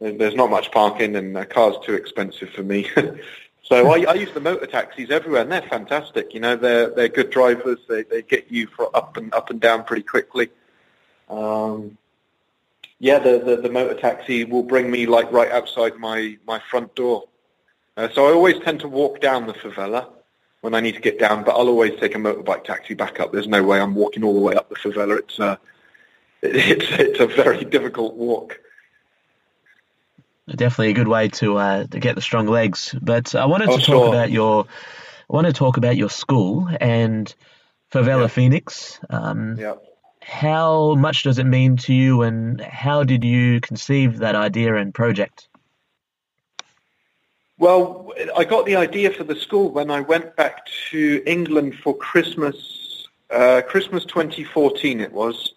there's 0.00 0.34
not 0.34 0.50
much 0.50 0.72
parking, 0.72 1.16
and 1.16 1.36
a 1.36 1.44
car's 1.44 1.76
too 1.84 1.94
expensive 1.94 2.50
for 2.50 2.62
me. 2.62 2.90
So 3.64 3.92
I, 3.92 4.02
I, 4.10 4.14
use 4.14 4.32
the 4.32 4.40
motor 4.40 4.66
taxis 4.66 5.10
everywhere, 5.10 5.42
and 5.42 5.52
they're 5.52 5.62
fantastic. 5.62 6.34
You 6.34 6.40
know, 6.40 6.56
they're 6.56 6.90
they're 6.90 7.08
good 7.08 7.30
drivers. 7.30 7.78
They 7.88 8.02
they 8.02 8.20
get 8.20 8.50
you 8.50 8.68
up 8.92 9.16
and 9.16 9.32
up 9.32 9.50
and 9.50 9.60
down 9.60 9.84
pretty 9.84 10.02
quickly. 10.02 10.50
Um, 11.30 11.96
yeah, 12.98 13.18
the, 13.18 13.38
the, 13.38 13.56
the 13.56 13.70
motor 13.70 13.94
taxi 13.94 14.44
will 14.44 14.64
bring 14.64 14.90
me 14.90 15.06
like 15.06 15.30
right 15.30 15.50
outside 15.50 15.96
my 15.96 16.36
my 16.46 16.60
front 16.70 16.94
door. 16.96 17.28
Uh, 17.96 18.08
so 18.12 18.26
I 18.26 18.32
always 18.32 18.58
tend 18.58 18.80
to 18.80 18.88
walk 18.88 19.20
down 19.20 19.46
the 19.46 19.54
favela 19.54 20.08
when 20.62 20.74
I 20.74 20.80
need 20.80 20.94
to 20.94 21.00
get 21.00 21.18
down, 21.18 21.44
but 21.44 21.52
I'll 21.52 21.68
always 21.68 21.98
take 22.00 22.14
a 22.14 22.18
motorbike 22.18 22.64
taxi 22.64 22.94
back 22.94 23.20
up. 23.20 23.32
There's 23.32 23.46
no 23.46 23.62
way 23.62 23.80
I'm 23.80 23.94
walking 23.94 24.24
all 24.24 24.34
the 24.34 24.40
way 24.40 24.54
up 24.54 24.68
the 24.68 24.76
favela. 24.76 25.18
It's 25.18 25.38
uh, 25.38 25.56
it's 26.42 26.86
it's 26.90 27.20
a 27.20 27.26
very 27.26 27.64
difficult 27.64 28.14
walk 28.14 28.58
definitely 30.56 30.90
a 30.90 30.94
good 30.94 31.08
way 31.08 31.28
to 31.28 31.56
uh, 31.56 31.86
to 31.86 32.00
get 32.00 32.14
the 32.14 32.20
strong 32.20 32.46
legs. 32.46 32.94
But 33.00 33.34
I 33.34 33.46
wanted 33.46 33.68
oh, 33.68 33.78
to 33.78 33.82
talk 33.82 34.08
about 34.08 34.30
your 34.30 34.66
I 35.30 35.34
want 35.34 35.46
to 35.46 35.52
talk 35.52 35.76
about 35.76 35.96
your 35.96 36.10
school 36.10 36.68
and 36.80 37.32
Favela 37.92 38.30
Phoenix. 38.30 39.00
Um, 39.10 39.56
yeah. 39.58 39.74
How 40.20 40.94
much 40.94 41.24
does 41.24 41.38
it 41.38 41.44
mean 41.44 41.76
to 41.78 41.92
you, 41.92 42.22
and 42.22 42.60
how 42.60 43.02
did 43.02 43.24
you 43.24 43.60
conceive 43.60 44.18
that 44.18 44.36
idea 44.36 44.76
and 44.76 44.94
project? 44.94 45.48
Well, 47.62 48.12
I 48.36 48.42
got 48.42 48.66
the 48.66 48.74
idea 48.74 49.12
for 49.12 49.22
the 49.22 49.36
school 49.36 49.70
when 49.70 49.88
I 49.88 50.00
went 50.00 50.34
back 50.34 50.66
to 50.90 51.22
England 51.24 51.76
for 51.76 51.96
Christmas, 51.96 53.06
uh, 53.30 53.62
Christmas 53.68 54.04
2014 54.06 54.98
it 55.00 55.12
was, 55.12 55.54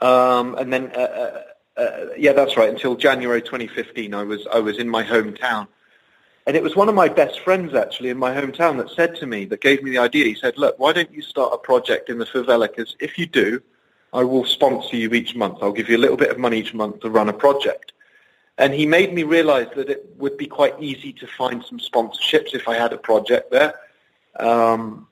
um, 0.00 0.56
and 0.56 0.72
then 0.72 0.90
uh, 0.96 0.98
uh 0.98 1.42
uh, 1.80 2.06
yeah, 2.16 2.32
that's 2.32 2.56
right. 2.56 2.68
Until 2.68 2.96
January 2.96 3.40
2015, 3.40 4.14
I 4.14 4.24
was 4.24 4.48
I 4.52 4.58
was 4.58 4.78
in 4.78 4.88
my 4.88 5.04
hometown, 5.04 5.68
and 6.48 6.56
it 6.56 6.62
was 6.64 6.74
one 6.74 6.88
of 6.88 6.96
my 6.96 7.08
best 7.08 7.38
friends 7.38 7.72
actually 7.72 8.08
in 8.08 8.18
my 8.18 8.34
hometown 8.34 8.76
that 8.78 8.90
said 8.90 9.14
to 9.20 9.26
me, 9.26 9.44
that 9.44 9.60
gave 9.60 9.80
me 9.84 9.92
the 9.92 9.98
idea. 9.98 10.24
He 10.24 10.34
said, 10.34 10.58
"Look, 10.58 10.76
why 10.80 10.92
don't 10.92 11.12
you 11.12 11.22
start 11.22 11.52
a 11.54 11.58
project 11.58 12.10
in 12.10 12.18
the 12.18 12.26
favela? 12.26 12.66
Because 12.66 12.96
if 12.98 13.16
you 13.16 13.26
do, 13.26 13.62
I 14.12 14.24
will 14.24 14.44
sponsor 14.44 14.96
you 14.96 15.08
each 15.12 15.36
month. 15.36 15.58
I'll 15.62 15.78
give 15.80 15.88
you 15.88 15.98
a 15.98 16.04
little 16.04 16.16
bit 16.16 16.32
of 16.32 16.38
money 16.38 16.58
each 16.58 16.74
month 16.74 16.98
to 17.02 17.10
run 17.10 17.28
a 17.28 17.32
project." 17.32 17.92
And 18.58 18.74
he 18.74 18.86
made 18.86 19.14
me 19.14 19.22
realize 19.22 19.68
that 19.76 19.88
it 19.88 20.04
would 20.16 20.36
be 20.36 20.46
quite 20.46 20.74
easy 20.80 21.12
to 21.14 21.26
find 21.26 21.64
some 21.64 21.78
sponsorships 21.78 22.54
if 22.54 22.68
I 22.68 22.74
had 22.74 22.92
a 22.92 22.98
project 22.98 23.50
there. 23.50 23.74
Um, 24.38 25.06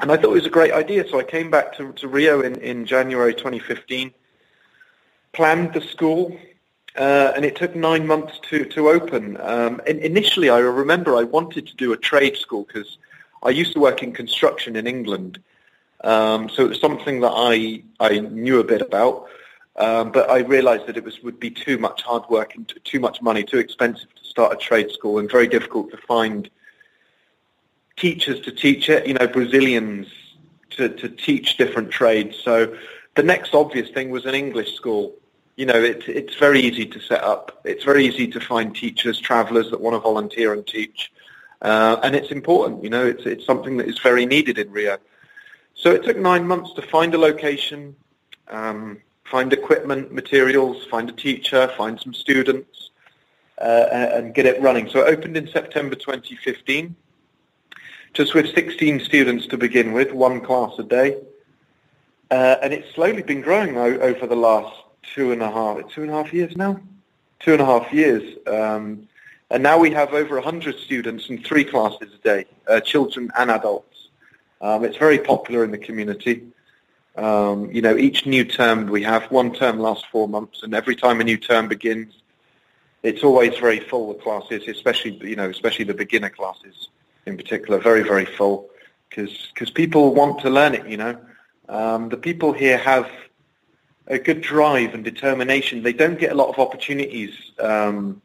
and 0.00 0.10
I 0.10 0.16
thought 0.16 0.30
it 0.30 0.42
was 0.42 0.46
a 0.46 0.50
great 0.50 0.72
idea. 0.72 1.06
So 1.08 1.20
I 1.20 1.22
came 1.22 1.50
back 1.50 1.76
to, 1.76 1.92
to 1.92 2.08
Rio 2.08 2.40
in, 2.40 2.56
in 2.56 2.86
January 2.86 3.34
2015 3.34 4.12
planned 5.36 5.74
the 5.74 5.82
school, 5.82 6.36
uh, 6.96 7.32
and 7.36 7.44
it 7.44 7.54
took 7.56 7.76
nine 7.76 8.06
months 8.06 8.40
to, 8.48 8.64
to 8.64 8.88
open. 8.88 9.36
Um, 9.40 9.82
and 9.86 9.98
initially, 9.98 10.48
I 10.48 10.58
remember 10.58 11.14
I 11.14 11.24
wanted 11.24 11.66
to 11.66 11.76
do 11.76 11.92
a 11.92 11.96
trade 11.96 12.36
school 12.36 12.64
because 12.64 12.96
I 13.42 13.50
used 13.50 13.74
to 13.74 13.80
work 13.80 14.02
in 14.02 14.12
construction 14.12 14.76
in 14.76 14.86
England. 14.86 15.38
Um, 16.02 16.48
so 16.48 16.64
it 16.64 16.70
was 16.70 16.80
something 16.80 17.20
that 17.20 17.34
I, 17.34 17.82
I 18.00 18.20
knew 18.20 18.60
a 18.60 18.64
bit 18.64 18.80
about. 18.80 19.26
Um, 19.78 20.10
but 20.10 20.30
I 20.30 20.38
realized 20.38 20.86
that 20.86 20.96
it 20.96 21.04
was 21.04 21.22
would 21.22 21.38
be 21.38 21.50
too 21.50 21.76
much 21.78 22.02
hard 22.02 22.22
work 22.30 22.54
and 22.54 22.72
too 22.84 23.00
much 23.00 23.20
money, 23.20 23.44
too 23.44 23.58
expensive 23.58 24.14
to 24.14 24.24
start 24.24 24.52
a 24.52 24.56
trade 24.56 24.90
school 24.90 25.18
and 25.18 25.30
very 25.30 25.48
difficult 25.48 25.90
to 25.90 25.98
find 25.98 26.48
teachers 27.96 28.40
to 28.40 28.52
teach 28.52 28.88
it, 28.88 29.06
you 29.06 29.14
know, 29.14 29.26
Brazilians 29.26 30.06
to, 30.70 30.88
to 30.88 31.08
teach 31.08 31.56
different 31.56 31.90
trades. 31.90 32.36
So 32.42 32.74
the 33.14 33.22
next 33.22 33.54
obvious 33.54 33.90
thing 33.90 34.10
was 34.10 34.24
an 34.24 34.34
English 34.34 34.74
school 34.74 35.14
you 35.56 35.64
know, 35.64 35.82
it, 35.82 36.06
it's 36.08 36.36
very 36.36 36.60
easy 36.60 36.86
to 36.86 37.00
set 37.00 37.24
up. 37.24 37.60
It's 37.64 37.82
very 37.82 38.06
easy 38.06 38.28
to 38.28 38.40
find 38.40 38.76
teachers, 38.76 39.18
travellers 39.18 39.70
that 39.70 39.80
want 39.80 39.94
to 39.94 40.00
volunteer 40.00 40.52
and 40.52 40.66
teach. 40.66 41.10
Uh, 41.62 41.96
and 42.02 42.14
it's 42.14 42.30
important, 42.30 42.84
you 42.84 42.90
know, 42.90 43.06
it's, 43.06 43.24
it's 43.24 43.46
something 43.46 43.78
that 43.78 43.88
is 43.88 43.98
very 43.98 44.26
needed 44.26 44.58
in 44.58 44.70
Rio. 44.70 44.98
So 45.74 45.90
it 45.90 46.04
took 46.04 46.18
nine 46.18 46.46
months 46.46 46.74
to 46.74 46.82
find 46.82 47.14
a 47.14 47.18
location, 47.18 47.96
um, 48.48 49.00
find 49.30 49.52
equipment, 49.52 50.12
materials, 50.12 50.84
find 50.86 51.08
a 51.08 51.12
teacher, 51.12 51.72
find 51.76 52.00
some 52.00 52.14
students, 52.14 52.90
uh, 53.60 53.86
and 53.90 54.34
get 54.34 54.46
it 54.46 54.60
running. 54.60 54.88
So 54.88 55.00
it 55.00 55.08
opened 55.08 55.36
in 55.36 55.48
September 55.48 55.94
2015, 55.94 56.94
just 58.12 58.34
with 58.34 58.54
16 58.54 59.00
students 59.00 59.46
to 59.48 59.58
begin 59.58 59.92
with, 59.92 60.12
one 60.12 60.40
class 60.40 60.72
a 60.78 60.84
day. 60.84 61.18
Uh, 62.30 62.56
and 62.62 62.72
it's 62.72 62.92
slowly 62.94 63.22
been 63.22 63.40
growing 63.40 63.76
over 63.76 64.26
the 64.26 64.36
last 64.36 64.74
two 65.14 65.32
and 65.32 65.42
a 65.42 65.50
half, 65.50 65.88
two 65.92 66.02
and 66.02 66.10
a 66.10 66.14
half 66.14 66.32
years 66.32 66.56
now, 66.56 66.80
two 67.40 67.52
and 67.52 67.62
a 67.62 67.66
half 67.66 67.92
years. 67.92 68.36
Um, 68.46 69.08
and 69.50 69.62
now 69.62 69.78
we 69.78 69.90
have 69.92 70.12
over 70.12 70.34
100 70.34 70.76
students 70.78 71.28
in 71.30 71.42
three 71.42 71.64
classes 71.64 72.12
a 72.14 72.18
day, 72.18 72.46
uh, 72.68 72.80
children 72.80 73.30
and 73.38 73.50
adults. 73.50 74.08
Um, 74.60 74.84
it's 74.84 74.96
very 74.96 75.18
popular 75.18 75.62
in 75.62 75.70
the 75.70 75.78
community. 75.78 76.42
Um, 77.16 77.70
you 77.72 77.80
know, 77.80 77.96
each 77.96 78.26
new 78.26 78.44
term 78.44 78.86
we 78.88 79.02
have, 79.02 79.30
one 79.30 79.54
term 79.54 79.78
lasts 79.78 80.04
four 80.12 80.28
months, 80.28 80.62
and 80.62 80.74
every 80.74 80.94
time 80.94 81.20
a 81.20 81.24
new 81.24 81.38
term 81.38 81.68
begins, 81.68 82.12
it's 83.02 83.22
always 83.22 83.56
very 83.58 83.80
full, 83.80 84.12
the 84.12 84.18
classes, 84.18 84.64
especially, 84.68 85.16
you 85.28 85.36
know, 85.36 85.48
especially 85.48 85.84
the 85.84 85.94
beginner 85.94 86.28
classes 86.28 86.88
in 87.24 87.36
particular, 87.36 87.78
very, 87.78 88.02
very 88.02 88.24
full, 88.24 88.68
because 89.08 89.70
people 89.74 90.14
want 90.14 90.40
to 90.40 90.50
learn 90.50 90.74
it, 90.74 90.86
you 90.86 90.96
know. 90.96 91.16
Um, 91.68 92.08
the 92.08 92.16
people 92.16 92.52
here 92.52 92.78
have 92.78 93.10
a 94.06 94.18
good 94.18 94.40
drive 94.40 94.94
and 94.94 95.04
determination. 95.04 95.82
They 95.82 95.92
don't 95.92 96.18
get 96.18 96.32
a 96.32 96.34
lot 96.34 96.48
of 96.48 96.58
opportunities 96.58 97.34
um, 97.58 98.22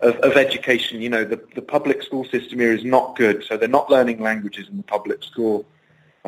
of, 0.00 0.16
of, 0.16 0.36
education. 0.36 1.02
You 1.02 1.10
know, 1.10 1.24
the, 1.24 1.40
the 1.54 1.60
public 1.62 2.02
school 2.02 2.24
system 2.24 2.58
here 2.58 2.72
is 2.72 2.84
not 2.84 3.16
good, 3.16 3.44
so 3.44 3.56
they're 3.56 3.68
not 3.68 3.90
learning 3.90 4.22
languages 4.22 4.68
in 4.68 4.78
the 4.78 4.82
public 4.82 5.22
school. 5.22 5.66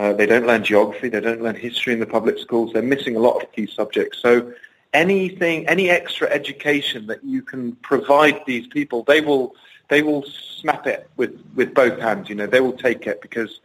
Uh, 0.00 0.14
they 0.14 0.24
don't 0.24 0.46
learn 0.46 0.64
geography. 0.64 1.10
They 1.10 1.20
don't 1.20 1.42
learn 1.42 1.56
history 1.56 1.92
in 1.92 2.00
the 2.00 2.06
public 2.06 2.38
schools. 2.38 2.72
They're 2.72 2.80
missing 2.94 3.16
a 3.16 3.18
lot 3.18 3.42
of 3.42 3.52
key 3.52 3.66
subjects. 3.66 4.16
So 4.22 4.50
anything, 4.94 5.68
any 5.68 5.90
extra 5.90 6.26
education 6.30 7.06
that 7.08 7.22
you 7.22 7.42
can 7.42 7.72
provide 7.90 8.40
these 8.46 8.66
people, 8.66 9.02
they 9.02 9.20
will 9.20 9.54
they 9.90 10.00
will 10.00 10.24
snap 10.60 10.86
it 10.86 11.10
with, 11.18 11.38
with 11.54 11.74
both 11.74 11.98
hands. 11.98 12.30
You 12.30 12.36
know, 12.36 12.46
they 12.46 12.62
will 12.62 12.78
take 12.88 13.06
it 13.06 13.20
because 13.20 13.60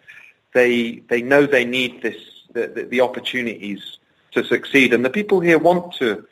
they 0.54 1.02
they 1.08 1.22
know 1.22 1.46
they 1.46 1.64
need 1.64 2.02
this 2.02 2.20
the, 2.52 2.68
the, 2.68 2.84
the 2.84 3.00
opportunities 3.00 3.98
to 4.32 4.44
succeed. 4.44 4.94
And 4.94 5.06
the 5.06 5.10
people 5.10 5.40
here 5.40 5.58
want 5.58 5.94
to 6.02 6.28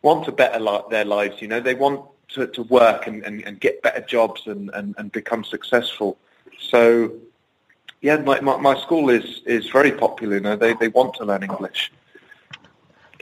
want 0.00 0.24
to 0.24 0.32
better 0.32 0.58
li- 0.58 0.88
their 0.88 1.04
lives. 1.04 1.42
You 1.42 1.48
know, 1.48 1.60
they 1.60 1.74
want 1.74 2.00
to, 2.28 2.46
to 2.46 2.62
work 2.62 3.06
and, 3.06 3.22
and, 3.26 3.44
and 3.44 3.60
get 3.60 3.82
better 3.82 4.00
jobs 4.00 4.46
and, 4.46 4.70
and, 4.70 4.94
and 4.96 5.12
become 5.12 5.44
successful. 5.44 6.16
So, 6.58 7.12
yeah, 8.00 8.16
my, 8.16 8.40
my, 8.40 8.56
my 8.56 8.80
school 8.80 9.10
is, 9.10 9.42
is 9.46 9.68
very 9.70 9.92
popular. 9.92 10.34
You 10.34 10.40
know, 10.40 10.56
they, 10.56 10.74
they 10.74 10.88
want 10.88 11.14
to 11.14 11.24
learn 11.24 11.42
English. 11.42 11.90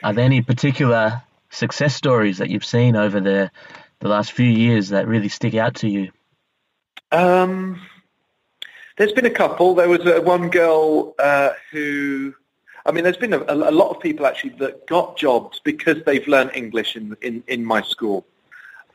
Are 0.03 0.13
there 0.13 0.25
any 0.25 0.43
particular 0.43 1.23
success 1.51 1.95
stories 1.95 2.39
that 2.39 2.51
you've 2.51 2.65
seen 2.65 2.97
over 2.97 3.21
the 3.21 3.51
the 4.01 4.09
last 4.09 4.33
few 4.33 4.47
years 4.47 4.91
that 4.91 5.09
really 5.09 5.29
stick 5.29 5.55
out 5.55 5.77
to 5.77 5.89
you? 5.89 6.13
Um, 7.13 7.81
there's 8.99 9.13
been 9.13 9.25
a 9.25 9.31
couple. 9.31 9.75
There 9.75 9.89
was 9.89 10.05
a, 10.05 10.21
one 10.21 10.51
girl 10.51 11.15
uh, 11.19 11.53
who 11.73 12.35
I 12.87 12.93
mean, 12.93 13.03
there's 13.03 13.17
been 13.17 13.33
a, 13.33 13.43
a, 13.49 13.73
lot 13.73 13.91
of 13.91 14.01
people 14.01 14.27
actually 14.27 14.55
that 14.61 14.87
got 14.87 15.17
jobs 15.17 15.61
because 15.65 16.05
they've 16.05 16.27
learned 16.29 16.53
English 16.55 16.95
in, 16.95 17.17
in, 17.21 17.43
in 17.49 17.65
my 17.65 17.83
school. 17.83 18.25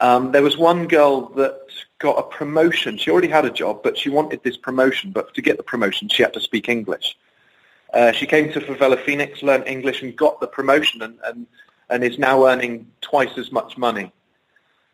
Um, 0.01 0.31
there 0.31 0.41
was 0.41 0.57
one 0.57 0.87
girl 0.87 1.27
that 1.35 1.61
got 1.99 2.17
a 2.17 2.23
promotion. 2.23 2.97
She 2.97 3.11
already 3.11 3.27
had 3.27 3.45
a 3.45 3.51
job, 3.51 3.83
but 3.83 3.95
she 3.95 4.09
wanted 4.09 4.41
this 4.43 4.57
promotion. 4.57 5.11
But 5.11 5.33
to 5.35 5.41
get 5.41 5.57
the 5.57 5.63
promotion, 5.63 6.09
she 6.09 6.23
had 6.23 6.33
to 6.33 6.41
speak 6.41 6.67
English. 6.67 7.15
Uh, 7.93 8.11
she 8.11 8.25
came 8.25 8.51
to 8.51 8.59
Favela 8.59 8.99
Phoenix, 9.05 9.43
learned 9.43 9.67
English, 9.67 10.01
and 10.01 10.15
got 10.15 10.39
the 10.39 10.47
promotion, 10.47 11.03
and, 11.03 11.19
and, 11.25 11.45
and 11.89 12.03
is 12.03 12.17
now 12.17 12.47
earning 12.47 12.87
twice 13.01 13.37
as 13.37 13.51
much 13.51 13.77
money. 13.77 14.11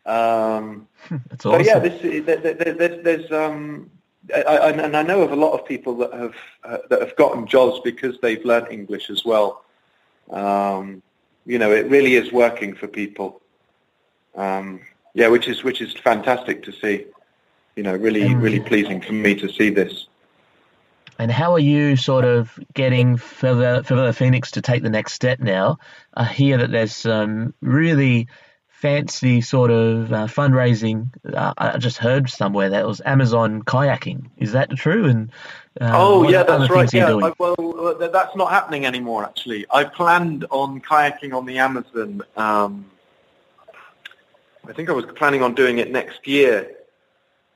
Um, 0.04 0.86
That's 1.10 1.46
awesome. 1.46 1.64
So 1.64 1.70
yeah, 1.70 1.78
this, 1.78 2.26
there, 2.26 2.36
there, 2.36 2.74
there's, 2.74 3.04
there's 3.04 3.32
um, 3.32 3.90
I, 4.34 4.70
and 4.70 4.94
I 4.94 5.02
know 5.02 5.22
of 5.22 5.32
a 5.32 5.36
lot 5.36 5.52
of 5.58 5.66
people 5.66 5.96
that 5.98 6.12
have 6.12 6.34
uh, 6.64 6.78
that 6.90 7.00
have 7.00 7.16
gotten 7.16 7.46
jobs 7.46 7.80
because 7.82 8.18
they've 8.20 8.44
learned 8.44 8.68
English 8.70 9.08
as 9.08 9.24
well. 9.24 9.64
Um, 10.30 11.02
you 11.46 11.58
know, 11.58 11.72
it 11.72 11.88
really 11.88 12.16
is 12.16 12.30
working 12.30 12.74
for 12.74 12.88
people. 12.88 13.40
Um, 14.34 14.80
yeah, 15.14 15.28
which 15.28 15.48
is 15.48 15.64
which 15.64 15.80
is 15.80 15.92
fantastic 15.94 16.62
to 16.64 16.72
see. 16.72 17.06
You 17.76 17.82
know, 17.84 17.94
really 17.94 18.34
really 18.34 18.60
pleasing 18.60 19.00
for 19.00 19.12
me 19.12 19.34
to 19.36 19.48
see 19.48 19.70
this. 19.70 20.06
And 21.18 21.32
how 21.32 21.52
are 21.52 21.58
you 21.58 21.96
sort 21.96 22.24
of 22.24 22.58
getting 22.74 23.16
Favela, 23.16 23.84
Favela 23.84 24.14
Phoenix 24.14 24.52
to 24.52 24.62
take 24.62 24.84
the 24.84 24.90
next 24.90 25.14
step 25.14 25.40
now? 25.40 25.78
I 26.14 26.24
hear 26.24 26.58
that 26.58 26.70
there's 26.70 26.94
some 26.94 27.54
really 27.60 28.28
fancy 28.68 29.40
sort 29.40 29.72
of 29.72 30.12
uh, 30.12 30.26
fundraising. 30.28 31.10
Uh, 31.34 31.52
I 31.58 31.78
just 31.78 31.98
heard 31.98 32.30
somewhere 32.30 32.70
that 32.70 32.82
it 32.82 32.86
was 32.86 33.02
Amazon 33.04 33.62
kayaking. 33.62 34.30
Is 34.36 34.52
that 34.52 34.70
true? 34.76 35.06
And 35.06 35.32
uh, 35.80 35.90
oh 35.92 36.28
yeah, 36.28 36.44
that's 36.44 36.70
right. 36.70 36.92
Yeah, 36.92 37.16
I, 37.16 37.32
well, 37.36 37.96
that's 37.98 38.36
not 38.36 38.50
happening 38.50 38.86
anymore. 38.86 39.24
Actually, 39.24 39.66
I 39.72 39.82
planned 39.82 40.46
on 40.50 40.80
kayaking 40.80 41.34
on 41.34 41.46
the 41.46 41.58
Amazon. 41.58 42.22
Um, 42.36 42.86
I 44.68 44.74
think 44.74 44.90
I 44.90 44.92
was 44.92 45.06
planning 45.16 45.42
on 45.42 45.54
doing 45.54 45.78
it 45.78 45.90
next 45.90 46.26
year. 46.26 46.70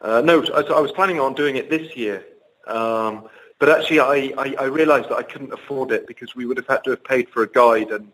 Uh, 0.01 0.23
no, 0.23 0.43
I, 0.55 0.63
I, 0.63 0.81
was 0.81 0.91
planning 0.93 1.21
on 1.21 1.35
doing 1.35 1.57
it 1.57 1.69
this 1.69 1.95
year. 1.95 2.25
Um, 2.67 3.29
but 3.59 3.69
actually, 3.69 4.01
I, 4.01 4.33
I, 4.39 4.55
I 4.61 4.65
realised 4.65 5.11
that 5.11 5.17
I 5.17 5.23
couldn't 5.23 5.53
afford 5.53 5.93
it 5.93 6.07
because 6.07 6.35
we 6.35 6.47
would 6.47 6.57
have 6.57 6.67
had 6.67 6.83
to 6.85 6.91
have 6.91 7.05
paid 7.05 7.29
for 7.29 7.43
a 7.43 7.47
guide 7.47 7.91
and 7.91 8.11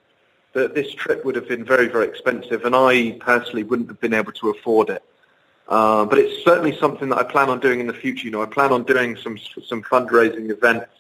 that 0.53 0.75
this 0.75 0.93
trip 0.95 1.25
would 1.25 1.37
have 1.37 1.49
been 1.49 1.65
very, 1.65 1.87
very 1.87 2.09
expensive, 2.09 2.65
and 2.65 2.75
I 2.75 3.13
personally 3.21 3.63
wouldn't 3.63 3.89
have 3.89 4.01
been 4.01 4.15
able 4.15 4.33
to 4.33 4.51
afford 4.51 4.91
it. 4.91 5.03
Uh, 5.69 6.05
but 6.05 6.19
it's 6.19 6.45
certainly 6.45 6.77
something 6.77 7.09
that 7.11 7.19
I 7.19 7.23
plan 7.23 7.51
on 7.51 7.61
doing 7.61 7.79
in 7.79 7.87
the 7.87 7.95
future. 7.95 8.25
You 8.25 8.33
know, 8.33 8.43
I 8.43 8.47
plan 8.47 8.73
on 8.73 8.83
doing 8.83 9.17
some 9.17 9.39
some 9.39 9.83
fundraising 9.83 10.51
events, 10.51 10.91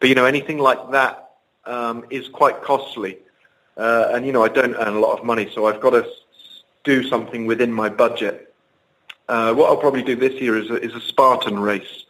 but 0.00 0.08
you 0.08 0.14
know, 0.14 0.24
anything 0.24 0.58
like 0.58 0.90
that 0.92 1.32
um, 1.66 2.06
is 2.08 2.28
quite 2.28 2.62
costly, 2.62 3.18
uh, 3.76 4.10
and 4.12 4.24
you 4.24 4.32
know, 4.32 4.42
I 4.42 4.48
don't 4.48 4.74
earn 4.74 4.94
a 4.94 5.00
lot 5.00 5.18
of 5.18 5.24
money, 5.24 5.50
so 5.52 5.66
I've 5.66 5.80
got 5.80 5.90
to 5.90 6.06
do 6.86 7.06
something 7.06 7.44
within 7.44 7.72
my 7.72 7.90
budget. 7.90 8.54
Uh, 9.28 9.52
what 9.52 9.68
I'll 9.68 9.76
probably 9.76 10.02
do 10.02 10.16
this 10.16 10.40
year 10.40 10.56
is 10.56 10.70
a, 10.70 10.76
is 10.76 10.94
a 10.94 11.00
Spartan 11.00 11.58
race, 11.58 12.06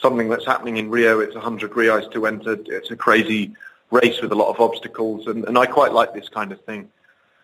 something 0.00 0.28
that's 0.28 0.46
happening 0.46 0.76
in 0.78 0.88
Rio. 0.88 1.20
It's 1.20 1.34
100 1.34 1.72
reais 1.72 2.10
to 2.12 2.26
enter. 2.26 2.56
It's 2.66 2.90
a 2.92 2.96
crazy 2.96 3.52
race 3.90 4.22
with 4.22 4.32
a 4.32 4.36
lot 4.36 4.48
of 4.48 4.60
obstacles, 4.60 5.26
and, 5.26 5.44
and 5.44 5.58
I 5.58 5.66
quite 5.66 5.92
like 5.92 6.14
this 6.14 6.28
kind 6.28 6.52
of 6.52 6.60
thing. 6.62 6.88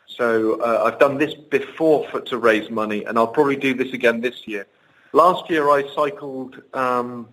So 0.07 0.61
uh, 0.63 0.85
I've 0.87 0.99
done 0.99 1.19
this 1.19 1.35
before 1.35 2.09
for, 2.09 2.21
to 2.23 2.39
raise 2.39 2.71
money, 2.71 3.05
and 3.05 3.19
I'll 3.19 3.27
probably 3.27 3.57
do 3.57 3.75
this 3.75 3.93
again 3.93 4.21
this 4.21 4.47
year. 4.47 4.67
Last 5.13 5.51
year 5.51 5.69
I 5.69 5.83
cycled 5.95 6.63
um, 6.73 7.29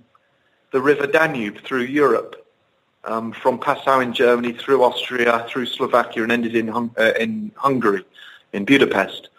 the 0.71 0.81
River 0.81 1.07
Danube 1.07 1.59
through 1.59 1.83
Europe, 1.83 2.35
um, 3.03 3.31
from 3.31 3.59
Passau 3.59 3.99
in 3.99 4.11
Germany 4.11 4.53
through 4.53 4.83
Austria, 4.83 5.45
through 5.47 5.67
Slovakia, 5.67 6.23
and 6.23 6.31
ended 6.31 6.55
in, 6.55 6.69
uh, 6.69 6.89
in 7.19 7.51
Hungary, 7.55 8.03
in 8.53 8.65
Budapest. 8.65 9.29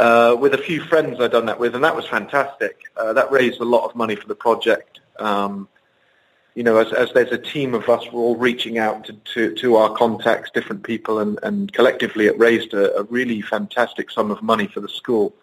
Uh, 0.00 0.34
with 0.34 0.54
a 0.54 0.58
few 0.58 0.80
friends 0.80 1.20
I'd 1.20 1.32
done 1.32 1.44
that 1.44 1.60
with, 1.60 1.74
and 1.74 1.84
that 1.84 1.94
was 1.94 2.06
fantastic. 2.06 2.84
Uh, 2.96 3.12
that 3.12 3.30
raised 3.30 3.60
a 3.60 3.66
lot 3.66 3.84
of 3.84 3.94
money 3.94 4.16
for 4.16 4.26
the 4.26 4.34
project. 4.34 5.00
Um, 5.18 5.68
you 6.54 6.62
know, 6.62 6.78
as, 6.78 6.90
as 6.94 7.12
there's 7.12 7.32
a 7.32 7.36
team 7.36 7.74
of 7.74 7.86
us, 7.90 8.10
we're 8.10 8.22
all 8.22 8.36
reaching 8.36 8.78
out 8.78 9.04
to, 9.04 9.12
to, 9.34 9.54
to 9.56 9.76
our 9.76 9.94
contacts, 9.94 10.50
different 10.52 10.84
people, 10.84 11.18
and, 11.18 11.38
and 11.42 11.70
collectively 11.74 12.24
it 12.24 12.38
raised 12.38 12.72
a, 12.72 12.96
a 12.96 13.02
really 13.04 13.42
fantastic 13.42 14.10
sum 14.10 14.30
of 14.30 14.42
money 14.42 14.66
for 14.66 14.80
the 14.80 14.88
school. 14.88 15.34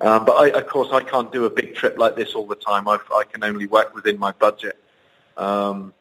Uh, 0.00 0.20
but 0.20 0.34
I, 0.34 0.56
of 0.56 0.68
course, 0.68 0.90
I 0.92 1.02
can't 1.02 1.32
do 1.32 1.44
a 1.46 1.50
big 1.50 1.74
trip 1.74 1.98
like 1.98 2.14
this 2.14 2.34
all 2.34 2.46
the 2.46 2.54
time. 2.54 2.86
I've, 2.86 3.02
i 3.12 3.24
can 3.24 3.42
only 3.42 3.66
work 3.66 3.92
within 3.92 4.20
my 4.20 4.30
budget. 4.30 4.78
Um, 5.36 5.92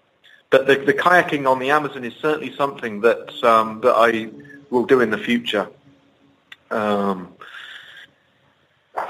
but 0.52 0.68
the, 0.68 0.76
the, 0.76 0.94
kayaking 0.94 1.50
on 1.50 1.58
the 1.58 1.72
Amazon 1.72 2.06
is 2.06 2.14
certainly 2.22 2.56
something 2.56 3.02
that 3.02 3.44
um, 3.44 3.82
that 3.82 3.96
I 3.96 4.30
will 4.70 4.86
do 4.86 5.02
in 5.02 5.10
the 5.10 5.18
future. 5.18 5.68
Um, 6.70 7.34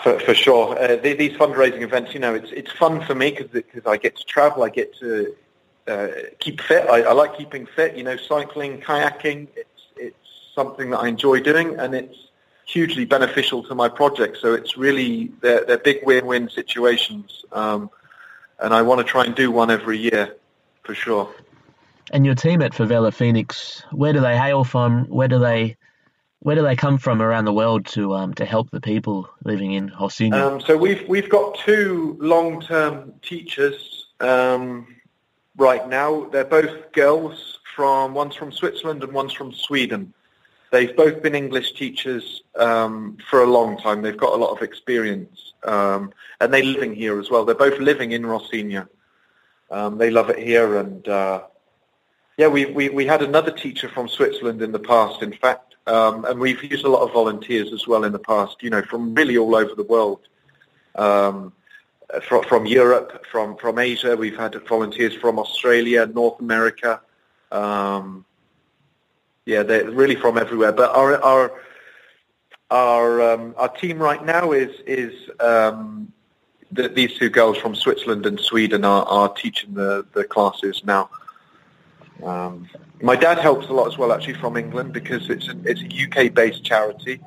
for, 0.03 0.19
for 0.19 0.33
sure. 0.33 0.79
Uh, 0.79 0.95
these 0.97 1.33
fundraising 1.37 1.81
events, 1.81 2.13
you 2.13 2.19
know, 2.19 2.33
it's 2.33 2.51
it's 2.51 2.71
fun 2.71 3.03
for 3.05 3.15
me 3.15 3.31
because 3.31 3.85
I 3.85 3.97
get 3.97 4.15
to 4.17 4.23
travel, 4.23 4.63
I 4.63 4.69
get 4.69 4.95
to 4.99 5.35
uh, 5.87 6.07
keep 6.39 6.61
fit. 6.61 6.89
I, 6.89 7.01
I, 7.01 7.13
like 7.13 7.37
keeping 7.37 7.65
fit. 7.65 7.95
You 7.95 8.03
know, 8.03 8.17
cycling, 8.17 8.79
kayaking. 8.81 9.47
It's 9.55 9.81
it's 9.97 10.51
something 10.53 10.91
that 10.91 10.99
I 10.99 11.07
enjoy 11.07 11.41
doing, 11.41 11.79
and 11.79 11.95
it's 11.95 12.29
hugely 12.65 13.05
beneficial 13.05 13.63
to 13.63 13.75
my 13.75 13.89
project. 13.89 14.37
So 14.37 14.53
it's 14.53 14.77
really 14.77 15.31
they're, 15.41 15.65
they're 15.65 15.77
big 15.77 15.99
win-win 16.03 16.49
situations, 16.49 17.43
um, 17.51 17.89
and 18.59 18.73
I 18.73 18.81
want 18.81 18.99
to 18.99 19.03
try 19.03 19.25
and 19.25 19.35
do 19.35 19.51
one 19.51 19.71
every 19.71 19.97
year 19.97 20.35
for 20.83 20.93
sure. 20.93 21.33
And 22.11 22.25
your 22.25 22.35
team 22.35 22.61
at 22.61 22.71
Favela 22.71 23.13
Phoenix, 23.13 23.83
where 23.91 24.13
do 24.13 24.19
they 24.19 24.35
hail 24.35 24.63
from? 24.63 25.05
Where 25.05 25.27
do 25.27 25.39
they 25.39 25.77
where 26.41 26.55
do 26.55 26.61
they 26.63 26.75
come 26.75 26.97
from 26.97 27.21
around 27.21 27.45
the 27.45 27.53
world 27.53 27.85
to 27.87 28.13
um, 28.13 28.33
to 28.35 28.45
help 28.45 28.71
the 28.71 28.81
people 28.81 29.29
living 29.43 29.73
in 29.73 29.89
Rocinha? 29.89 30.33
Um, 30.33 30.61
so 30.61 30.77
we've 30.77 31.07
we've 31.07 31.29
got 31.29 31.57
two 31.59 32.17
long 32.19 32.61
term 32.61 33.13
teachers 33.21 34.07
um, 34.19 34.95
right 35.57 35.87
now. 35.87 36.25
They're 36.29 36.45
both 36.45 36.91
girls 36.93 37.59
from 37.75 38.13
one's 38.13 38.35
from 38.35 38.51
Switzerland 38.51 39.03
and 39.03 39.11
one's 39.11 39.33
from 39.33 39.51
Sweden. 39.53 40.13
They've 40.71 40.95
both 40.95 41.23
been 41.23 41.35
English 41.35 41.73
teachers 41.73 42.43
um, 42.55 43.17
for 43.29 43.41
a 43.41 43.47
long 43.47 43.77
time. 43.77 44.01
They've 44.01 44.15
got 44.15 44.33
a 44.33 44.37
lot 44.37 44.51
of 44.55 44.61
experience, 44.61 45.53
um, 45.63 46.13
and 46.39 46.53
they're 46.53 46.63
living 46.63 46.93
here 46.93 47.19
as 47.19 47.29
well. 47.29 47.43
They're 47.43 47.55
both 47.55 47.79
living 47.79 48.11
in 48.11 48.21
Rocinha. 48.21 48.87
Um, 49.71 49.97
they 49.97 50.09
love 50.09 50.29
it 50.29 50.39
here, 50.39 50.77
and 50.77 51.07
uh, 51.07 51.43
yeah, 52.37 52.47
we, 52.47 52.65
we 52.65 52.87
we 52.89 53.05
had 53.05 53.21
another 53.21 53.51
teacher 53.51 53.89
from 53.89 54.07
Switzerland 54.07 54.61
in 54.61 54.71
the 54.71 54.79
past. 54.79 55.21
In 55.21 55.33
fact, 55.33 55.68
um, 55.89 56.25
and 56.25 56.39
we've 56.39 56.63
used 56.63 56.85
a 56.85 56.89
lot 56.89 57.01
of 57.01 57.11
volunteers 57.11 57.73
as 57.73 57.87
well 57.87 58.03
in 58.03 58.11
the 58.11 58.19
past, 58.19 58.61
you 58.61 58.69
know, 58.69 58.83
from 58.83 59.13
really 59.15 59.37
all 59.37 59.55
over 59.55 59.73
the 59.75 59.83
world. 59.83 60.21
Um, 60.95 61.51
from, 62.27 62.43
from 62.43 62.65
Europe, 62.65 63.25
from, 63.31 63.57
from 63.57 63.79
Asia, 63.79 64.15
we've 64.15 64.37
had 64.37 64.55
volunteers 64.67 65.15
from 65.15 65.39
Australia, 65.39 66.05
North 66.05 66.39
America. 66.39 67.01
Um, 67.51 68.25
yeah, 69.45 69.63
they're 69.63 69.89
really 69.89 70.15
from 70.15 70.37
everywhere. 70.37 70.71
But 70.71 70.95
our 70.95 71.21
our 71.23 71.51
our 72.69 73.21
um, 73.21 73.55
our 73.57 73.69
team 73.69 73.97
right 73.97 74.23
now 74.23 74.51
is 74.51 74.69
is 74.85 75.13
um, 75.39 76.13
the, 76.71 76.89
these 76.89 77.17
two 77.17 77.29
girls 77.29 77.57
from 77.57 77.73
Switzerland 77.73 78.25
and 78.25 78.39
Sweden 78.39 78.85
are, 78.85 79.03
are 79.05 79.33
teaching 79.33 79.73
the, 79.73 80.05
the 80.13 80.23
classes 80.23 80.83
now. 80.85 81.09
Um, 82.24 82.70
my 83.01 83.15
dad 83.15 83.39
helps 83.39 83.67
a 83.67 83.74
lot 83.74 83.88
as 83.88 83.97
well, 83.97 84.11
actually, 84.11 84.36
from 84.36 84.57
England 84.57 84.93
because 84.93 85.30
it's 85.30 85.47
a, 85.47 85.55
it's 85.63 85.82
a 85.82 86.24
UK-based 86.24 86.63
charity. 86.63 87.22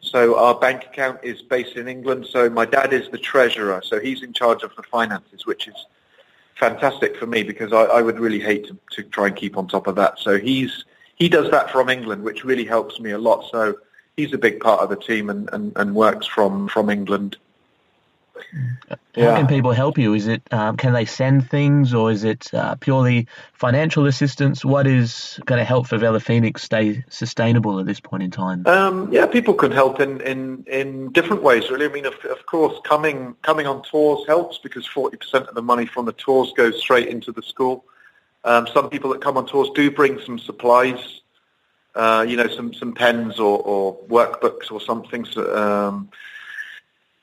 So 0.00 0.38
our 0.38 0.54
bank 0.54 0.84
account 0.84 1.20
is 1.22 1.42
based 1.42 1.76
in 1.76 1.88
England. 1.88 2.26
So 2.30 2.48
my 2.48 2.64
dad 2.64 2.92
is 2.92 3.08
the 3.10 3.18
treasurer. 3.18 3.82
So 3.84 3.98
he's 3.98 4.22
in 4.22 4.32
charge 4.32 4.62
of 4.62 4.74
the 4.76 4.82
finances, 4.84 5.46
which 5.46 5.66
is 5.66 5.74
fantastic 6.54 7.16
for 7.16 7.26
me 7.26 7.42
because 7.42 7.72
I, 7.72 7.82
I 7.82 8.02
would 8.02 8.18
really 8.18 8.40
hate 8.40 8.66
to, 8.68 8.78
to 8.92 9.02
try 9.02 9.26
and 9.26 9.36
keep 9.36 9.56
on 9.56 9.68
top 9.68 9.86
of 9.86 9.96
that. 9.96 10.18
So 10.18 10.38
he's 10.38 10.84
he 11.16 11.28
does 11.28 11.50
that 11.50 11.70
from 11.70 11.88
England, 11.88 12.22
which 12.22 12.44
really 12.44 12.64
helps 12.64 13.00
me 13.00 13.10
a 13.10 13.18
lot. 13.18 13.48
So 13.50 13.76
he's 14.16 14.32
a 14.32 14.38
big 14.38 14.60
part 14.60 14.80
of 14.80 14.90
the 14.90 14.96
team 14.96 15.30
and, 15.30 15.48
and, 15.52 15.72
and 15.76 15.94
works 15.94 16.26
from, 16.26 16.68
from 16.68 16.90
England. 16.90 17.36
How 18.88 19.36
can 19.36 19.46
people 19.46 19.72
help 19.72 19.96
you? 19.96 20.14
Is 20.14 20.26
it 20.26 20.42
um, 20.52 20.76
can 20.76 20.92
they 20.92 21.06
send 21.06 21.48
things, 21.48 21.94
or 21.94 22.10
is 22.10 22.22
it 22.22 22.52
uh, 22.52 22.74
purely 22.76 23.26
financial 23.54 24.06
assistance? 24.06 24.64
What 24.64 24.86
is 24.86 25.40
going 25.46 25.58
to 25.58 25.64
help 25.64 25.88
Favela 25.88 26.20
Phoenix 26.20 26.62
stay 26.62 27.02
sustainable 27.08 27.80
at 27.80 27.86
this 27.86 27.98
point 27.98 28.22
in 28.22 28.30
time? 28.30 28.66
Um, 28.66 29.10
yeah, 29.10 29.26
people 29.26 29.54
can 29.54 29.72
help 29.72 30.00
in, 30.00 30.20
in, 30.20 30.64
in 30.66 31.12
different 31.12 31.42
ways. 31.42 31.70
Really, 31.70 31.86
I 31.86 31.88
mean, 31.88 32.06
of, 32.06 32.14
of 32.26 32.44
course, 32.46 32.78
coming 32.84 33.34
coming 33.42 33.66
on 33.66 33.82
tours 33.82 34.26
helps 34.26 34.58
because 34.58 34.86
forty 34.86 35.16
percent 35.16 35.46
of 35.48 35.54
the 35.54 35.62
money 35.62 35.86
from 35.86 36.04
the 36.04 36.12
tours 36.12 36.52
goes 36.56 36.78
straight 36.78 37.08
into 37.08 37.32
the 37.32 37.42
school. 37.42 37.84
Um, 38.44 38.66
some 38.72 38.90
people 38.90 39.10
that 39.10 39.20
come 39.22 39.36
on 39.36 39.46
tours 39.46 39.70
do 39.74 39.90
bring 39.90 40.20
some 40.20 40.38
supplies, 40.38 41.22
uh, 41.94 42.24
you 42.28 42.36
know, 42.36 42.48
some 42.48 42.74
some 42.74 42.92
pens 42.92 43.40
or, 43.40 43.58
or 43.60 43.96
workbooks 44.08 44.70
or 44.70 44.80
something. 44.80 45.24
So, 45.24 45.56
um, 45.56 46.10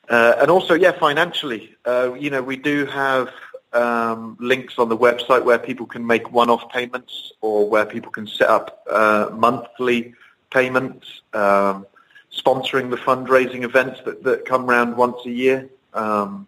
uh, 0.08 0.36
and 0.40 0.50
also, 0.50 0.74
yeah, 0.74 0.92
financially, 0.92 1.74
uh, 1.86 2.12
you 2.14 2.30
know, 2.30 2.42
we 2.42 2.56
do 2.56 2.86
have 2.86 3.30
um, 3.72 4.36
links 4.40 4.78
on 4.78 4.88
the 4.88 4.96
website 4.96 5.44
where 5.44 5.58
people 5.58 5.86
can 5.86 6.06
make 6.06 6.32
one-off 6.32 6.70
payments 6.70 7.32
or 7.40 7.68
where 7.68 7.84
people 7.84 8.10
can 8.10 8.26
set 8.26 8.48
up 8.48 8.84
uh, 8.90 9.30
monthly 9.32 10.14
payments, 10.50 11.22
um, 11.32 11.86
sponsoring 12.32 12.90
the 12.90 12.96
fundraising 12.96 13.64
events 13.64 14.00
that, 14.04 14.22
that 14.22 14.44
come 14.44 14.68
around 14.68 14.96
once 14.96 15.16
a 15.26 15.30
year. 15.30 15.68
Um, 15.92 16.46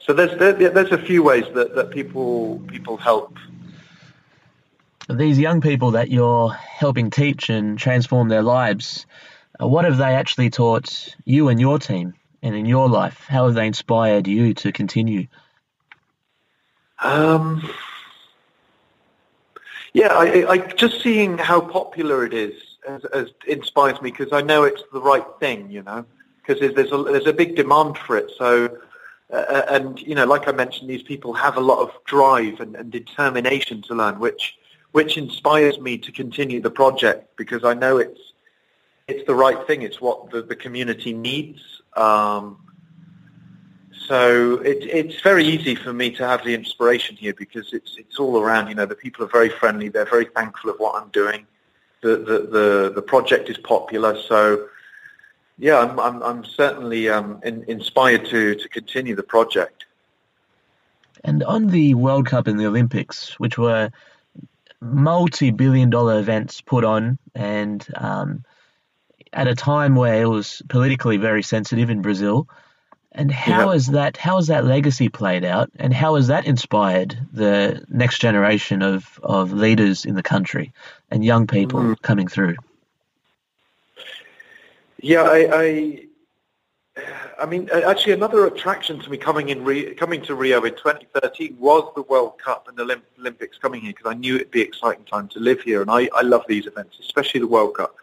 so 0.00 0.12
there's 0.12 0.36
there, 0.38 0.52
there's 0.52 0.92
a 0.92 0.98
few 0.98 1.22
ways 1.22 1.44
that, 1.54 1.74
that 1.74 1.90
people 1.90 2.60
people 2.66 2.96
help. 2.96 3.36
These 5.08 5.38
young 5.38 5.60
people 5.60 5.90
that 5.92 6.10
you're 6.10 6.50
helping 6.50 7.10
teach 7.10 7.50
and 7.50 7.78
transform 7.78 8.28
their 8.28 8.42
lives, 8.42 9.06
what 9.68 9.84
have 9.84 9.98
they 9.98 10.14
actually 10.14 10.50
taught 10.50 11.14
you 11.24 11.48
and 11.48 11.60
your 11.60 11.78
team 11.78 12.14
and 12.42 12.54
in 12.54 12.66
your 12.66 12.88
life? 12.88 13.26
How 13.28 13.46
have 13.46 13.54
they 13.54 13.66
inspired 13.66 14.26
you 14.26 14.54
to 14.54 14.72
continue? 14.72 15.26
Um, 17.00 17.68
yeah, 19.92 20.08
I, 20.08 20.50
I, 20.50 20.58
just 20.58 21.02
seeing 21.02 21.38
how 21.38 21.60
popular 21.60 22.24
it 22.24 22.34
is 22.34 22.54
as, 22.86 23.04
as 23.06 23.28
inspires 23.46 24.00
me 24.02 24.10
because 24.10 24.32
I 24.32 24.42
know 24.42 24.64
it's 24.64 24.82
the 24.92 25.00
right 25.00 25.24
thing, 25.40 25.70
you 25.70 25.82
know, 25.82 26.04
because 26.36 26.60
there's 26.60 26.92
a 26.92 27.02
there's 27.04 27.26
a 27.26 27.32
big 27.32 27.56
demand 27.56 27.98
for 27.98 28.16
it. 28.16 28.30
So 28.36 28.78
uh, 29.32 29.62
and 29.68 30.00
you 30.00 30.14
know, 30.14 30.26
like 30.26 30.48
I 30.48 30.52
mentioned, 30.52 30.90
these 30.90 31.02
people 31.02 31.32
have 31.34 31.56
a 31.56 31.60
lot 31.60 31.78
of 31.78 31.90
drive 32.04 32.60
and, 32.60 32.74
and 32.74 32.90
determination 32.90 33.82
to 33.82 33.94
learn, 33.94 34.18
which 34.18 34.56
which 34.92 35.16
inspires 35.16 35.78
me 35.78 35.96
to 35.98 36.10
continue 36.10 36.60
the 36.60 36.70
project 36.70 37.36
because 37.36 37.64
I 37.64 37.74
know 37.74 37.98
it's 37.98 38.29
it's 39.10 39.26
the 39.26 39.34
right 39.34 39.66
thing. 39.66 39.82
It's 39.82 40.00
what 40.00 40.30
the, 40.30 40.42
the 40.42 40.56
community 40.56 41.12
needs. 41.12 41.60
Um, 41.96 42.58
so 44.06 44.60
it, 44.62 44.78
it's 44.82 45.20
very 45.20 45.44
easy 45.44 45.74
for 45.74 45.92
me 45.92 46.10
to 46.12 46.26
have 46.26 46.44
the 46.44 46.54
inspiration 46.54 47.16
here 47.16 47.34
because 47.34 47.72
it's 47.72 47.96
it's 47.96 48.18
all 48.18 48.40
around. 48.40 48.68
You 48.68 48.74
know, 48.74 48.86
the 48.86 48.94
people 48.94 49.24
are 49.24 49.28
very 49.28 49.50
friendly. 49.50 49.88
They're 49.88 50.04
very 50.18 50.24
thankful 50.24 50.70
of 50.70 50.76
what 50.78 51.00
I'm 51.00 51.10
doing. 51.10 51.46
The 52.00 52.16
the 52.16 52.38
the, 52.56 52.92
the 52.94 53.02
project 53.02 53.48
is 53.50 53.58
popular. 53.58 54.20
So 54.22 54.68
yeah, 55.58 55.78
I'm 55.78 56.00
I'm, 56.00 56.22
I'm 56.22 56.44
certainly 56.44 57.08
um, 57.08 57.40
in, 57.44 57.64
inspired 57.68 58.26
to 58.26 58.54
to 58.54 58.68
continue 58.68 59.14
the 59.14 59.22
project. 59.22 59.84
And 61.22 61.42
on 61.44 61.68
the 61.68 61.94
World 61.94 62.26
Cup 62.26 62.46
and 62.46 62.58
the 62.58 62.66
Olympics, 62.66 63.38
which 63.38 63.58
were 63.58 63.90
multi-billion 64.80 65.90
dollar 65.90 66.18
events 66.18 66.60
put 66.62 66.84
on 66.84 67.18
and 67.34 67.86
um, 67.96 68.44
at 69.32 69.48
a 69.48 69.54
time 69.54 69.94
where 69.94 70.22
it 70.22 70.26
was 70.26 70.62
politically 70.68 71.16
very 71.16 71.42
sensitive 71.42 71.90
in 71.90 72.02
Brazil. 72.02 72.48
And 73.12 73.30
how 73.30 73.70
has 73.70 73.88
that 73.88 74.16
how 74.16 74.36
has 74.36 74.46
that 74.46 74.64
legacy 74.64 75.08
played 75.08 75.44
out, 75.44 75.68
and 75.80 75.92
how 75.92 76.14
has 76.14 76.28
that 76.28 76.46
inspired 76.46 77.18
the 77.32 77.84
next 77.88 78.20
generation 78.20 78.82
of, 78.82 79.18
of 79.24 79.52
leaders 79.52 80.04
in 80.04 80.14
the 80.14 80.22
country 80.22 80.72
and 81.10 81.24
young 81.24 81.48
people 81.48 81.80
mm. 81.80 82.02
coming 82.02 82.28
through? 82.28 82.54
Yeah, 85.02 85.22
I, 85.22 85.48
I, 85.52 87.02
I 87.40 87.46
mean, 87.46 87.68
actually, 87.72 88.12
another 88.12 88.46
attraction 88.46 89.00
to 89.00 89.10
me 89.10 89.16
coming 89.16 89.48
in 89.48 89.64
Rio, 89.64 89.94
coming 89.94 90.20
to 90.22 90.34
Rio 90.34 90.62
in 90.62 90.72
2013 90.72 91.56
was 91.58 91.90
the 91.94 92.02
World 92.02 92.38
Cup 92.38 92.68
and 92.68 92.76
the 92.76 93.00
Olympics 93.18 93.58
coming 93.58 93.80
here 93.80 93.92
because 93.96 94.10
I 94.10 94.14
knew 94.14 94.36
it'd 94.36 94.50
be 94.50 94.62
an 94.62 94.68
exciting 94.68 95.04
time 95.04 95.26
to 95.28 95.40
live 95.40 95.62
here, 95.62 95.80
and 95.80 95.90
I, 95.90 96.08
I 96.14 96.22
love 96.22 96.44
these 96.46 96.66
events, 96.66 96.98
especially 97.00 97.40
the 97.40 97.48
World 97.48 97.74
Cup, 97.76 97.96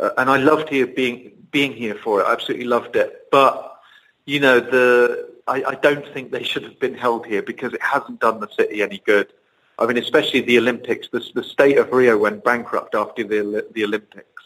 uh, 0.00 0.10
and 0.18 0.30
I 0.30 0.38
loved 0.38 0.68
here 0.68 0.86
being 0.86 1.32
being 1.50 1.72
here 1.72 1.94
for 1.94 2.20
it. 2.20 2.24
I 2.24 2.32
absolutely 2.32 2.66
loved 2.66 2.96
it, 2.96 3.26
but 3.30 3.80
you 4.24 4.40
know, 4.40 4.60
the 4.60 5.30
I, 5.46 5.62
I 5.66 5.74
don't 5.76 6.06
think 6.14 6.30
they 6.30 6.42
should 6.42 6.62
have 6.62 6.78
been 6.80 6.94
held 6.94 7.26
here 7.26 7.42
because 7.42 7.74
it 7.74 7.82
hasn't 7.82 8.20
done 8.20 8.40
the 8.40 8.48
city 8.48 8.82
any 8.82 8.98
good. 9.04 9.32
I 9.78 9.86
mean, 9.86 9.98
especially 9.98 10.40
the 10.40 10.58
Olympics. 10.58 11.08
The, 11.08 11.22
the 11.34 11.42
state 11.42 11.78
of 11.78 11.90
Rio 11.92 12.16
went 12.16 12.44
bankrupt 12.44 12.94
after 12.94 13.24
the 13.24 13.66
the 13.72 13.84
Olympics, 13.84 14.42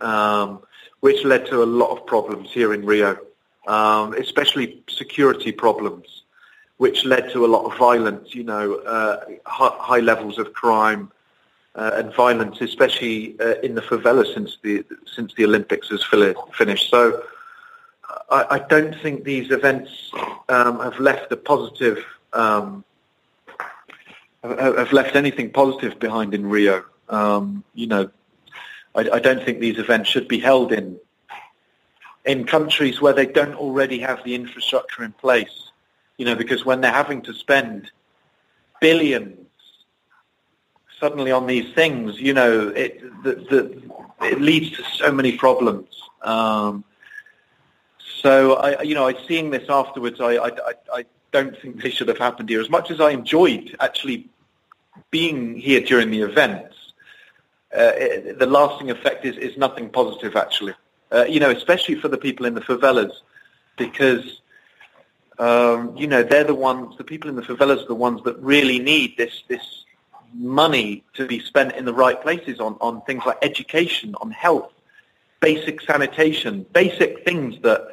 um, 0.00 0.60
which 1.00 1.24
led 1.24 1.46
to 1.46 1.62
a 1.62 1.68
lot 1.80 1.90
of 1.96 2.06
problems 2.06 2.50
here 2.50 2.74
in 2.74 2.84
Rio, 2.84 3.18
um, 3.66 4.14
especially 4.14 4.82
security 4.88 5.52
problems, 5.52 6.24
which 6.78 7.04
led 7.04 7.30
to 7.32 7.46
a 7.46 7.48
lot 7.54 7.64
of 7.70 7.78
violence. 7.78 8.34
You 8.34 8.44
know, 8.44 8.74
uh, 8.76 9.20
high, 9.46 9.76
high, 9.78 10.00
levels 10.00 10.38
of 10.38 10.52
crime 10.52 11.12
uh, 11.76 11.90
and 11.94 12.12
violence, 12.14 12.60
especially 12.60 13.38
uh, 13.40 13.54
in 13.62 13.74
the 13.74 13.82
favelas 13.82 14.32
since 14.34 14.58
the 14.62 14.84
since 15.14 15.34
the 15.34 15.44
Olympics 15.44 15.88
has 15.90 16.02
finished. 16.54 16.90
So 16.90 17.22
I, 18.30 18.46
I 18.50 18.58
don't 18.60 18.94
think 19.02 19.24
these 19.24 19.50
events 19.50 19.90
um, 20.48 20.80
have 20.80 20.98
left 20.98 21.30
a 21.32 21.36
positive, 21.36 22.04
um, 22.32 22.84
have 24.42 24.92
left 24.92 25.16
anything 25.16 25.50
positive 25.50 25.98
behind 25.98 26.34
in 26.34 26.46
Rio. 26.46 26.84
Um, 27.08 27.62
you 27.74 27.86
know, 27.86 28.10
I, 28.94 29.10
I 29.12 29.18
don't 29.20 29.44
think 29.44 29.60
these 29.60 29.78
events 29.78 30.08
should 30.08 30.28
be 30.28 30.38
held 30.38 30.72
in 30.72 30.98
in 32.24 32.44
countries 32.44 33.00
where 33.00 33.12
they 33.12 33.26
don't 33.26 33.54
already 33.54 34.00
have 34.00 34.24
the 34.24 34.34
infrastructure 34.34 35.04
in 35.04 35.12
place. 35.12 35.70
You 36.16 36.24
know, 36.24 36.34
because 36.34 36.64
when 36.64 36.80
they're 36.80 36.90
having 36.90 37.20
to 37.22 37.34
spend 37.34 37.90
billions 38.80 39.45
suddenly 41.00 41.30
on 41.30 41.46
these 41.46 41.72
things, 41.74 42.20
you 42.20 42.32
know, 42.32 42.68
it 42.68 43.00
the, 43.22 43.34
the, 43.50 44.26
it 44.26 44.40
leads 44.40 44.76
to 44.76 44.82
so 44.84 45.12
many 45.12 45.36
problems. 45.36 45.88
Um, 46.22 46.84
so 48.22 48.54
I, 48.54 48.82
you 48.82 48.94
know, 48.94 49.06
I 49.06 49.14
seeing 49.26 49.50
this 49.50 49.68
afterwards, 49.68 50.20
I, 50.20 50.36
I, 50.36 50.50
I 50.92 51.04
don't 51.32 51.56
think 51.60 51.82
they 51.82 51.90
should 51.90 52.08
have 52.08 52.18
happened 52.18 52.48
here. 52.48 52.60
As 52.60 52.70
much 52.70 52.90
as 52.90 53.00
I 53.00 53.10
enjoyed 53.10 53.76
actually 53.80 54.28
being 55.10 55.56
here 55.56 55.80
during 55.80 56.10
the 56.10 56.22
events, 56.22 56.74
uh, 57.76 57.92
it, 57.94 58.38
the 58.38 58.46
lasting 58.46 58.90
effect 58.90 59.24
is, 59.24 59.36
is 59.36 59.56
nothing 59.56 59.90
positive 59.90 60.34
actually. 60.36 60.74
Uh, 61.12 61.24
you 61.24 61.38
know, 61.38 61.50
especially 61.50 61.94
for 61.94 62.08
the 62.08 62.18
people 62.18 62.46
in 62.46 62.54
the 62.54 62.60
favelas, 62.60 63.12
because 63.76 64.40
um, 65.38 65.96
you 65.96 66.06
know 66.06 66.22
they're 66.22 66.42
the 66.42 66.54
ones, 66.54 66.96
the 66.96 67.04
people 67.04 67.30
in 67.30 67.36
the 67.36 67.42
favelas 67.42 67.84
are 67.84 67.86
the 67.86 67.94
ones 67.94 68.20
that 68.24 68.36
really 68.38 68.78
need 68.78 69.16
this 69.16 69.44
this 69.46 69.84
money 70.38 71.04
to 71.14 71.26
be 71.26 71.40
spent 71.40 71.74
in 71.76 71.84
the 71.84 71.94
right 71.94 72.20
places 72.20 72.60
on 72.60 72.76
on 72.80 73.02
things 73.02 73.22
like 73.26 73.38
education, 73.42 74.14
on 74.20 74.30
health, 74.30 74.72
basic 75.40 75.80
sanitation, 75.80 76.66
basic 76.72 77.24
things 77.24 77.60
that 77.62 77.88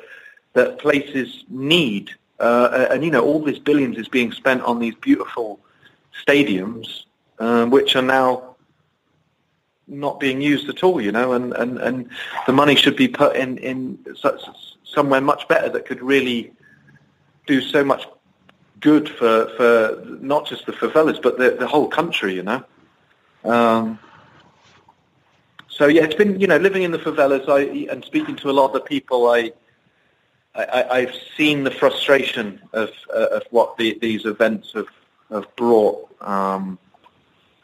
that 0.54 0.80
places 0.80 1.44
need. 1.50 2.12
Uh, 2.40 2.88
and, 2.92 3.04
you 3.04 3.12
know, 3.12 3.24
all 3.24 3.40
this 3.40 3.60
billions 3.60 3.98
is 3.98 4.08
being 4.08 4.32
spent 4.32 4.62
on 4.64 4.80
these 4.80 4.96
beautiful 4.96 5.60
stadiums, 6.26 7.04
um, 7.40 7.70
which 7.70 7.96
are 7.96 8.02
now 8.02 8.56
not 9.88 10.20
being 10.20 10.42
used 10.42 10.68
at 10.70 10.84
all, 10.84 11.02
you 11.02 11.12
know, 11.12 11.34
and, 11.34 11.54
and, 11.54 11.78
and 11.80 12.10
the 12.46 12.54
money 12.54 12.76
should 12.76 12.96
be 12.96 13.08
put 13.08 13.36
in, 13.36 13.58
in 13.60 13.98
somewhere 14.84 15.22
much 15.22 15.48
better 15.48 15.70
that 15.70 15.86
could 15.86 16.02
really 16.02 16.52
do 17.48 17.62
so 17.62 17.84
much 17.84 18.08
good 18.84 19.08
for, 19.10 19.48
for 19.56 20.04
not 20.20 20.46
just 20.46 20.66
the 20.66 20.74
favelas, 20.74 21.22
but 21.22 21.38
the, 21.38 21.52
the 21.58 21.66
whole 21.66 21.88
country, 21.88 22.36
you 22.36 22.44
know. 22.44 22.64
Um, 23.46 23.98
so 25.70 25.88
yeah, 25.88 26.04
it's 26.04 26.16
been, 26.16 26.40
you 26.40 26.48
know, 26.48 26.58
living 26.58 26.84
in 26.84 26.92
the 26.92 27.00
favelas 27.00 27.48
I, 27.48 27.92
and 27.92 28.04
speaking 28.04 28.36
to 28.36 28.50
a 28.50 28.52
lot 28.52 28.68
of 28.68 28.74
the 28.74 28.82
people 28.82 29.30
I, 29.30 29.54
I, 30.54 31.00
have 31.00 31.16
seen 31.36 31.64
the 31.64 31.72
frustration 31.72 32.62
of, 32.74 32.92
uh, 33.12 33.28
of 33.38 33.44
what 33.50 33.78
the, 33.78 33.98
these 34.00 34.26
events 34.26 34.74
have, 34.74 34.90
have 35.32 35.56
brought, 35.56 36.08
um, 36.22 36.78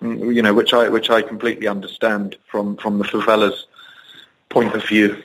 you 0.01 0.41
know, 0.41 0.53
which 0.53 0.73
I 0.73 0.87
which 0.87 1.09
I 1.09 1.21
completely 1.21 1.67
understand 1.67 2.37
from, 2.47 2.77
from 2.77 2.97
the 2.97 3.03
favela's 3.03 3.67
point 4.47 4.73
of 4.73 4.83
view. 4.85 5.21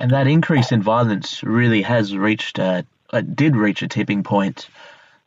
And 0.00 0.10
that 0.10 0.26
increase 0.26 0.72
in 0.72 0.82
violence 0.82 1.42
really 1.44 1.82
has 1.82 2.16
reached, 2.16 2.58
a, 2.58 2.84
it 3.12 3.36
did 3.36 3.56
reach 3.56 3.82
a 3.82 3.88
tipping 3.88 4.22
point 4.22 4.68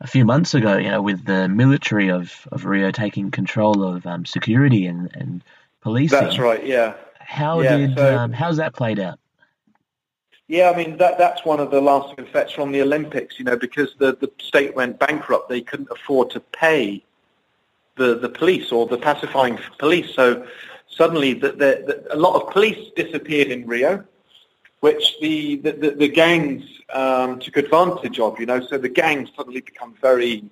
a 0.02 0.08
few 0.08 0.26
months 0.26 0.54
ago, 0.54 0.78
you 0.78 0.90
know, 0.90 1.02
with 1.02 1.26
the 1.26 1.48
military 1.48 2.10
of, 2.10 2.48
of 2.52 2.66
Rio 2.66 2.92
taking 2.92 3.32
control 3.32 3.84
of 3.84 4.06
um, 4.06 4.26
security 4.26 4.86
and, 4.86 5.10
and 5.14 5.44
policing. 5.82 6.20
That's 6.20 6.40
right, 6.40 6.66
yeah. 6.66 6.94
How 7.20 7.62
yeah, 7.62 7.78
did 7.78 7.96
so, 7.96 8.18
um, 8.18 8.32
how's 8.32 8.58
that 8.58 8.74
played 8.74 9.00
out? 9.00 9.20
Yeah, 10.48 10.72
I 10.72 10.76
mean 10.76 10.98
that 10.98 11.20
that's 11.20 11.46
one 11.46 11.60
of 11.60 11.70
the 11.70 11.80
lasting 11.80 12.26
effects 12.26 12.54
from 12.54 12.72
the 12.72 12.82
Olympics. 12.82 13.38
You 13.38 13.46
know, 13.46 13.56
because 13.56 13.94
the 14.00 14.16
the 14.16 14.32
state 14.40 14.76
went 14.76 14.98
bankrupt, 14.98 15.48
they 15.48 15.62
couldn't 15.62 15.90
afford 15.92 16.32
to 16.32 16.40
pay 16.40 17.04
the 17.98 18.16
the 18.16 18.30
police 18.30 18.72
or 18.72 18.88
the 18.88 18.98
pacifying 18.98 19.60
police. 19.78 20.12
So 20.16 20.48
suddenly, 20.88 21.34
the, 21.34 21.52
the, 21.52 21.56
the, 21.86 22.16
a 22.16 22.18
lot 22.18 22.42
of 22.42 22.52
police 22.52 22.90
disappeared 22.96 23.50
in 23.50 23.68
Rio, 23.68 24.04
which 24.80 25.20
the 25.20 25.58
the, 25.58 25.72
the, 25.72 25.92
the 25.92 26.08
gangs 26.08 26.64
um, 26.94 27.40
took 27.40 27.58
advantage 27.58 28.20
of. 28.20 28.40
You 28.40 28.46
know, 28.46 28.62
so 28.62 28.78
the 28.78 28.90
gangs 28.90 29.30
suddenly 29.36 29.62
become 29.62 29.96
very 30.02 30.50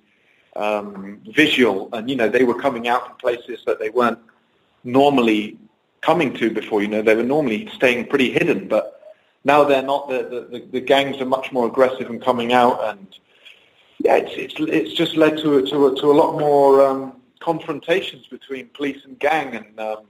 um, 0.56 1.20
visual, 1.34 1.88
and 1.92 2.08
you 2.10 2.16
know 2.16 2.28
they 2.28 2.44
were 2.44 2.58
coming 2.58 2.88
out 2.88 3.08
in 3.08 3.16
places 3.16 3.62
that 3.66 3.78
they 3.78 3.90
weren't 3.90 4.18
normally 4.84 5.58
coming 6.00 6.32
to 6.34 6.50
before. 6.50 6.82
You 6.82 6.88
know, 6.88 7.02
they 7.02 7.14
were 7.14 7.22
normally 7.22 7.68
staying 7.74 8.06
pretty 8.06 8.30
hidden, 8.30 8.68
but 8.68 9.14
now 9.44 9.64
they're 9.64 9.82
not. 9.82 10.08
The, 10.08 10.48
the, 10.50 10.68
the 10.70 10.80
gangs 10.80 11.20
are 11.20 11.26
much 11.26 11.52
more 11.52 11.66
aggressive 11.66 12.10
and 12.10 12.22
coming 12.22 12.52
out, 12.52 12.82
and 12.84 13.06
yeah, 13.98 14.16
it's 14.16 14.32
it's, 14.36 14.54
it's 14.58 14.92
just 14.92 15.16
led 15.16 15.38
to 15.38 15.66
to 15.66 15.86
a, 15.86 15.96
to 16.00 16.10
a 16.10 16.16
lot 16.22 16.38
more 16.38 16.86
um, 16.86 17.20
confrontations 17.40 18.26
between 18.26 18.68
police 18.68 19.04
and 19.04 19.18
gang, 19.18 19.54
and 19.54 19.80
um, 19.80 20.04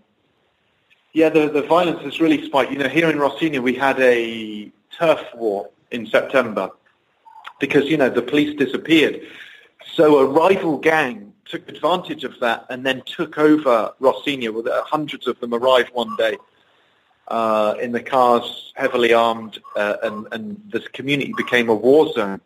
yeah, 1.19 1.29
the 1.29 1.49
the 1.49 1.63
violence 1.63 2.01
has 2.03 2.21
really 2.21 2.47
spiked. 2.47 2.71
You 2.71 2.79
know, 2.79 2.89
here 2.89 3.11
in 3.11 3.19
Rocinha 3.19 3.61
we 3.61 3.75
had 3.75 3.99
a 4.01 4.71
turf 4.97 5.21
war 5.35 5.69
in 5.91 6.07
September 6.07 6.71
because 7.59 7.87
you 7.87 7.97
know 7.97 8.09
the 8.09 8.23
police 8.23 8.57
disappeared, 8.57 9.21
so 9.95 10.19
a 10.19 10.25
rival 10.25 10.79
gang 10.79 11.33
took 11.45 11.69
advantage 11.69 12.23
of 12.23 12.39
that 12.39 12.67
and 12.71 12.87
then 12.87 13.03
took 13.05 13.37
over 13.37 13.93
Rocinha. 14.01 14.49
Well, 14.55 14.85
hundreds 14.85 15.27
of 15.27 15.41
them 15.41 15.53
arrived 15.55 15.91
one 15.93 16.15
day 16.17 16.37
uh, 17.27 17.75
in 17.81 17.91
the 17.91 18.03
cars, 18.03 18.73
heavily 18.77 19.13
armed, 19.13 19.59
uh, 19.75 19.97
and, 20.05 20.29
and 20.31 20.63
the 20.71 20.81
community 20.93 21.35
became 21.37 21.69
a 21.69 21.75
war 21.75 22.13
zone. 22.13 22.41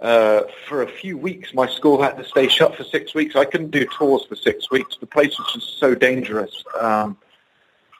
Uh, 0.00 0.42
for 0.66 0.82
a 0.82 0.88
few 0.88 1.16
weeks, 1.16 1.54
my 1.54 1.68
school 1.68 2.02
had 2.02 2.16
to 2.16 2.24
stay 2.24 2.48
shut 2.48 2.74
for 2.74 2.82
six 2.82 3.14
weeks. 3.14 3.36
I 3.36 3.44
couldn't 3.44 3.70
do 3.70 3.86
tours 3.96 4.24
for 4.24 4.34
six 4.34 4.68
weeks. 4.68 4.96
The 4.98 5.06
place 5.06 5.38
was 5.38 5.52
just 5.54 5.78
so 5.78 5.94
dangerous. 5.94 6.64
Um, 6.78 7.16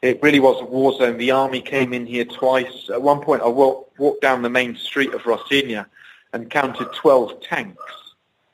it 0.02 0.22
really 0.22 0.40
was 0.40 0.60
a 0.60 0.64
war 0.64 0.96
zone. 0.98 1.16
The 1.16 1.30
army 1.30 1.60
came 1.60 1.92
in 1.92 2.06
here 2.06 2.24
twice. 2.24 2.90
At 2.90 3.00
one 3.00 3.20
point, 3.20 3.42
I 3.42 3.48
walked, 3.48 4.20
down 4.20 4.42
the 4.42 4.50
main 4.50 4.76
street 4.76 5.14
of 5.14 5.22
Rocinha 5.22 5.86
and 6.32 6.50
counted 6.50 6.92
12 6.92 7.40
tanks 7.40 7.82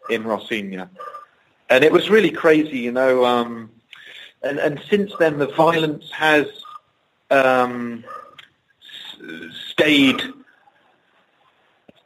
in 0.08 0.22
Rocinha. 0.22 0.88
And 1.68 1.82
it 1.82 1.90
was 1.90 2.08
really 2.10 2.30
crazy, 2.30 2.78
you 2.78 2.92
know. 2.92 3.24
Um, 3.24 3.70
and, 4.42 4.58
and 4.58 4.80
since 4.88 5.12
then, 5.18 5.38
the 5.38 5.48
violence 5.48 6.10
has 6.12 6.46
um, 7.30 8.04
stayed. 9.70 10.22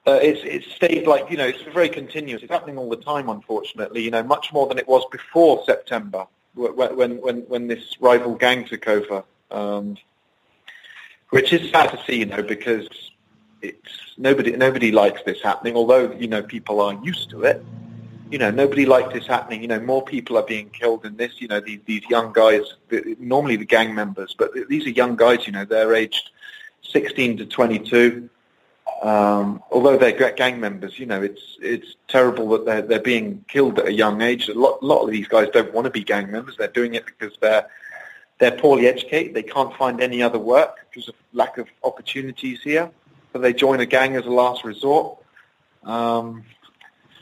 Uh, 0.06 0.20
it's, 0.22 0.40
it's 0.44 0.72
stayed 0.76 1.06
like 1.06 1.28
you 1.30 1.36
know 1.36 1.46
it's 1.46 1.62
very 1.74 1.88
continuous. 1.88 2.42
It's 2.42 2.52
happening 2.52 2.78
all 2.78 2.88
the 2.88 2.96
time, 2.96 3.28
unfortunately. 3.28 4.02
You 4.02 4.12
know, 4.12 4.22
much 4.22 4.52
more 4.52 4.66
than 4.68 4.78
it 4.78 4.86
was 4.86 5.04
before 5.10 5.64
September, 5.66 6.26
when 6.56 7.20
when 7.20 7.38
when 7.42 7.66
this 7.68 7.96
rival 8.00 8.34
gang 8.34 8.64
took 8.64 8.88
over. 8.88 9.24
Um, 9.50 9.96
which 11.30 11.52
is 11.52 11.70
sad 11.70 11.90
to 11.90 12.02
see, 12.04 12.18
you 12.20 12.26
know, 12.26 12.42
because 12.42 12.88
it's 13.62 14.14
nobody 14.16 14.52
nobody 14.56 14.92
likes 14.92 15.22
this 15.24 15.42
happening. 15.42 15.76
Although 15.76 16.12
you 16.12 16.28
know 16.28 16.42
people 16.42 16.80
are 16.80 16.94
used 17.02 17.30
to 17.30 17.42
it, 17.42 17.64
you 18.30 18.38
know 18.38 18.50
nobody 18.50 18.86
likes 18.86 19.12
this 19.12 19.26
happening. 19.26 19.62
You 19.62 19.68
know 19.68 19.80
more 19.80 20.04
people 20.04 20.36
are 20.36 20.44
being 20.44 20.70
killed 20.70 21.04
in 21.04 21.16
this. 21.16 21.40
You 21.40 21.48
know 21.48 21.60
these 21.60 21.80
these 21.86 22.02
young 22.08 22.32
guys, 22.32 22.62
normally 23.18 23.56
the 23.56 23.64
gang 23.64 23.94
members, 23.94 24.34
but 24.38 24.50
these 24.68 24.86
are 24.86 24.90
young 24.90 25.16
guys. 25.16 25.46
You 25.46 25.52
know 25.52 25.64
they're 25.64 25.94
aged 25.94 26.30
16 26.82 27.38
to 27.38 27.46
22. 27.46 28.28
Um, 29.02 29.62
although 29.70 29.96
they're 29.98 30.32
gang 30.32 30.58
members, 30.58 30.98
you 30.98 31.06
know 31.06 31.22
it's 31.22 31.58
it's 31.60 31.96
terrible 32.08 32.48
that 32.50 32.64
they're 32.64 32.82
they're 32.82 33.00
being 33.00 33.44
killed 33.48 33.78
at 33.78 33.86
a 33.86 33.92
young 33.92 34.22
age. 34.22 34.48
A 34.48 34.54
lot, 34.54 34.82
lot 34.82 35.02
of 35.02 35.10
these 35.10 35.28
guys 35.28 35.48
don't 35.52 35.72
want 35.72 35.84
to 35.84 35.90
be 35.90 36.02
gang 36.02 36.30
members. 36.30 36.56
They're 36.56 36.68
doing 36.68 36.94
it 36.94 37.04
because 37.04 37.36
they're 37.40 37.68
they're 38.38 38.56
poorly 38.58 38.86
educated. 38.86 39.34
They 39.34 39.42
can't 39.42 39.74
find 39.76 40.00
any 40.00 40.22
other 40.22 40.38
work 40.38 40.78
because 40.88 41.08
of 41.08 41.14
lack 41.32 41.58
of 41.58 41.68
opportunities 41.82 42.62
here. 42.62 42.90
So 43.32 43.38
they 43.38 43.52
join 43.52 43.80
a 43.80 43.86
gang 43.86 44.16
as 44.16 44.26
a 44.26 44.30
last 44.30 44.64
resort. 44.64 45.18
Um, 45.84 46.44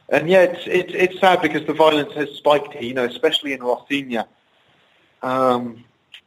and 0.08 0.28
yeah, 0.28 0.42
it's, 0.42 0.66
it's, 0.66 0.92
it's 0.94 1.20
sad 1.20 1.42
because 1.42 1.66
the 1.66 1.72
violence 1.72 2.12
has 2.14 2.30
spiked 2.30 2.72
here, 2.72 2.82
you 2.82 2.94
know, 2.94 3.04
especially 3.04 3.52
in 3.52 3.60
Rocinha, 3.60 4.26
um, 5.22 5.84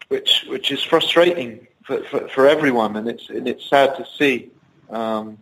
which, 0.07 0.45
which 0.49 0.71
is 0.71 0.81
frustrating 0.83 1.67
for, 1.83 2.03
for, 2.05 2.27
for, 2.29 2.47
everyone. 2.47 2.95
And 2.95 3.07
it's, 3.07 3.29
and 3.29 3.47
it's 3.47 3.65
sad 3.65 3.95
to 3.97 4.05
see. 4.17 4.51
Um, 4.89 5.37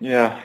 yeah. 0.00 0.42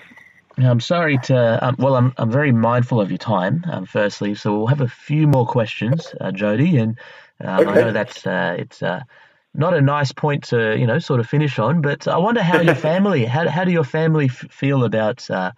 I'm 0.57 0.79
sorry 0.79 1.17
to. 1.23 1.65
Um, 1.65 1.75
well, 1.79 1.95
I'm 1.95 2.13
I'm 2.17 2.31
very 2.31 2.51
mindful 2.51 3.01
of 3.01 3.09
your 3.09 3.17
time. 3.17 3.63
Um, 3.71 3.85
firstly, 3.85 4.35
so 4.35 4.55
we'll 4.55 4.67
have 4.67 4.81
a 4.81 4.87
few 4.87 5.27
more 5.27 5.47
questions, 5.47 6.13
uh, 6.21 6.31
Jody, 6.31 6.77
and 6.77 6.97
um, 7.41 7.67
okay. 7.67 7.69
I 7.71 7.83
know 7.83 7.91
that's 7.91 8.27
uh, 8.27 8.55
it's 8.59 8.83
uh, 8.83 9.01
not 9.55 9.73
a 9.73 9.81
nice 9.81 10.11
point 10.11 10.43
to 10.45 10.77
you 10.77 10.85
know 10.85 10.99
sort 10.99 11.19
of 11.19 11.27
finish 11.27 11.57
on. 11.57 11.81
But 11.81 12.07
I 12.07 12.17
wonder 12.17 12.43
how 12.43 12.61
your 12.61 12.75
family, 12.91 13.25
how 13.25 13.47
how 13.49 13.63
do 13.63 13.71
your 13.71 13.83
family 13.83 14.25
f- 14.25 14.45
feel 14.51 14.83
about 14.83 15.27
uh, 15.31 15.53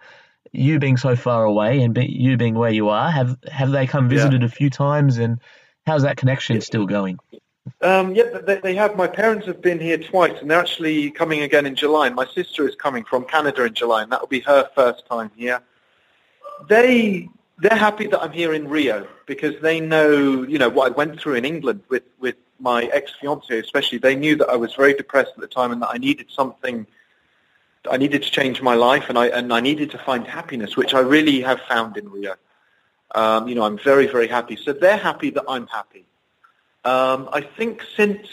you 0.52 0.78
being 0.78 0.96
so 0.96 1.14
far 1.14 1.44
away 1.44 1.82
and 1.82 1.92
be, 1.92 2.06
you 2.06 2.38
being 2.38 2.54
where 2.54 2.70
you 2.70 2.88
are? 2.88 3.10
Have 3.10 3.36
have 3.52 3.70
they 3.72 3.86
come 3.86 4.08
visited 4.08 4.40
yeah. 4.40 4.46
a 4.46 4.50
few 4.50 4.70
times, 4.70 5.18
and 5.18 5.40
how's 5.86 6.02
that 6.02 6.16
connection 6.16 6.58
still 6.62 6.86
going? 6.86 7.18
Um, 7.80 8.14
yeah, 8.14 8.38
they, 8.46 8.58
they, 8.60 8.74
have. 8.74 8.96
My 8.96 9.06
parents 9.06 9.46
have 9.46 9.60
been 9.60 9.80
here 9.80 9.98
twice, 9.98 10.40
and 10.40 10.50
they're 10.50 10.60
actually 10.60 11.10
coming 11.10 11.42
again 11.42 11.66
in 11.66 11.74
July. 11.74 12.08
My 12.08 12.26
sister 12.26 12.66
is 12.66 12.74
coming 12.74 13.04
from 13.04 13.24
Canada 13.24 13.64
in 13.64 13.74
July, 13.74 14.02
and 14.02 14.12
that 14.12 14.20
will 14.20 14.28
be 14.28 14.40
her 14.40 14.70
first 14.74 15.06
time 15.06 15.30
here. 15.36 15.60
They 16.68 17.28
they're 17.58 17.76
happy 17.76 18.06
that 18.06 18.22
I'm 18.22 18.32
here 18.32 18.54
in 18.54 18.68
Rio 18.68 19.06
because 19.26 19.60
they 19.62 19.80
know, 19.80 20.42
you 20.44 20.58
know, 20.58 20.68
what 20.68 20.92
I 20.92 20.94
went 20.94 21.20
through 21.20 21.34
in 21.34 21.44
England 21.44 21.82
with 21.88 22.04
with 22.20 22.36
my 22.60 22.84
ex 22.84 23.12
fiance, 23.20 23.58
especially. 23.58 23.98
They 23.98 24.14
knew 24.14 24.36
that 24.36 24.48
I 24.48 24.56
was 24.56 24.74
very 24.74 24.94
depressed 24.94 25.32
at 25.34 25.40
the 25.40 25.48
time, 25.48 25.72
and 25.72 25.82
that 25.82 25.90
I 25.90 25.98
needed 25.98 26.26
something. 26.30 26.86
I 27.90 27.96
needed 27.96 28.22
to 28.22 28.30
change 28.30 28.62
my 28.62 28.74
life, 28.74 29.08
and 29.08 29.18
I 29.18 29.26
and 29.26 29.52
I 29.52 29.60
needed 29.60 29.90
to 29.90 29.98
find 29.98 30.26
happiness, 30.26 30.76
which 30.76 30.94
I 30.94 31.00
really 31.00 31.40
have 31.42 31.60
found 31.68 31.96
in 31.96 32.08
Rio. 32.08 32.36
Um, 33.14 33.48
you 33.48 33.54
know, 33.54 33.64
I'm 33.64 33.78
very 33.78 34.06
very 34.06 34.28
happy. 34.28 34.56
So 34.56 34.72
they're 34.72 34.96
happy 34.96 35.30
that 35.30 35.44
I'm 35.48 35.66
happy. 35.66 36.06
Um, 36.86 37.28
I 37.32 37.40
think 37.40 37.82
since 37.96 38.28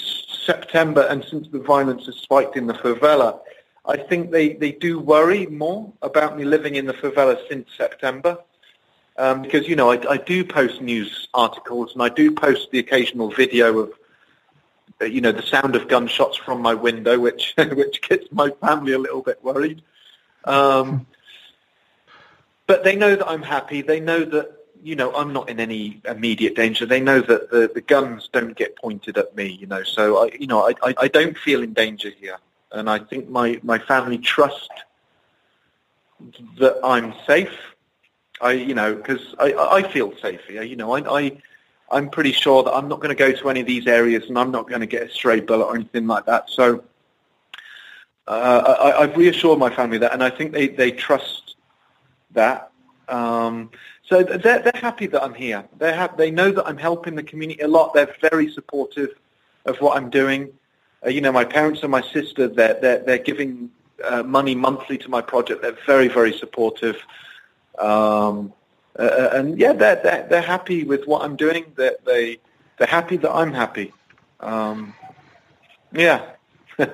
September 0.46 1.08
and 1.10 1.26
since 1.26 1.48
the 1.48 1.58
violence 1.58 2.06
has 2.06 2.18
spiked 2.18 2.56
in 2.56 2.68
the 2.68 2.76
favela, 2.76 3.40
I 3.88 3.98
think 3.98 4.30
they, 4.30 4.54
they 4.54 4.72
do 4.72 5.00
worry 5.00 5.48
more 5.48 5.92
about 6.04 6.38
me 6.38 6.46
living 6.46 6.76
in 6.76 6.86
the 6.86 6.94
favela 6.94 7.36
since 7.50 7.68
September. 7.76 8.38
Um, 9.18 9.42
because, 9.42 9.68
you 9.68 9.76
know, 9.76 9.92
I, 9.92 10.00
I 10.08 10.18
do 10.18 10.46
post 10.46 10.82
news 10.82 11.30
articles 11.34 11.94
and 11.94 12.04
I 12.04 12.10
do 12.10 12.32
post 12.32 12.70
the 12.70 12.78
occasional 12.78 13.32
video 13.32 13.80
of, 13.80 13.94
uh, 15.02 15.06
you 15.06 15.20
know, 15.20 15.32
the 15.32 15.42
sound 15.42 15.76
of 15.76 15.88
gunshots 15.88 16.38
from 16.38 16.62
my 16.62 16.76
window, 16.76 17.20
which, 17.20 17.56
which 17.72 18.08
gets 18.08 18.32
my 18.32 18.52
family 18.62 18.94
a 18.94 19.00
little 19.00 19.24
bit 19.24 19.44
worried. 19.44 19.82
Um, 20.46 21.08
but 22.68 22.84
they 22.84 22.96
know 22.96 23.16
that 23.16 23.28
I'm 23.28 23.42
happy. 23.42 23.82
They 23.82 24.00
know 24.00 24.24
that 24.24 24.63
you 24.84 24.96
know, 24.96 25.16
I'm 25.16 25.32
not 25.32 25.50
in 25.50 25.60
any 25.60 26.02
immediate 26.06 26.56
danger. 26.56 26.86
They 26.86 27.00
know 27.00 27.22
that 27.22 27.50
the, 27.50 27.72
the 27.74 27.82
guns 27.82 28.30
don't 28.32 28.56
get 28.56 28.76
pointed 28.76 29.18
at 29.18 29.36
me, 29.36 29.48
you 29.48 29.66
know, 29.66 29.84
so 29.84 30.26
I, 30.26 30.32
you 30.38 30.48
know, 30.48 30.68
I, 30.68 30.74
I, 30.90 30.96
I 31.02 31.08
don't 31.08 31.38
feel 31.38 31.64
in 31.64 31.74
danger 31.74 32.10
here. 32.10 32.38
And 32.72 32.90
I 32.90 33.00
think 33.00 33.30
my, 33.30 33.60
my 33.64 33.78
family 33.78 34.18
trust 34.18 34.72
that 36.60 36.80
I'm 36.84 37.14
safe. 37.26 37.54
I, 38.42 38.54
you 38.54 38.74
know, 38.74 38.96
because 38.96 39.36
I, 39.40 39.54
I 39.54 39.92
feel 39.92 40.14
safe 40.18 40.42
here. 40.48 40.64
You 40.64 40.76
know, 40.76 40.94
I, 40.94 41.20
I, 41.20 41.38
I'm 41.92 42.10
pretty 42.10 42.34
sure 42.34 42.64
that 42.64 42.74
I'm 42.74 42.88
not 42.88 43.00
going 43.00 43.16
to 43.16 43.16
go 43.16 43.32
to 43.32 43.50
any 43.50 43.62
of 43.62 43.68
these 43.68 43.88
areas 43.88 44.28
and 44.28 44.38
I'm 44.38 44.52
not 44.52 44.68
going 44.68 44.82
to 44.82 44.88
get 44.88 45.04
a 45.04 45.10
stray 45.10 45.40
bullet 45.40 45.66
or 45.66 45.76
anything 45.76 46.08
like 46.08 46.26
that. 46.26 46.50
So 46.50 46.84
uh, 48.28 48.76
I, 48.80 49.02
I've 49.04 49.16
reassured 49.16 49.60
my 49.60 49.74
family 49.74 49.98
that, 50.00 50.14
and 50.14 50.24
I 50.24 50.30
think 50.30 50.52
they, 50.52 50.68
they 50.68 50.92
trust 50.92 51.56
that. 52.32 52.72
Um, 53.08 53.70
so 54.06 54.22
they're, 54.22 54.60
they're 54.60 54.72
happy 54.76 55.08
that 55.08 55.24
I'm 55.24 55.34
here. 55.34 55.64
They 55.78 55.94
have, 55.94 56.18
they 56.18 56.30
know 56.30 56.52
that 56.52 56.68
I'm 56.68 56.78
helping 56.78 57.16
the 57.16 57.24
community 57.24 57.62
a 57.62 57.68
lot. 57.68 57.94
They're 57.94 58.14
very 58.20 58.52
supportive 58.52 59.12
of 59.66 59.78
what 59.78 59.98
I'm 59.98 60.10
doing. 60.10 60.52
Uh, 61.06 61.10
you 61.10 61.22
know, 61.22 61.32
my 61.32 61.46
parents 61.46 61.84
and 61.84 61.92
my 61.92 62.02
sister, 62.02 62.48
they're, 62.48 62.80
they're, 62.82 63.00
they're 63.00 63.18
giving 63.18 63.70
uh, 64.04 64.22
money 64.24 64.56
monthly 64.56 64.98
to 64.98 65.10
my 65.10 65.22
project. 65.22 65.62
They're 65.62 65.78
very, 65.86 66.10
very 66.10 66.38
supportive. 66.38 66.98
Um, 67.80 68.54
uh, 69.00 69.04
uh 69.04 69.30
and 69.34 69.58
yeah, 69.58 69.72
they're, 69.74 70.02
they're, 70.04 70.28
they're 70.30 70.42
happy 70.42 70.84
with 70.84 71.08
what 71.08 71.24
I'm 71.24 71.38
doing. 71.38 71.66
They're, 71.76 71.96
they, 72.06 72.40
they're 72.78 72.88
happy 72.88 73.16
that 73.18 73.32
I'm 73.32 73.54
happy. 73.54 73.94
Um, 74.42 74.94
yeah. 75.94 76.26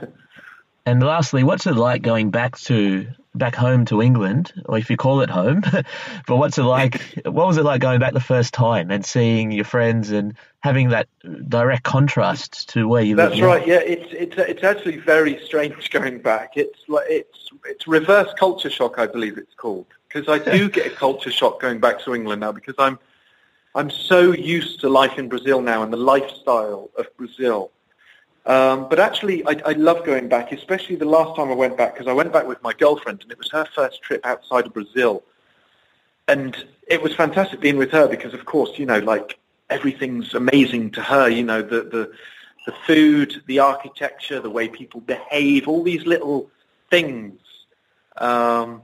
and 0.86 1.02
lastly, 1.02 1.44
what's 1.44 1.66
it 1.66 1.76
like 1.76 2.04
going 2.04 2.30
back 2.30 2.58
to 2.60 3.08
back 3.36 3.56
home 3.56 3.86
to 3.86 4.02
England, 4.02 4.54
or 4.66 4.78
if 4.78 4.90
you 4.90 4.98
call 4.98 5.22
it 5.22 5.30
home. 5.30 5.62
but 6.28 6.38
what's 6.38 6.58
it 6.58 6.64
like? 6.64 7.02
What 7.26 7.48
was 7.48 7.58
it 7.58 7.64
like 7.64 7.82
going 7.82 8.00
back 8.00 8.14
the 8.14 8.20
first 8.20 8.54
time 8.54 8.92
and 8.92 9.06
seeing 9.06 9.52
your 9.52 9.66
friends 9.66 10.12
and 10.12 10.36
having 10.62 10.90
that 10.90 11.08
direct 11.48 11.84
contrast 11.84 12.70
to 12.70 12.88
where 12.88 13.04
you 13.04 13.16
live? 13.16 13.32
That's 13.32 13.42
right. 13.42 13.66
Yeah, 13.66 13.80
it's 13.80 14.12
it's 14.12 14.38
it's 14.38 14.64
actually 14.64 14.98
very 14.98 15.40
strange 15.44 15.90
going 15.90 16.22
back. 16.22 16.54
It's 16.56 16.80
like 16.88 17.06
it's 17.10 17.50
it's 17.66 17.88
reverse 17.88 18.34
culture 18.38 18.70
shock, 18.70 18.98
I 18.98 19.08
believe 19.08 19.38
it's 19.38 19.54
called, 19.54 19.88
because 20.08 20.28
I 20.28 20.40
do 20.40 20.70
get 20.78 20.88
a 20.88 20.96
culture 20.96 21.32
shock 21.32 21.62
going 21.62 21.80
back 21.80 22.00
to 22.02 22.16
England 22.16 22.42
now 22.42 22.52
because 22.52 22.76
I'm 22.78 23.00
I'm 23.76 23.90
so 23.90 24.32
used 24.32 24.82
to 24.82 24.90
life 24.90 25.18
in 25.18 25.30
Brazil 25.30 25.62
now 25.62 25.84
and 25.84 25.94
the 25.94 25.98
lifestyle 25.98 26.90
of 26.98 27.06
Brazil 27.18 27.72
um, 28.50 28.90
but 28.90 29.00
actually, 29.00 29.46
I, 29.46 29.62
I 29.64 29.72
love 29.74 30.04
going 30.04 30.28
back, 30.28 30.52
especially 30.52 30.96
the 30.96 31.06
last 31.06 31.36
time 31.36 31.50
I 31.52 31.54
went 31.54 31.78
back, 31.78 31.94
because 31.94 32.08
I 32.08 32.14
went 32.14 32.34
back 32.34 32.48
with 32.48 32.62
my 32.64 32.74
girlfriend, 32.74 33.22
and 33.22 33.32
it 33.32 33.38
was 33.38 33.52
her 33.52 33.66
first 33.76 34.02
trip 34.02 34.26
outside 34.26 34.66
of 34.66 34.74
Brazil. 34.74 35.22
And 36.28 36.58
it 36.88 37.00
was 37.00 37.14
fantastic 37.14 37.60
being 37.60 37.78
with 37.78 37.92
her 37.92 38.08
because, 38.08 38.34
of 38.34 38.46
course, 38.46 38.72
you 38.80 38.88
know, 38.88 38.98
like 38.98 39.38
everything's 39.70 40.34
amazing 40.34 40.90
to 40.92 41.02
her. 41.02 41.30
You 41.30 41.44
know, 41.44 41.62
the 41.62 41.84
the 41.84 42.12
the 42.66 42.74
food, 42.88 43.44
the 43.46 43.60
architecture, 43.60 44.40
the 44.40 44.50
way 44.50 44.68
people 44.68 45.02
behave, 45.02 45.68
all 45.68 45.84
these 45.84 46.08
little 46.08 46.50
things. 46.90 47.40
Um, 48.18 48.82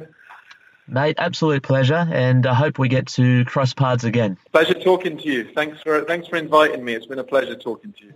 Mate, 0.89 1.17
absolute 1.19 1.63
pleasure, 1.63 2.09
and 2.13 2.45
I 2.47 2.55
hope 2.55 2.79
we 2.79 2.89
get 2.89 3.07
to 3.09 3.45
cross 3.45 3.73
paths 3.73 4.05
again. 4.05 4.37
Pleasure 4.51 4.75
talking 4.75 5.17
to 5.19 5.25
you. 5.25 5.49
Thanks 5.55 5.81
for 5.81 6.03
thanks 6.05 6.29
for 6.29 6.37
inviting 6.37 6.85
me. 6.85 6.95
It's 6.95 7.07
been 7.07 7.21
a 7.21 7.25
pleasure 7.25 7.55
talking 7.55 7.93
to 7.93 8.05
you. 8.05 8.13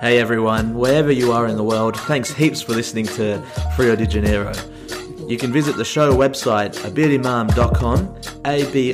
Hey 0.00 0.18
everyone, 0.18 0.74
wherever 0.74 1.10
you 1.10 1.32
are 1.32 1.46
in 1.46 1.56
the 1.56 1.64
world, 1.64 1.96
thanks 1.96 2.30
heaps 2.30 2.60
for 2.60 2.72
listening 2.72 3.06
to 3.06 3.40
Frio 3.74 3.96
de 3.96 4.06
Janeiro. 4.06 4.52
You 5.28 5.38
can 5.38 5.52
visit 5.52 5.76
the 5.76 5.84
show 5.84 6.12
website 6.14 6.74
abidimam.com, 6.80 8.14
A-B-I-D-I-M-A-M, 8.44 8.90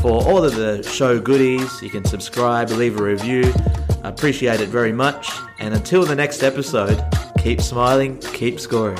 for 0.00 0.22
all 0.24 0.44
of 0.44 0.54
the 0.56 0.82
show 0.82 1.20
goodies. 1.20 1.82
You 1.82 1.90
can 1.90 2.04
subscribe, 2.04 2.70
leave 2.70 2.98
a 2.98 3.02
review. 3.02 3.52
I 4.02 4.08
appreciate 4.08 4.60
it 4.60 4.68
very 4.68 4.92
much. 4.92 5.30
And 5.58 5.74
until 5.74 6.04
the 6.04 6.14
next 6.14 6.42
episode, 6.42 7.02
keep 7.38 7.60
smiling, 7.60 8.18
keep 8.18 8.58
scoring. 8.58 8.98